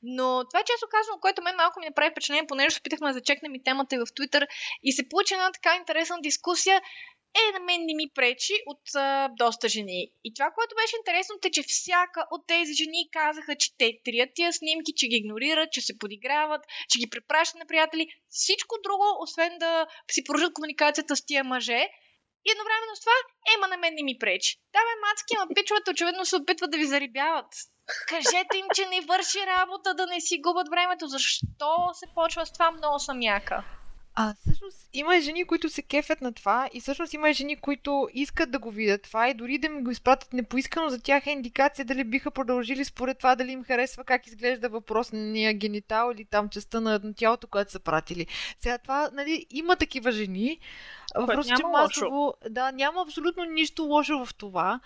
Но 0.03 0.45
това 0.51 0.63
често 0.65 0.87
казано, 0.91 1.19
което 1.21 1.43
мен 1.43 1.57
малко 1.57 1.81
ми 1.81 1.87
направи 1.87 2.11
впечатление, 2.11 2.47
понеже 2.47 2.71
се 2.71 2.81
опитахме 2.81 3.09
да 3.09 3.15
зачекнем 3.15 3.55
и 3.55 3.63
темата 3.63 3.95
и 3.95 3.99
в 3.99 4.07
Twitter 4.07 4.47
и 4.83 4.93
се 4.93 5.09
получи 5.09 5.35
една 5.35 5.53
така 5.53 5.77
интересна 5.77 6.17
дискусия 6.23 6.83
е, 7.35 7.53
на 7.53 7.61
мен 7.61 7.81
не 7.87 7.95
ми 7.95 8.11
пречи 8.15 8.53
от 8.67 8.95
а, 8.95 9.29
доста 9.29 9.69
жени. 9.69 10.11
И 10.25 10.35
това, 10.35 10.51
което 10.51 10.75
беше 10.75 10.97
интересно, 10.99 11.35
е, 11.45 11.51
че 11.51 11.63
всяка 11.63 12.27
от 12.31 12.47
тези 12.47 12.75
жени 12.75 13.09
казаха, 13.13 13.57
че 13.57 13.77
те 13.79 13.99
трият 14.05 14.31
тия 14.35 14.53
снимки, 14.53 14.93
че 14.97 15.09
ги 15.09 15.17
игнорират, 15.17 15.73
че 15.73 15.81
се 15.81 15.99
подиграват, 15.99 16.63
че 16.91 16.99
ги 16.99 17.11
препращат 17.11 17.59
на 17.59 17.67
приятели. 17.67 18.09
Всичко 18.29 18.77
друго, 18.83 19.05
освен 19.21 19.59
да 19.59 19.87
си 20.11 20.25
продължат 20.25 20.55
комуникацията 20.55 21.17
с 21.17 21.27
тия 21.27 21.45
мъже. 21.45 21.89
И 22.47 22.51
едновременно 22.51 22.97
с 22.97 23.01
това, 23.01 23.17
ема 23.57 23.69
на 23.69 23.77
мен 23.77 23.95
не 23.95 24.03
ми 24.03 24.19
пречи. 24.19 24.57
Да, 24.73 24.79
бе, 24.79 24.95
мацки, 25.05 25.35
ама 25.39 25.55
пичовете 25.55 25.91
очевидно 25.91 26.25
се 26.25 26.37
опитват 26.37 26.71
да 26.71 26.79
ви 26.79 26.87
зарибяват. 26.87 27.47
Кажете 28.09 28.57
им, 28.59 28.67
че 28.75 28.87
не 28.87 29.01
върши 29.01 29.39
работа, 29.47 29.95
да 29.95 30.07
не 30.07 30.21
си 30.21 30.41
губят 30.41 30.69
времето. 30.69 31.07
Защо 31.07 31.91
се 31.95 32.07
почва 32.15 32.47
с 32.47 32.53
това 32.53 32.71
много 32.71 32.99
самяка? 32.99 33.65
А 34.15 34.35
всъщност 34.59 34.89
има 34.93 35.21
жени, 35.21 35.45
които 35.45 35.69
се 35.69 35.83
кефят 35.83 36.21
на 36.21 36.33
това 36.33 36.69
и 36.73 36.81
всъщност 36.81 37.15
има 37.15 37.33
жени, 37.33 37.57
които 37.57 38.09
искат 38.13 38.51
да 38.51 38.59
го 38.59 38.71
видят 38.71 39.03
това 39.03 39.29
и 39.29 39.35
дори 39.35 39.59
да 39.59 39.69
ми 39.69 39.83
го 39.83 39.91
изпратят 39.91 40.33
непоискано, 40.33 40.89
за 40.89 41.03
тях 41.03 41.27
е 41.27 41.31
индикация 41.31 41.85
дали 41.85 42.05
биха 42.05 42.31
продължили 42.31 42.85
според 42.85 43.19
това, 43.19 43.35
дали 43.35 43.53
им 43.53 43.65
харесва 43.65 44.05
как 44.05 44.27
изглежда 44.27 44.69
въпросния 44.69 45.55
генитал 45.55 46.13
или 46.15 46.25
там 46.25 46.49
частта 46.49 46.81
на, 46.81 47.01
на 47.05 47.15
тялото, 47.15 47.47
което 47.47 47.73
са 47.73 47.81
пратили. 47.81 48.27
Сега 48.61 48.79
това, 48.79 49.11
нали, 49.13 49.47
има 49.51 49.77
такива 49.77 50.13
жени. 50.13 50.59
Въпросът, 51.17 51.57
че 51.57 51.63
масово, 51.67 52.35
да, 52.51 52.73
няма 52.73 53.03
абсолютно 53.03 53.45
нищо 53.45 53.83
лошо 53.83 54.25
в 54.25 54.35
това 54.35 54.81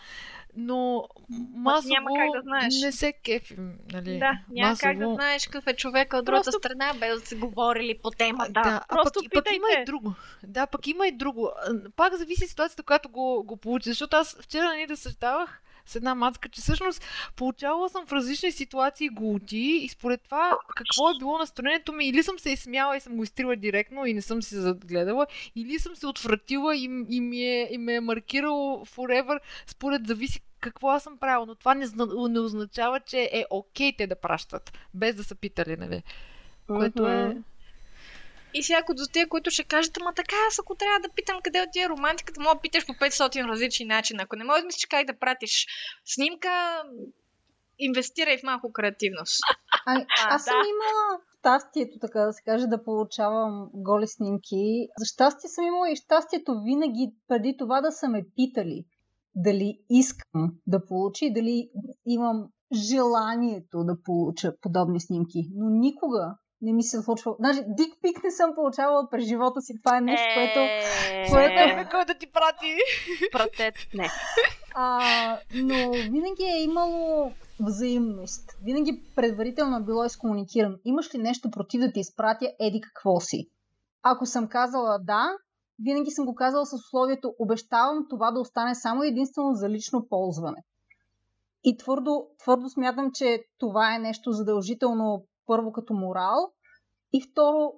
но 0.56 1.08
масово 1.54 1.88
няма 1.88 2.11
как 2.16 2.30
да 2.35 2.40
знаеш. 2.42 2.74
не 2.82 2.92
се 2.92 3.12
кефим. 3.12 3.72
Нали? 3.92 4.18
Да, 4.18 4.38
няма 4.50 4.70
масово... 4.70 4.88
как 4.88 4.98
да 4.98 5.14
знаеш 5.14 5.46
какъв 5.46 5.66
е 5.66 5.76
човека 5.76 6.16
от 6.16 6.24
другата 6.24 6.44
Просто... 6.44 6.58
страна, 6.58 6.92
без 7.00 7.20
да 7.20 7.26
се 7.26 7.37
говорили 7.37 7.98
по 8.02 8.11
темата. 8.11 8.52
Да, 8.52 8.62
да. 8.62 8.80
Просто 8.88 9.20
а 9.20 9.22
пък, 9.22 9.44
пък 9.44 9.52
има 9.70 9.83
и 9.83 9.85
друго. 9.85 10.14
Да, 10.42 10.66
пък 10.66 10.87
има 10.87 11.07
и 11.07 11.12
друго. 11.12 11.51
Пак 11.96 12.14
зависи 12.14 12.46
ситуацията, 12.46 12.83
която 12.83 13.09
го, 13.09 13.44
го 13.44 13.57
получи. 13.57 13.88
Защото 13.88 14.16
аз 14.16 14.37
вчера 14.40 14.64
не 14.64 14.68
нали, 14.68 14.87
да 14.87 14.96
съждавах 14.96 15.62
с 15.87 15.96
една 15.96 16.14
мацка, 16.14 16.48
че 16.48 16.61
всъщност 16.61 17.05
получавала 17.37 17.88
съм 17.88 18.07
в 18.07 18.12
различни 18.12 18.53
ситуации 18.53 19.09
голоти 19.09 19.81
и 19.83 19.88
според 19.88 20.22
това 20.22 20.59
какво 20.77 21.11
е 21.11 21.18
било 21.18 21.38
настроението 21.38 21.92
ми, 21.92 22.09
или 22.09 22.22
съм 22.22 22.38
се 22.38 22.51
изсмяла 22.51 22.96
и 22.96 23.01
съм 23.01 23.16
го 23.16 23.22
изтрила 23.22 23.57
директно 23.57 24.07
и 24.07 24.14
не 24.14 24.22
съм 24.22 24.42
се 24.42 24.61
загледала, 24.61 25.27
или 25.57 25.79
съм 25.79 25.96
се 25.96 26.07
отвратила 26.07 26.77
и, 26.77 27.05
и, 27.09 27.20
ми, 27.20 27.42
е, 27.42 27.68
и 27.70 27.79
ме 27.79 27.94
е 27.94 28.01
маркирало 28.01 28.85
forever, 28.87 29.40
според 29.66 30.07
зависи 30.07 30.40
какво 30.61 30.88
аз 30.88 31.03
съм 31.03 31.18
правил, 31.18 31.46
но 31.46 31.55
това 31.55 31.75
не, 31.75 31.87
не 32.29 32.40
означава, 32.40 33.01
че 33.01 33.31
е 33.33 33.44
окей 33.51 33.96
те 33.96 34.07
да 34.07 34.16
пращат, 34.16 34.72
без 34.94 35.14
да 35.14 35.25
са 35.25 35.35
питали, 35.35 35.77
нали? 35.77 36.03
Което 36.66 37.07
е... 37.07 37.37
И 38.55 38.62
сега 38.62 38.79
ако 38.79 38.95
до 38.95 39.03
тия, 39.12 39.29
които 39.29 39.51
ще 39.51 39.65
кажат, 39.65 39.97
ама 40.01 40.12
така, 40.17 40.37
аз 40.49 40.59
ако 40.59 40.75
трябва 40.75 41.01
да 41.01 41.15
питам 41.15 41.41
къде 41.45 41.62
отива 41.62 41.88
романтиката, 41.88 42.41
мога 42.41 42.55
да 42.55 42.61
питаш 42.61 42.87
по 42.87 42.93
500 42.93 43.49
различни 43.49 43.87
начина. 43.87 44.23
Ако 44.23 44.37
не 44.37 44.45
можеш 44.45 44.65
мислиш 44.65 44.87
как 44.87 45.07
да 45.07 45.19
пратиш 45.19 45.67
снимка, 46.05 46.83
инвестирай 47.79 48.38
в 48.38 48.43
малко 48.43 48.73
креативност. 48.73 49.41
А, 49.87 50.07
аз 50.29 50.45
съм 50.45 50.55
да. 50.55 50.69
имала 50.69 51.21
щастието, 51.38 51.99
така 51.99 52.21
да 52.21 52.33
се 52.33 52.43
каже, 52.43 52.67
да 52.67 52.85
получавам 52.85 53.71
голи 53.75 54.07
снимки. 54.07 54.88
За 54.99 55.05
щастие 55.05 55.51
съм 55.51 55.65
имала 55.65 55.91
и 55.91 55.97
щастието 55.97 56.61
винаги 56.65 57.12
преди 57.29 57.57
това 57.59 57.81
да 57.81 57.93
са 57.93 58.09
ме 58.09 58.25
питали 58.37 58.85
дали 59.35 59.79
искам 59.91 60.53
да 60.67 60.87
получа 60.87 61.25
и 61.25 61.33
дали 61.33 61.71
имам 62.07 62.49
желанието 62.75 63.85
да 63.85 64.03
получа 64.03 64.55
подобни 64.61 65.01
снимки. 65.01 65.49
Но 65.55 65.71
никога 65.71 66.37
не 66.62 66.72
ми 66.72 66.83
се 66.83 67.03
случва. 67.03 67.35
Даже 67.40 67.64
дик 67.68 67.94
пик 68.03 68.25
не 68.25 68.31
съм 68.31 68.55
получавала 68.55 69.09
през 69.11 69.25
живота 69.25 69.61
си. 69.61 69.79
Това 69.85 69.96
е 69.96 70.01
нещо, 70.01 70.27
което... 70.35 70.59
Е, 70.59 71.27
което 71.31 71.81
е 71.81 71.88
кой 71.90 72.05
да 72.05 72.14
ти 72.14 72.27
прати. 72.27 72.77
Пратет, 73.33 73.75
не. 73.94 74.09
А, 74.75 75.38
но 75.55 75.90
винаги 75.90 76.44
е 76.44 76.62
имало 76.62 77.33
взаимност. 77.61 78.51
Винаги 78.64 79.03
предварително 79.16 79.77
е 79.77 79.83
било 79.83 80.05
изкомуникирано. 80.05 80.77
Имаш 80.85 81.14
ли 81.14 81.18
нещо 81.18 81.51
против 81.51 81.81
да 81.81 81.92
ти 81.92 82.01
изпратя 82.01 82.53
еди 82.61 82.81
какво 82.81 83.20
си? 83.20 83.48
Ако 84.03 84.27
съм 84.27 84.48
казала 84.48 84.98
да, 84.98 85.37
винаги 85.85 86.11
съм 86.11 86.25
го 86.25 86.35
казала 86.35 86.66
с 86.66 86.72
условието 86.72 87.35
обещавам 87.38 88.07
това 88.11 88.31
да 88.31 88.40
остане 88.40 88.75
само 88.75 89.03
единствено 89.03 89.55
за 89.55 89.68
лично 89.68 90.07
ползване. 90.09 90.64
И 91.64 91.77
твърдо, 91.77 92.27
твърдо 92.38 92.68
смятам, 92.68 93.11
че 93.14 93.44
това 93.59 93.94
е 93.94 93.98
нещо 93.98 94.33
задължително 94.33 95.25
първо 95.46 95.72
като 95.72 95.94
морал 95.94 96.52
и 97.12 97.22
второ, 97.22 97.72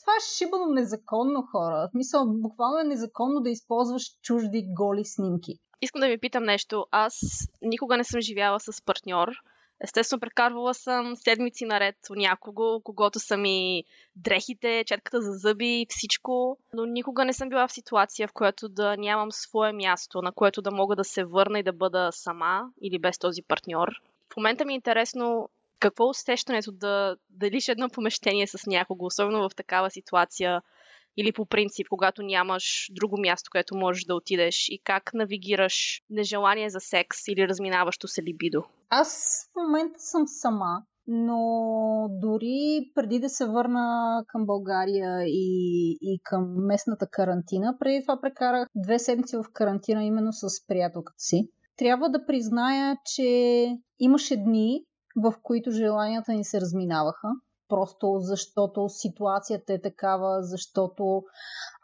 това 0.00 0.12
е 0.12 0.26
шибано 0.36 0.66
незаконно 0.66 1.42
хора. 1.42 1.88
В 1.88 1.90
смисъл, 1.90 2.24
буквално 2.26 2.78
е 2.78 2.84
незаконно 2.84 3.40
да 3.40 3.50
използваш 3.50 4.02
чужди 4.22 4.66
голи 4.68 5.04
снимки. 5.04 5.58
Искам 5.82 6.00
да 6.00 6.08
ви 6.08 6.18
питам 6.18 6.44
нещо. 6.44 6.86
Аз 6.90 7.20
никога 7.62 7.96
не 7.96 8.04
съм 8.04 8.20
живяла 8.20 8.60
с 8.60 8.84
партньор. 8.84 9.28
Естествено, 9.84 10.20
прекарвала 10.20 10.74
съм 10.74 11.16
седмици 11.16 11.64
наред 11.64 11.96
у 12.10 12.14
някого, 12.14 12.80
когато 12.84 13.20
са 13.20 13.36
ми 13.36 13.84
дрехите, 14.16 14.84
четката 14.86 15.22
за 15.22 15.32
зъби, 15.32 15.86
всичко, 15.88 16.58
но 16.72 16.84
никога 16.84 17.24
не 17.24 17.32
съм 17.32 17.48
била 17.48 17.68
в 17.68 17.72
ситуация, 17.72 18.28
в 18.28 18.32
която 18.32 18.68
да 18.68 18.96
нямам 18.96 19.32
свое 19.32 19.72
място, 19.72 20.22
на 20.22 20.32
което 20.32 20.62
да 20.62 20.70
мога 20.70 20.96
да 20.96 21.04
се 21.04 21.24
върна 21.24 21.58
и 21.58 21.62
да 21.62 21.72
бъда 21.72 22.08
сама 22.12 22.62
или 22.82 22.98
без 22.98 23.18
този 23.18 23.42
партньор. 23.42 23.88
В 24.32 24.36
момента 24.36 24.64
ми 24.64 24.72
е 24.72 24.76
интересно 24.76 25.48
какво 25.80 26.08
усещането 26.08 26.72
да 26.72 27.16
делиш 27.30 27.68
едно 27.68 27.88
помещение 27.90 28.46
с 28.46 28.66
някого, 28.66 29.06
особено 29.06 29.48
в 29.48 29.54
такава 29.54 29.90
ситуация, 29.90 30.62
или 31.16 31.32
по 31.32 31.46
принцип, 31.46 31.86
когато 31.88 32.22
нямаш 32.22 32.90
друго 32.90 33.20
място, 33.20 33.50
където 33.52 33.76
можеш 33.76 34.04
да 34.04 34.14
отидеш 34.14 34.68
и 34.68 34.80
как 34.84 35.14
навигираш 35.14 36.02
нежелание 36.10 36.70
за 36.70 36.80
секс 36.80 37.28
или 37.28 37.48
разминаващо 37.48 38.08
се 38.08 38.22
либидо? 38.22 38.64
Аз 38.90 39.40
в 39.52 39.56
момента 39.56 39.98
съм 39.98 40.22
сама, 40.26 40.82
но 41.06 41.38
дори 42.10 42.90
преди 42.94 43.18
да 43.18 43.28
се 43.28 43.46
върна 43.46 44.20
към 44.28 44.46
България 44.46 45.22
и, 45.26 45.90
и 46.02 46.20
към 46.22 46.66
местната 46.66 47.06
карантина, 47.10 47.76
преди 47.80 48.02
това 48.02 48.20
прекарах 48.20 48.68
две 48.74 48.98
седмици 48.98 49.36
в 49.36 49.52
карантина 49.52 50.04
именно 50.04 50.32
с 50.32 50.66
приятелката 50.66 51.18
си. 51.18 51.48
Трябва 51.76 52.08
да 52.08 52.26
призная, 52.26 52.96
че 53.14 53.26
имаше 53.98 54.36
дни, 54.36 54.84
в 55.16 55.34
които 55.42 55.70
желанията 55.70 56.32
ни 56.32 56.44
се 56.44 56.60
разминаваха. 56.60 57.28
Просто 57.68 58.16
защото 58.20 58.88
ситуацията 58.88 59.72
е 59.72 59.80
такава, 59.80 60.42
защото 60.42 61.22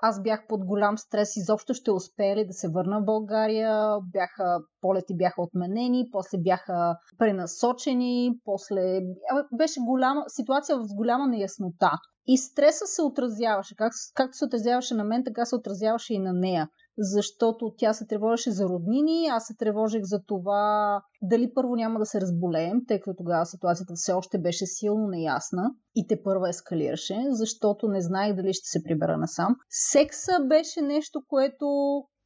аз 0.02 0.22
бях 0.22 0.46
под 0.48 0.64
голям 0.64 0.98
стрес, 0.98 1.36
изобщо 1.36 1.74
ще 1.74 1.90
успея 1.90 2.36
ли 2.36 2.46
да 2.46 2.52
се 2.52 2.68
върна 2.68 3.00
в 3.00 3.04
България, 3.04 3.98
бяха, 4.12 4.58
полети 4.80 5.16
бяха 5.16 5.42
отменени, 5.42 6.08
после 6.12 6.38
бяха 6.38 6.96
пренасочени, 7.18 8.30
после 8.44 9.00
беше 9.52 9.80
голяма 9.80 10.24
ситуация 10.28 10.78
с 10.82 10.94
голяма 10.94 11.26
неяснота. 11.26 11.90
И 12.26 12.38
стреса 12.38 12.86
се 12.86 13.02
отразяваше. 13.02 13.74
Как, 13.76 13.92
както 14.14 14.36
се 14.36 14.44
отразяваше 14.44 14.94
на 14.94 15.04
мен, 15.04 15.24
така 15.24 15.44
се 15.44 15.56
отразяваше 15.56 16.14
и 16.14 16.18
на 16.18 16.32
нея. 16.32 16.68
Защото 16.98 17.74
тя 17.78 17.92
се 17.92 18.06
тревожеше 18.06 18.50
за 18.50 18.64
роднини, 18.64 19.26
аз 19.26 19.46
се 19.46 19.56
тревожих 19.56 20.02
за 20.02 20.22
това 20.26 21.02
дали 21.22 21.54
първо 21.54 21.76
няма 21.76 21.98
да 21.98 22.06
се 22.06 22.20
разболеем, 22.20 22.80
тъй 22.88 23.00
като 23.00 23.16
тогава 23.16 23.46
ситуацията 23.46 23.92
все 23.96 24.12
още 24.12 24.38
беше 24.38 24.66
силно 24.66 25.08
неясна 25.08 25.70
и 25.94 26.06
те 26.06 26.22
първа 26.22 26.48
ескалираше, 26.48 27.24
защото 27.30 27.88
не 27.88 28.00
знаех 28.00 28.36
дали 28.36 28.52
ще 28.52 28.68
се 28.68 28.82
прибера 28.84 29.16
насам. 29.16 29.56
Секса 29.70 30.32
беше 30.48 30.82
нещо, 30.82 31.22
което 31.28 31.66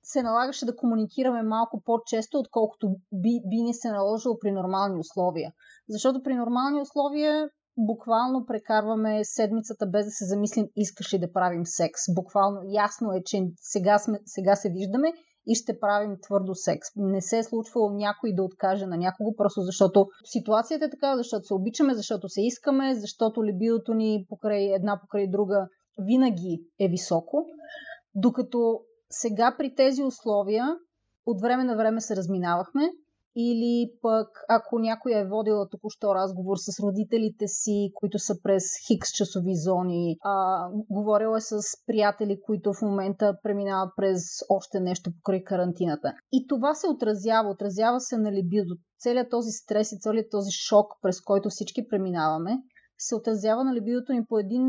се 0.03 0.23
налагаше 0.23 0.67
да 0.67 0.77
комуникираме 0.77 1.43
малко 1.43 1.83
по-често, 1.85 2.39
отколкото 2.39 2.89
би, 3.13 3.41
би 3.51 3.63
ни 3.63 3.75
се 3.75 3.91
наложило 3.91 4.39
при 4.39 4.53
нормални 4.53 5.01
условия. 5.01 5.53
Защото 5.89 6.23
при 6.23 6.35
нормални 6.35 6.81
условия 6.81 7.49
буквално 7.79 8.47
прекарваме 8.47 9.25
седмицата 9.25 9.87
без 9.87 10.07
да 10.07 10.11
се 10.11 10.25
замислим 10.25 10.67
искаш 10.77 11.15
ли 11.15 11.19
да 11.19 11.33
правим 11.33 11.67
секс. 11.67 12.01
Буквално 12.15 12.61
ясно 12.65 13.13
е, 13.13 13.23
че 13.27 13.43
сега, 13.57 13.99
сме, 13.99 14.19
сега 14.25 14.57
се 14.57 14.71
виждаме 14.71 15.13
и 15.47 15.55
ще 15.55 15.81
правим 15.81 16.17
твърдо 16.23 16.55
секс. 16.55 16.89
Не 16.97 17.21
се 17.21 17.39
е 17.39 17.43
случвало 17.43 17.91
някой 17.91 18.35
да 18.35 18.43
откаже 18.43 18.87
на 18.87 18.97
някого, 18.97 19.35
просто 19.37 19.61
защото 19.61 20.07
ситуацията 20.25 20.85
е 20.85 20.91
така, 20.91 21.17
защото 21.17 21.47
се 21.47 21.55
обичаме, 21.55 21.95
защото 21.95 22.29
се 22.29 22.43
искаме, 22.43 22.95
защото 22.95 23.45
либидото 23.45 23.95
ни 23.95 24.27
покрай 24.29 24.75
една 24.75 25.01
покрай 25.01 25.29
друга 25.29 25.69
винаги 25.99 26.61
е 26.81 26.89
високо. 26.89 27.47
Докато 28.15 28.81
сега 29.11 29.55
при 29.59 29.75
тези 29.75 30.03
условия 30.03 30.77
от 31.27 31.41
време 31.41 31.65
на 31.65 31.77
време 31.77 32.01
се 32.01 32.17
разминавахме, 32.17 32.91
или 33.41 33.93
пък 34.03 34.29
ако 34.49 34.79
някой 34.79 35.13
е 35.13 35.29
водила 35.29 35.69
току-що 35.69 36.15
разговор 36.15 36.57
с 36.57 36.81
родителите 36.83 37.49
си, 37.49 37.91
които 37.95 38.19
са 38.19 38.35
през 38.43 38.65
хикс 38.87 39.13
часови 39.13 39.57
зони, 39.57 40.17
а, 40.25 40.67
говорила 40.91 41.37
е 41.37 41.41
с 41.41 41.61
приятели, 41.87 42.41
които 42.43 42.73
в 42.73 42.83
момента 42.83 43.37
преминават 43.43 43.93
през 43.97 44.23
още 44.49 44.81
нещо 44.81 45.11
покрай 45.17 45.45
карантината. 45.45 46.13
И 46.33 46.47
това 46.47 46.75
се 46.75 46.89
отразява, 46.89 47.51
отразява 47.51 48.01
се 48.01 48.17
на 48.17 48.33
либидо. 48.33 48.77
Целият 48.99 49.31
този 49.31 49.51
стрес 49.51 49.93
и 49.93 50.01
целият 50.01 50.31
този 50.31 50.51
шок, 50.51 50.87
през 51.03 51.21
който 51.21 51.49
всички 51.49 51.89
преминаваме, 51.89 52.59
се 52.99 53.15
отразява 53.15 53.65
на 53.65 53.75
либидото 53.75 54.13
ни 54.13 54.25
по 54.25 54.39
един, 54.39 54.65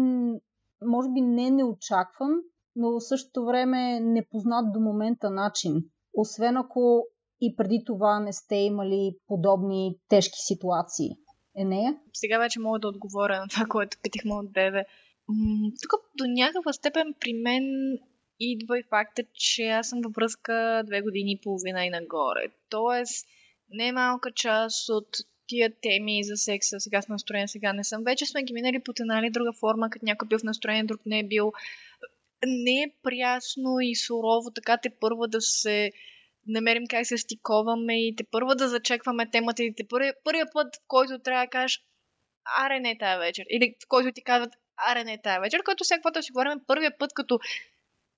може 0.86 1.10
би 1.14 1.22
не 1.22 1.52
неочакван, 1.52 2.32
но 2.76 2.92
в 2.92 3.04
същото 3.04 3.46
време 3.46 4.00
непознат 4.00 4.74
до 4.74 4.80
момента 4.80 5.30
начин. 5.30 5.84
Освен 6.14 6.58
ако 6.58 7.04
и 7.42 7.56
преди 7.56 7.84
това 7.86 8.20
не 8.20 8.34
сте 8.34 8.56
имали 8.56 9.16
подобни 9.28 9.96
тежки 10.10 10.40
ситуации? 10.40 11.10
Е 11.58 11.66
нея? 11.66 11.98
Сега 12.14 12.40
вече 12.40 12.60
мога 12.60 12.80
да 12.80 12.88
отговоря 12.88 13.40
на 13.40 13.48
това, 13.48 13.66
което 13.66 13.98
питахме 14.04 14.34
от 14.34 14.54
тебе. 14.54 14.86
Тук 15.82 15.92
до 16.18 16.24
някаква 16.28 16.74
степен 16.74 17.14
при 17.20 17.34
мен 17.34 17.64
идва 18.40 18.80
и 18.80 18.84
факта, 18.90 19.24
че 19.34 19.68
аз 19.68 19.90
съм 19.90 20.02
във 20.04 20.14
връзка 20.14 20.84
две 20.86 21.02
години 21.02 21.32
и 21.32 21.42
половина 21.44 21.86
и 21.86 21.90
нагоре. 21.90 22.46
Тоест, 22.70 23.26
не 23.70 23.92
малка 23.92 24.32
част 24.32 24.90
от 24.90 25.08
тия 25.48 25.72
теми 25.82 26.24
за 26.24 26.38
секса, 26.38 26.80
сега 26.80 27.02
сме 27.02 27.14
настроен, 27.14 27.48
сега 27.48 27.74
не 27.74 27.84
съм. 27.84 28.04
Вече 28.04 28.26
сме 28.26 28.44
ги 28.44 28.54
минали 28.54 28.84
по 28.84 28.94
една 29.00 29.20
или 29.20 29.30
друга 29.30 29.54
форма, 29.60 29.90
като 29.90 30.06
някой 30.06 30.28
бил 30.28 30.40
в 30.40 30.44
настроение, 30.44 30.84
друг 30.84 31.02
не 31.06 31.20
е 31.20 31.28
бил. 31.28 31.52
Не 32.46 32.82
е 32.82 32.94
прясно 33.04 33.80
и 33.82 33.96
сурово, 33.96 34.52
така 34.56 34.78
те 34.78 34.90
първа 34.90 35.28
да 35.28 35.42
се 35.42 35.92
намерим 36.48 36.84
как 36.90 37.06
се 37.06 37.18
стиковаме 37.18 38.08
и 38.08 38.16
те 38.16 38.24
първо 38.32 38.56
да 38.56 38.70
зачекваме 38.70 39.30
темата 39.30 39.64
и 39.64 39.76
те 39.76 39.88
първия, 39.88 40.14
първия 40.24 40.46
път, 40.54 40.76
в 40.76 40.80
който 40.88 41.20
трябва 41.20 41.46
да 41.46 41.50
кажеш 41.50 41.84
аре 42.60 42.80
не 42.80 42.98
тая 42.98 43.20
вечер. 43.20 43.46
Или 43.50 43.76
в 43.84 43.88
който 43.88 44.12
ти 44.12 44.24
казват 44.24 44.54
аре 44.78 45.04
не 45.04 45.22
тая 45.22 45.42
вечер, 45.42 45.64
който 45.64 45.84
всяка 45.84 46.02
път 46.02 46.14
да 46.14 46.24
си 46.24 46.32
говорим 46.32 46.60
първия 46.68 46.98
път, 46.98 47.14
като 47.14 47.40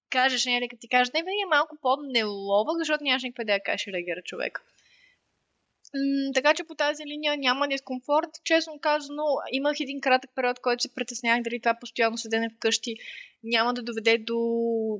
кажеш, 0.10 0.46
не, 0.46 0.68
като 0.68 0.80
ти 0.80 0.90
кажеш, 0.90 1.12
не, 1.14 1.20
е 1.20 1.50
малко 1.50 1.78
по-неловък, 1.82 2.78
защото 2.78 3.04
нямаш 3.04 3.24
никаква 3.24 3.60
как 3.66 3.80
ще 3.80 3.92
реагира 3.92 4.22
човек. 4.22 4.62
Така 6.34 6.54
че 6.54 6.64
по 6.64 6.76
тази 6.76 7.04
линия 7.06 7.38
няма 7.38 7.68
дискомфорт. 7.68 8.30
Честно 8.44 8.80
казано, 8.82 9.24
имах 9.52 9.80
един 9.80 10.02
кратък 10.02 10.32
период, 10.36 10.60
който 10.60 10.82
се 10.82 10.96
притеснях 10.96 11.41
дали 11.41 11.60
това 11.60 11.78
постоянно 11.80 12.18
седене 12.18 12.50
вкъщи 12.50 12.96
няма 13.44 13.74
да 13.74 13.84
доведе 13.84 14.18
до 14.18 14.39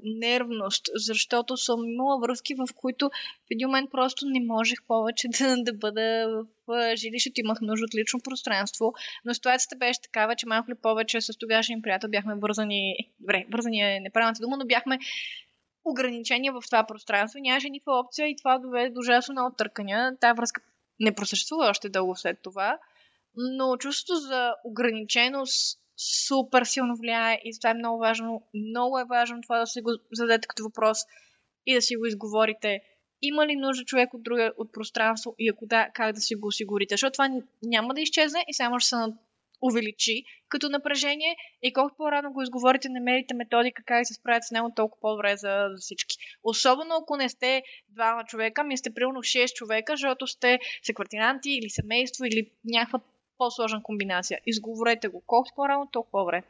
нервност, 0.04 0.90
защото 0.96 1.58
съм 1.58 1.80
имала 1.90 2.20
връзки, 2.20 2.56
в 2.56 2.68
които 2.76 3.10
в 3.48 3.52
един 3.52 3.68
момент 3.68 3.92
просто 3.92 4.26
не 4.26 4.46
можех 4.46 4.80
повече 4.88 5.28
да, 5.28 5.56
да 5.58 5.74
бъда 5.74 6.28
в 6.68 6.96
жилището, 6.96 7.42
имах 7.42 7.62
нужда 7.62 7.84
от 7.84 7.96
лично 7.96 8.20
пространство, 8.24 8.94
но 9.26 9.34
ситуацията 9.34 9.76
беше 9.76 10.02
такава, 10.02 10.36
че 10.36 10.48
малко 10.48 10.72
ли 10.72 10.76
повече 10.76 11.22
с 11.22 11.38
тогашния 11.38 11.82
приятел 11.82 12.10
бяхме 12.10 12.36
бързани, 12.36 12.96
добре, 13.20 13.46
бързани 13.50 13.82
е 13.82 14.00
неправилната 14.00 14.42
дума, 14.42 14.58
но 14.58 14.66
бяхме 14.66 15.00
ограничения 15.86 16.54
в 16.54 16.62
това 16.66 16.84
пространство, 16.84 17.40
нямаше 17.40 17.70
никаква 17.70 18.00
опция 18.00 18.28
и 18.28 18.36
това 18.36 18.58
доведе 18.60 18.90
до 18.90 19.00
ужасно 19.00 19.32
много 19.32 19.56
търкания. 19.56 20.18
Тая 20.20 20.34
връзка 20.34 20.62
не 21.04 21.16
просъществува 21.16 21.70
още 21.70 21.90
дълго 21.90 22.16
след 22.16 22.38
това, 22.42 22.80
но 23.36 23.78
чувството 23.78 24.20
за 24.20 24.54
ограниченост 24.64 25.80
супер 26.28 26.64
силно 26.64 26.96
влияе 26.96 27.42
и 27.44 27.60
това 27.60 27.70
е 27.70 27.74
много 27.74 28.00
важно. 28.00 28.44
Много 28.54 29.00
е 29.00 29.06
важно 29.10 29.42
това 29.42 29.60
да 29.60 29.68
си 29.68 29.82
го 29.82 29.92
зададете 30.12 30.48
като 30.48 30.64
въпрос 30.64 30.98
и 31.66 31.74
да 31.74 31.82
си 31.82 31.96
го 31.96 32.06
изговорите. 32.06 32.82
Има 33.22 33.48
ли 33.48 33.56
нужда 33.56 33.86
човек 33.86 34.14
от 34.14 34.24
друга, 34.24 34.52
от 34.58 34.72
пространство 34.74 35.36
и 35.40 35.50
ако 35.50 35.66
да, 35.66 35.90
как 35.94 36.16
да 36.16 36.22
си 36.22 36.36
го 36.36 36.48
осигурите? 36.48 36.94
Защото 36.94 37.12
това 37.12 37.30
няма 37.64 37.94
да 37.94 38.02
изчезне 38.02 38.46
и 38.48 38.54
само 38.54 38.80
ще 38.80 38.90
се 38.90 38.96
увеличи 39.64 40.24
като 40.50 40.70
напрежение 40.70 41.36
и 41.62 41.74
колкото 41.74 41.98
по-рано 41.98 42.34
го 42.34 42.42
изговорите, 42.42 42.90
намерите 42.90 43.34
методика 43.34 43.84
как 43.86 44.02
да 44.02 44.06
се 44.06 44.14
справят 44.14 44.44
с 44.44 44.52
него, 44.52 44.72
толкова 44.76 45.02
по-добре 45.02 45.38
за, 45.38 45.68
за 45.72 45.82
всички. 45.82 46.18
Особено 46.44 46.96
ако 47.02 47.18
не 47.18 47.30
сте 47.30 47.64
двама 47.90 48.24
човека, 48.24 48.64
ми 48.64 48.78
сте 48.78 48.94
примерно 48.94 49.20
6 49.20 49.54
човека, 49.54 49.94
защото 49.94 50.28
сте 50.28 50.60
секвартиранти 50.84 51.50
или 51.52 51.70
семейство 51.70 52.26
или 52.26 52.52
някаква 52.66 53.00
по-сложна 53.38 53.84
комбинация. 53.84 54.40
Изговорете 54.46 55.08
го. 55.08 55.24
Колкото 55.28 55.56
по-рано, 55.56 55.88
толкова 55.92 56.12
по-добре. 56.12 56.44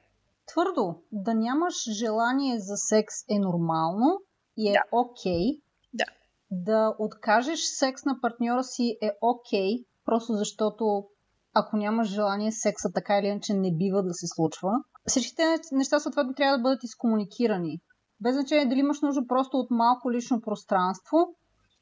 Твърдо, 0.45 0.95
да 1.11 1.33
нямаш 1.33 1.75
желание 1.91 2.59
за 2.59 2.77
секс 2.77 3.15
е 3.29 3.39
нормално 3.39 4.21
и 4.57 4.69
е 4.69 4.75
окей. 4.91 4.91
Да. 4.91 4.93
Okay. 4.97 5.59
Да. 5.93 6.05
Да 6.51 6.95
откажеш 6.99 7.59
секс 7.59 8.05
на 8.05 8.21
партньора 8.21 8.63
си 8.63 8.97
е 9.01 9.11
окей, 9.21 9.59
okay, 9.59 9.85
просто 10.05 10.33
защото 10.33 11.05
ако 11.53 11.77
нямаш 11.77 12.07
желание, 12.07 12.51
секса 12.51 12.91
така 12.93 13.17
или 13.17 13.27
иначе 13.27 13.53
не 13.53 13.75
бива 13.75 14.03
да 14.03 14.13
се 14.13 14.27
случва. 14.27 14.71
Всичките 15.07 15.43
неща 15.71 15.99
съответно 15.99 16.33
трябва 16.33 16.57
да 16.57 16.61
бъдат 16.61 16.83
изкомуникирани. 16.83 17.79
Без 18.21 18.35
значение 18.35 18.65
дали 18.65 18.79
имаш 18.79 19.01
нужда 19.01 19.27
просто 19.27 19.57
от 19.57 19.67
малко 19.71 20.11
лично 20.11 20.41
пространство, 20.41 21.17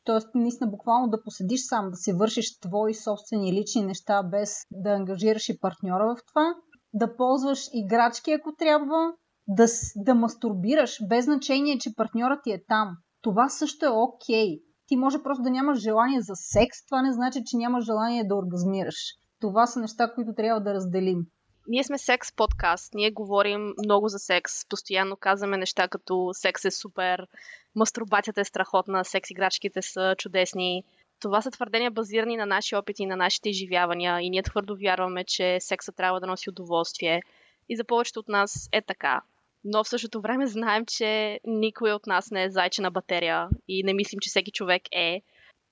Тоест, 0.04 0.28
наистина 0.36 0.70
буквално 0.70 1.08
да 1.08 1.24
поседиш 1.24 1.62
сам, 1.64 1.90
да 1.90 1.98
си 1.98 2.14
вършиш 2.14 2.60
твои 2.60 2.94
собствени 2.94 3.54
лични 3.54 3.84
неща, 3.84 4.24
без 4.24 4.56
да 4.72 4.90
ангажираш 4.90 5.50
и 5.50 5.60
партньора 5.60 6.16
в 6.16 6.26
това, 6.28 6.56
да 6.94 7.16
ползваш 7.16 7.70
играчки, 7.74 8.32
ако 8.32 8.56
трябва, 8.56 9.14
да, 9.48 9.66
да 9.96 10.16
мастурбираш, 10.16 10.98
без 11.10 11.26
значение, 11.26 11.80
че 11.80 11.96
партньорът 11.96 12.40
ти 12.44 12.52
е 12.52 12.64
там. 12.68 12.98
Това 13.22 13.50
също 13.50 13.86
е 13.86 13.90
окей. 13.90 14.48
Okay. 14.48 14.62
Ти 14.88 14.98
може 14.98 15.24
просто 15.24 15.44
да 15.44 15.50
нямаш 15.50 15.80
желание 15.80 16.22
за 16.22 16.34
секс, 16.36 16.86
това 16.90 17.02
не 17.02 17.14
значи, 17.14 17.44
че 17.46 17.58
нямаш 17.58 17.86
желание 17.86 18.28
да 18.28 18.36
оргазмираш. 18.36 18.96
Това 19.42 19.68
са 19.68 19.80
неща, 19.80 20.12
които 20.16 20.34
трябва 20.34 20.62
да 20.62 20.74
разделим. 20.74 21.26
Ние 21.68 21.84
сме 21.84 21.98
секс 21.98 22.32
подкаст, 22.32 22.94
ние 22.94 23.12
говорим 23.12 23.74
много 23.78 24.08
за 24.08 24.20
секс, 24.20 24.66
постоянно 24.70 25.16
казваме 25.16 25.58
неща 25.58 25.88
като 25.88 26.30
секс 26.34 26.66
е 26.66 26.72
супер, 26.72 27.28
мастурбацията 27.76 28.42
е 28.42 28.46
страхотна, 28.46 29.06
секс 29.06 29.32
играчките 29.32 29.82
са 29.82 30.16
чудесни. 30.18 30.84
Това 31.20 31.42
са 31.42 31.52
твърдения 31.52 31.92
базирани 31.92 32.38
на 32.38 32.46
наши 32.46 32.76
опити 32.76 33.04
и 33.04 33.06
на 33.06 33.16
нашите 33.16 33.50
изживявания 33.50 34.22
и 34.22 34.30
ние 34.30 34.44
твърдо 34.44 34.78
вярваме, 34.78 35.24
че 35.24 35.58
секса 35.60 35.92
трябва 35.92 36.20
да 36.20 36.28
носи 36.28 36.50
удоволствие 36.50 37.22
и 37.70 37.76
за 37.76 37.84
повечето 37.84 38.20
от 38.20 38.28
нас 38.28 38.70
е 38.72 38.82
така. 38.82 39.22
Но 39.64 39.84
в 39.84 39.90
същото 39.90 40.22
време 40.22 40.48
знаем, 40.48 40.86
че 40.86 41.40
никой 41.46 41.92
от 41.92 42.08
нас 42.08 42.32
не 42.32 42.44
е 42.44 42.50
зайчена 42.50 42.92
батерия 42.92 43.50
и 43.68 43.84
не 43.84 43.94
мислим, 43.94 44.20
че 44.20 44.30
всеки 44.30 44.52
човек 44.52 44.82
е. 44.92 45.22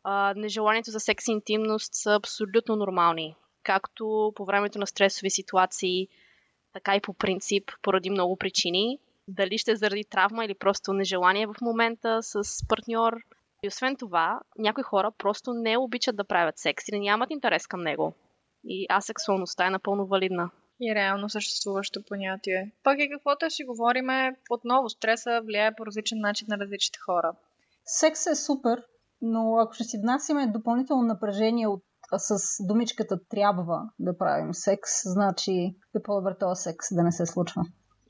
А, 0.04 0.34
нежеланието 0.38 0.92
за 0.92 1.00
секс 1.00 1.28
и 1.28 1.32
интимност 1.32 1.94
са 1.94 2.14
абсолютно 2.14 2.76
нормални 2.76 3.36
както 3.64 4.34
по 4.36 4.45
времето 4.45 4.80
на 4.80 4.88
стресови 4.88 5.30
ситуации, 5.30 6.07
така 6.74 6.95
и 6.95 7.01
по 7.01 7.14
принцип, 7.14 7.72
поради 7.82 8.10
много 8.10 8.36
причини. 8.36 8.99
Дали 9.28 9.57
ще 9.57 9.72
е 9.72 9.76
заради 9.76 10.03
травма 10.03 10.45
или 10.45 10.53
просто 10.53 10.93
нежелание 10.93 11.47
в 11.47 11.55
момента 11.62 12.20
с 12.22 12.68
партньор. 12.68 13.18
И 13.64 13.68
освен 13.68 13.95
това, 13.95 14.39
някои 14.57 14.84
хора 14.84 15.12
просто 15.18 15.53
не 15.53 15.78
обичат 15.78 16.16
да 16.16 16.24
правят 16.24 16.57
секс 16.57 16.88
или 16.88 16.99
нямат 16.99 17.32
интерес 17.32 17.68
към 17.68 17.82
него. 17.82 18.14
И 18.64 18.86
асексуалността 18.89 19.68
е 19.68 19.70
напълно 19.70 20.05
валидна. 20.05 20.49
и 20.82 20.95
реално 20.95 21.30
съществуващо 21.30 22.03
понятие. 22.07 22.72
Пък 22.84 22.99
и 22.99 23.10
каквото 23.10 23.49
си 23.49 23.64
говориме, 23.64 24.36
отново 24.49 24.89
стреса 24.89 25.41
влияе 25.43 25.76
по 25.76 25.86
различен 25.86 26.20
начин 26.20 26.47
на 26.49 26.57
различните 26.57 26.99
хора. 26.99 27.34
Секс 27.86 28.28
е 28.28 28.36
супер, 28.36 28.84
но 29.22 29.57
ако 29.60 29.74
ще 29.74 29.84
си 29.84 29.97
внасяме 29.97 30.47
допълнително 30.47 31.03
напрежение 31.03 31.68
от, 31.68 31.84
с 32.18 32.64
думичката 32.68 33.20
трябва 33.30 33.89
да 33.99 34.18
правим 34.18 34.53
секс, 34.53 34.91
значи 35.03 35.51
е 35.95 36.03
по-добре 36.03 36.38
този 36.39 36.62
секс 36.62 36.88
да 36.91 37.03
не 37.03 37.12
се 37.12 37.26
случва. 37.26 37.62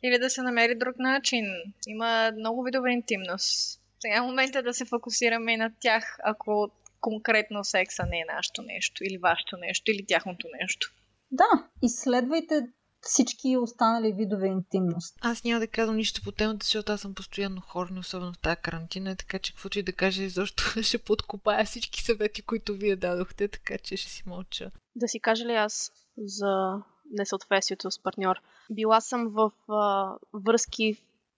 Или 0.04 0.20
да 0.20 0.30
се 0.30 0.42
намери 0.42 0.78
друг 0.78 0.96
начин. 1.00 1.46
Има 1.88 2.32
много 2.38 2.64
видове 2.64 2.92
интимност. 2.92 3.82
Сега 4.00 4.16
е 4.18 4.22
момента 4.22 4.64
да 4.64 4.74
се 4.74 4.86
фокусираме 4.86 5.54
и 5.54 5.58
на 5.58 5.72
тях, 5.80 6.18
ако 6.24 6.72
конкретно 7.02 7.64
секса 7.64 8.04
не 8.06 8.20
е 8.20 8.34
нашето 8.36 8.62
нещо, 8.62 9.04
или 9.04 9.18
вашето 9.18 9.58
нещо, 9.58 9.92
или 9.92 10.06
тяхното 10.08 10.48
нещо. 10.62 10.94
Да, 11.32 11.68
изследвайте 11.82 12.68
всички 13.02 13.58
останали 13.58 14.14
видове 14.14 14.48
интимност. 14.48 15.16
Аз 15.22 15.44
няма 15.44 15.60
да 15.60 15.68
казвам 15.68 15.96
нищо 15.96 16.22
по 16.24 16.32
темата, 16.32 16.64
защото 16.66 16.92
аз 16.92 17.02
съм 17.02 17.16
постоянно 17.16 17.62
хорни, 17.62 18.00
особено 18.00 18.34
в 18.34 18.40
тази 18.40 18.62
карантина, 18.62 19.16
така 19.16 19.40
че 19.40 19.54
каквото 19.54 19.80
и 19.80 19.84
да 19.84 19.94
кажа, 19.94 20.30
защо 20.30 20.64
ще 20.82 20.98
подкопая 20.98 21.66
всички 21.66 22.04
съвети, 22.04 22.42
които 22.42 22.74
вие 22.74 22.96
дадохте, 22.96 23.48
така 23.48 23.78
че 23.78 23.98
ще 23.98 24.10
си 24.10 24.24
мълча. 24.26 24.72
Да 24.96 25.08
си 25.08 25.20
кажа 25.20 25.46
ли 25.46 25.54
аз 25.54 25.92
за 26.18 26.82
несъответствието 27.12 27.92
с 27.92 28.04
партньор? 28.04 28.36
Била 28.72 29.02
съм 29.02 29.28
в 29.28 29.52
а, 29.70 30.16
връзки, 30.34 30.98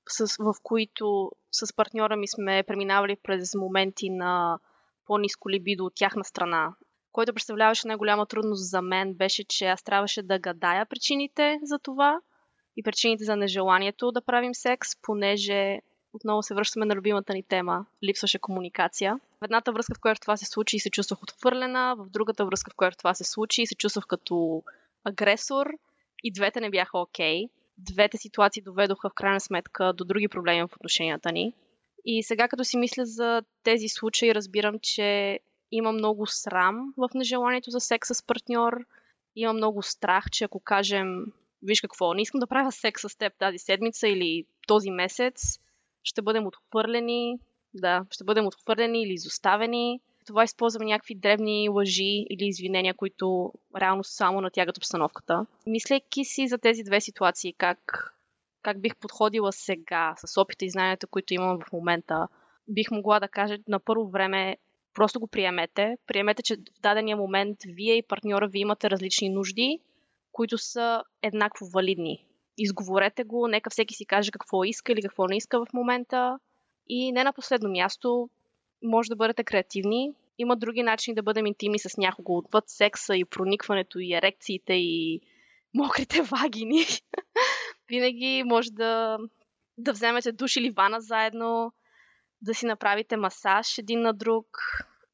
с, 0.10 0.36
в 0.40 0.54
които 0.64 1.32
с 1.52 1.76
партньора 1.76 2.16
ми 2.16 2.28
сме 2.28 2.64
преминавали 2.68 3.18
през 3.24 3.56
моменти 3.56 4.10
на 4.10 4.60
по-низко 5.08 5.50
либидо 5.50 5.86
от 5.86 5.96
тяхна 5.96 6.24
страна 6.24 6.74
който 7.12 7.34
представляваше 7.34 7.88
най-голяма 7.88 8.26
трудност 8.26 8.70
за 8.70 8.82
мен, 8.82 9.14
беше, 9.14 9.44
че 9.44 9.66
аз 9.66 9.84
трябваше 9.84 10.22
да 10.24 10.40
гадая 10.40 10.86
причините 10.86 11.60
за 11.64 11.80
това 11.80 12.20
и 12.78 12.84
причините 12.84 13.24
за 13.24 13.36
нежеланието 13.36 14.12
да 14.12 14.22
правим 14.22 14.56
секс, 14.56 14.90
понеже 15.02 15.80
отново 16.14 16.44
се 16.44 16.54
връщаме 16.54 16.86
на 16.86 16.96
любимата 16.96 17.34
ни 17.34 17.44
тема 17.44 17.86
липсваше 18.04 18.40
комуникация. 18.40 19.20
В 19.42 19.44
едната 19.44 19.72
връзка, 19.72 19.96
в 19.96 20.02
която 20.02 20.22
това 20.22 20.38
се 20.38 20.46
случи, 20.46 20.80
се 20.80 20.90
чувствах 20.90 21.24
отхвърлена, 21.24 21.96
в 21.98 22.10
другата 22.10 22.46
връзка, 22.46 22.72
в 22.72 22.76
която 22.76 22.98
това 22.98 23.14
се 23.14 23.24
случи, 23.24 23.66
се 23.66 23.76
чувствах 23.76 24.08
като 24.08 24.64
агресор 25.04 25.68
и 26.24 26.32
двете 26.32 26.62
не 26.62 26.70
бяха 26.70 27.00
окей. 27.00 27.44
Okay. 27.44 27.50
Двете 27.78 28.18
ситуации 28.18 28.64
доведоха 28.64 29.10
в 29.10 29.14
крайна 29.14 29.40
сметка 29.40 29.94
до 29.94 30.06
други 30.06 30.28
проблеми 30.28 30.62
в 30.62 30.76
отношенията 30.76 31.32
ни. 31.32 31.54
И 32.06 32.24
сега 32.24 32.48
като 32.48 32.64
си 32.64 32.78
мисля 32.78 33.06
за 33.06 33.42
тези 33.64 33.88
случаи, 33.88 34.36
разбирам, 34.36 34.76
че 34.82 35.40
има 35.72 35.92
много 35.92 36.28
срам 36.28 36.94
в 36.98 37.10
нежеланието 37.16 37.70
за 37.70 37.80
секс 37.80 38.08
с 38.14 38.26
партньор. 38.26 38.74
Има 39.36 39.54
много 39.54 39.82
страх, 39.82 40.26
че 40.32 40.44
ако 40.44 40.60
кажем, 40.60 41.26
виж 41.64 41.82
какво, 41.82 42.14
не 42.14 42.22
искам 42.22 42.40
да 42.40 42.48
правя 42.48 42.72
секс 42.72 43.02
с 43.02 43.18
теб 43.18 43.34
тази 43.40 43.58
седмица 43.58 44.08
или 44.08 44.46
този 44.68 44.92
месец, 44.92 45.60
ще 46.04 46.22
бъдем 46.22 46.48
отхвърлени, 46.48 47.40
да, 47.74 48.06
ще 48.12 48.24
бъдем 48.24 48.48
отхвърлени 48.48 49.02
или 49.02 49.14
изоставени. 49.14 50.00
Това 50.28 50.44
използваме 50.44 50.86
някакви 50.86 51.16
древни 51.16 51.70
лъжи 51.70 52.26
или 52.30 52.46
извинения, 52.46 52.94
които 52.94 53.54
реално 53.78 54.04
само 54.04 54.42
натягат 54.42 54.78
обстановката. 54.78 55.46
Мислейки 55.68 56.26
си 56.26 56.48
за 56.48 56.58
тези 56.58 56.84
две 56.84 57.02
ситуации, 57.02 57.54
как, 57.54 58.14
как 58.62 58.82
бих 58.82 58.96
подходила 58.96 59.52
сега 59.52 60.14
с 60.26 60.42
опита 60.42 60.66
и 60.66 60.70
знанията, 60.70 61.08
които 61.08 61.34
имам 61.34 61.60
в 61.60 61.72
момента, 61.72 62.28
бих 62.68 62.92
могла 62.92 63.20
да 63.20 63.28
кажа 63.28 63.58
на 63.68 63.80
първо 63.80 64.10
време 64.10 64.58
Просто 64.94 65.20
го 65.20 65.28
приемете. 65.28 65.98
Приемете, 66.08 66.44
че 66.44 66.56
в 66.56 66.82
дадения 66.82 67.18
момент 67.18 67.58
вие 67.66 67.94
и 67.98 68.08
партньора 68.08 68.48
ви 68.48 68.60
имате 68.60 68.90
различни 68.90 69.30
нужди, 69.30 69.80
които 70.32 70.58
са 70.58 71.04
еднакво 71.22 71.66
валидни. 71.66 72.26
Изговорете 72.58 73.24
го, 73.24 73.48
нека 73.48 73.70
всеки 73.70 73.94
си 73.94 74.06
каже 74.06 74.32
какво 74.32 74.64
иска 74.64 74.92
или 74.92 75.02
какво 75.02 75.28
не 75.28 75.38
иска 75.38 75.66
в 75.66 75.74
момента. 75.74 76.40
И 76.90 77.12
не 77.12 77.24
на 77.24 77.34
последно 77.34 77.70
място, 77.70 78.30
може 78.84 79.10
да 79.10 79.16
бъдете 79.16 79.44
креативни. 79.44 80.12
Има 80.38 80.56
други 80.56 80.84
начини 80.84 81.16
да 81.16 81.24
бъдем 81.24 81.46
интими 81.46 81.80
с 81.80 81.98
някого 81.98 82.38
отвъд 82.38 82.64
секса 82.68 83.16
и 83.16 83.26
проникването 83.26 84.00
и 84.00 84.14
ерекциите 84.14 84.74
и 84.74 85.22
мокрите 85.74 86.22
вагини. 86.22 86.86
Винаги 87.90 88.44
може 88.46 88.72
да, 88.72 89.18
да 89.78 89.92
вземете 89.92 90.32
душ 90.32 90.56
или 90.56 90.70
вана 90.70 91.02
заедно, 91.02 91.74
да 92.42 92.54
си 92.54 92.66
направите 92.66 93.18
масаж 93.18 93.78
един 93.78 94.02
на 94.02 94.14
друг, 94.14 94.46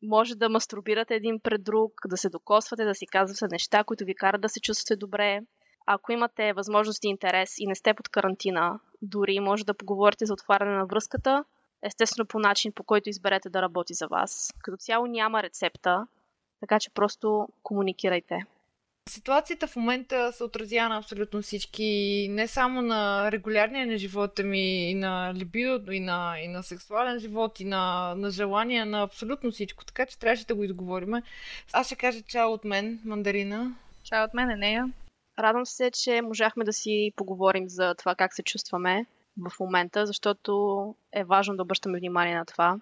може 0.03 0.35
да 0.35 0.49
мастурбирате 0.49 1.15
един 1.15 1.39
пред 1.39 1.63
друг, 1.63 1.91
да 2.05 2.17
се 2.17 2.29
докосвате, 2.29 2.85
да 2.85 2.95
си 2.95 3.07
казвате 3.07 3.47
неща, 3.51 3.83
които 3.83 4.05
ви 4.05 4.15
карат 4.15 4.41
да 4.41 4.49
се 4.49 4.59
чувствате 4.59 4.95
добре. 4.95 5.39
Ако 5.85 6.11
имате 6.11 6.53
възможност 6.53 7.03
и 7.03 7.07
интерес 7.07 7.55
и 7.59 7.67
не 7.67 7.75
сте 7.75 7.93
под 7.93 8.09
карантина, 8.09 8.79
дори 9.01 9.39
може 9.39 9.65
да 9.65 9.73
поговорите 9.73 10.25
за 10.25 10.33
отваряне 10.33 10.77
на 10.77 10.85
връзката, 10.85 11.43
естествено 11.83 12.27
по 12.27 12.39
начин, 12.39 12.71
по 12.71 12.83
който 12.83 13.09
изберете 13.09 13.49
да 13.49 13.61
работи 13.61 13.93
за 13.93 14.07
вас. 14.07 14.53
Като 14.63 14.77
цяло 14.77 15.07
няма 15.07 15.43
рецепта, 15.43 16.07
така 16.59 16.79
че 16.79 16.89
просто 16.93 17.47
комуникирайте. 17.63 18.39
Ситуацията 19.07 19.67
в 19.67 19.75
момента 19.75 20.31
се 20.31 20.43
отразява 20.43 20.89
на 20.89 20.97
абсолютно 20.97 21.41
всички, 21.41 22.27
не 22.31 22.47
само 22.47 22.81
на 22.81 23.31
регулярния 23.31 23.87
на 23.87 23.97
живота 23.97 24.43
ми, 24.43 24.91
и 24.91 24.95
на 24.95 25.33
либидото, 25.35 25.91
и 25.91 25.99
на, 25.99 26.35
и 26.39 26.47
на 26.47 26.63
сексуален 26.63 27.19
живот, 27.19 27.59
и 27.59 27.65
на, 27.65 28.13
на 28.15 28.29
желания, 28.29 28.85
на 28.85 29.03
абсолютно 29.03 29.51
всичко. 29.51 29.85
Така 29.85 30.05
че 30.05 30.19
трябваше 30.19 30.45
да 30.45 30.55
го 30.55 30.63
изговорим. 30.63 31.13
Аз 31.73 31.85
ще 31.85 31.95
кажа 31.95 32.21
чао 32.21 32.51
от 32.51 32.65
мен, 32.65 32.99
Мандарина. 33.05 33.75
Чао 34.03 34.23
от 34.23 34.33
мен, 34.33 34.59
нея. 34.59 34.91
Радвам 35.39 35.65
се, 35.65 35.91
че 35.91 36.21
можахме 36.21 36.65
да 36.65 36.73
си 36.73 37.11
поговорим 37.15 37.69
за 37.69 37.95
това 37.95 38.15
как 38.15 38.33
се 38.33 38.43
чувстваме 38.43 39.05
в 39.37 39.59
момента, 39.59 40.05
защото 40.05 40.95
е 41.13 41.23
важно 41.23 41.55
да 41.55 41.63
обръщаме 41.63 41.99
внимание 41.99 42.35
на 42.35 42.45
това 42.45 42.79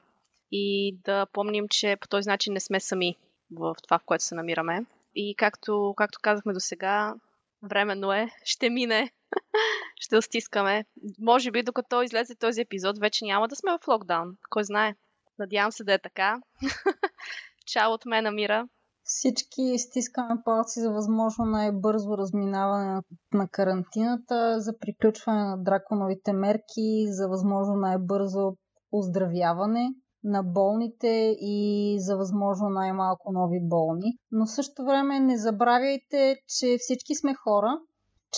и 0.52 0.98
да 1.04 1.26
помним, 1.26 1.68
че 1.68 1.98
по 2.02 2.08
този 2.08 2.30
начин 2.30 2.54
не 2.54 2.60
сме 2.60 2.80
сами 2.80 3.16
в 3.52 3.76
това, 3.84 4.00
в 4.00 4.04
което 4.06 4.24
се 4.24 4.36
намираме. 4.36 4.86
И 5.16 5.36
както, 5.36 5.93
както 5.97 6.20
казахме 6.22 6.53
до 6.53 6.59
сега, 6.59 7.16
временно 7.63 8.13
е, 8.13 8.30
ще 8.43 8.70
мине, 8.70 9.11
ще 9.95 10.22
стискаме. 10.22 10.86
Може 11.20 11.51
би 11.51 11.63
докато 11.63 12.01
излезе 12.01 12.36
този 12.36 12.61
епизод, 12.61 12.99
вече 12.99 13.26
няма 13.26 13.47
да 13.47 13.55
сме 13.55 13.72
в 13.72 13.88
локдаун. 13.88 14.38
Кой 14.49 14.63
знае? 14.63 14.95
Надявам 15.39 15.72
се 15.72 15.84
да 15.84 15.93
е 15.93 15.99
така. 15.99 16.41
Чао 17.66 17.91
от 17.91 18.05
мен, 18.05 18.26
Амира. 18.26 18.68
Всички 19.03 19.78
стискаме 19.78 20.41
палци 20.45 20.80
за 20.80 20.91
възможно 20.91 21.45
най-бързо 21.45 22.18
разминаване 22.18 22.86
на, 22.86 23.03
на 23.34 23.47
карантината, 23.47 24.59
за 24.59 24.80
приключване 24.80 25.43
на 25.43 25.63
драконовите 25.63 26.34
мерки, 26.34 27.05
за 27.07 27.28
възможно 27.28 27.76
най-бързо 27.76 28.55
оздравяване 28.91 29.89
на 30.26 30.44
болните 30.44 31.36
и 31.42 31.96
за 32.00 32.18
възможно 32.18 32.70
най-малко 32.70 33.32
нови 33.32 33.60
болни. 33.62 34.18
Но 34.32 34.46
в 34.46 34.52
същото 34.52 34.86
време 34.86 35.20
не 35.20 35.38
забравяйте, 35.38 36.36
че 36.48 36.78
всички 36.80 37.16
сме 37.16 37.34
хора, 37.34 37.78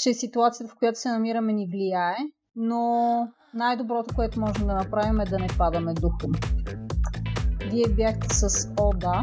че 0.02 0.14
ситуацията, 0.14 0.74
в 0.74 0.78
която 0.78 1.00
се 1.00 1.10
намираме, 1.10 1.54
ни 1.54 1.68
влияе, 1.72 2.16
но 2.56 3.28
най-доброто, 3.54 4.16
което 4.16 4.40
можем 4.40 4.68
да 4.68 4.74
направим 4.74 5.20
е 5.20 5.26
да 5.26 5.40
не 5.40 5.48
падаме 5.58 5.94
духом. 5.94 6.32
Вие 7.72 7.96
бяхте 7.96 8.36
с 8.36 8.70
Ода. 8.80 9.22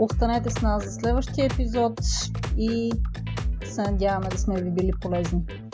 Останете 0.00 0.50
с 0.50 0.62
нас 0.62 0.84
за 0.84 0.90
следващия 0.90 1.46
епизод 1.46 2.00
и 2.58 2.92
се 3.64 3.82
надяваме 3.82 4.28
да 4.28 4.38
сме 4.38 4.62
ви 4.62 4.70
били 4.70 4.90
полезни. 5.00 5.67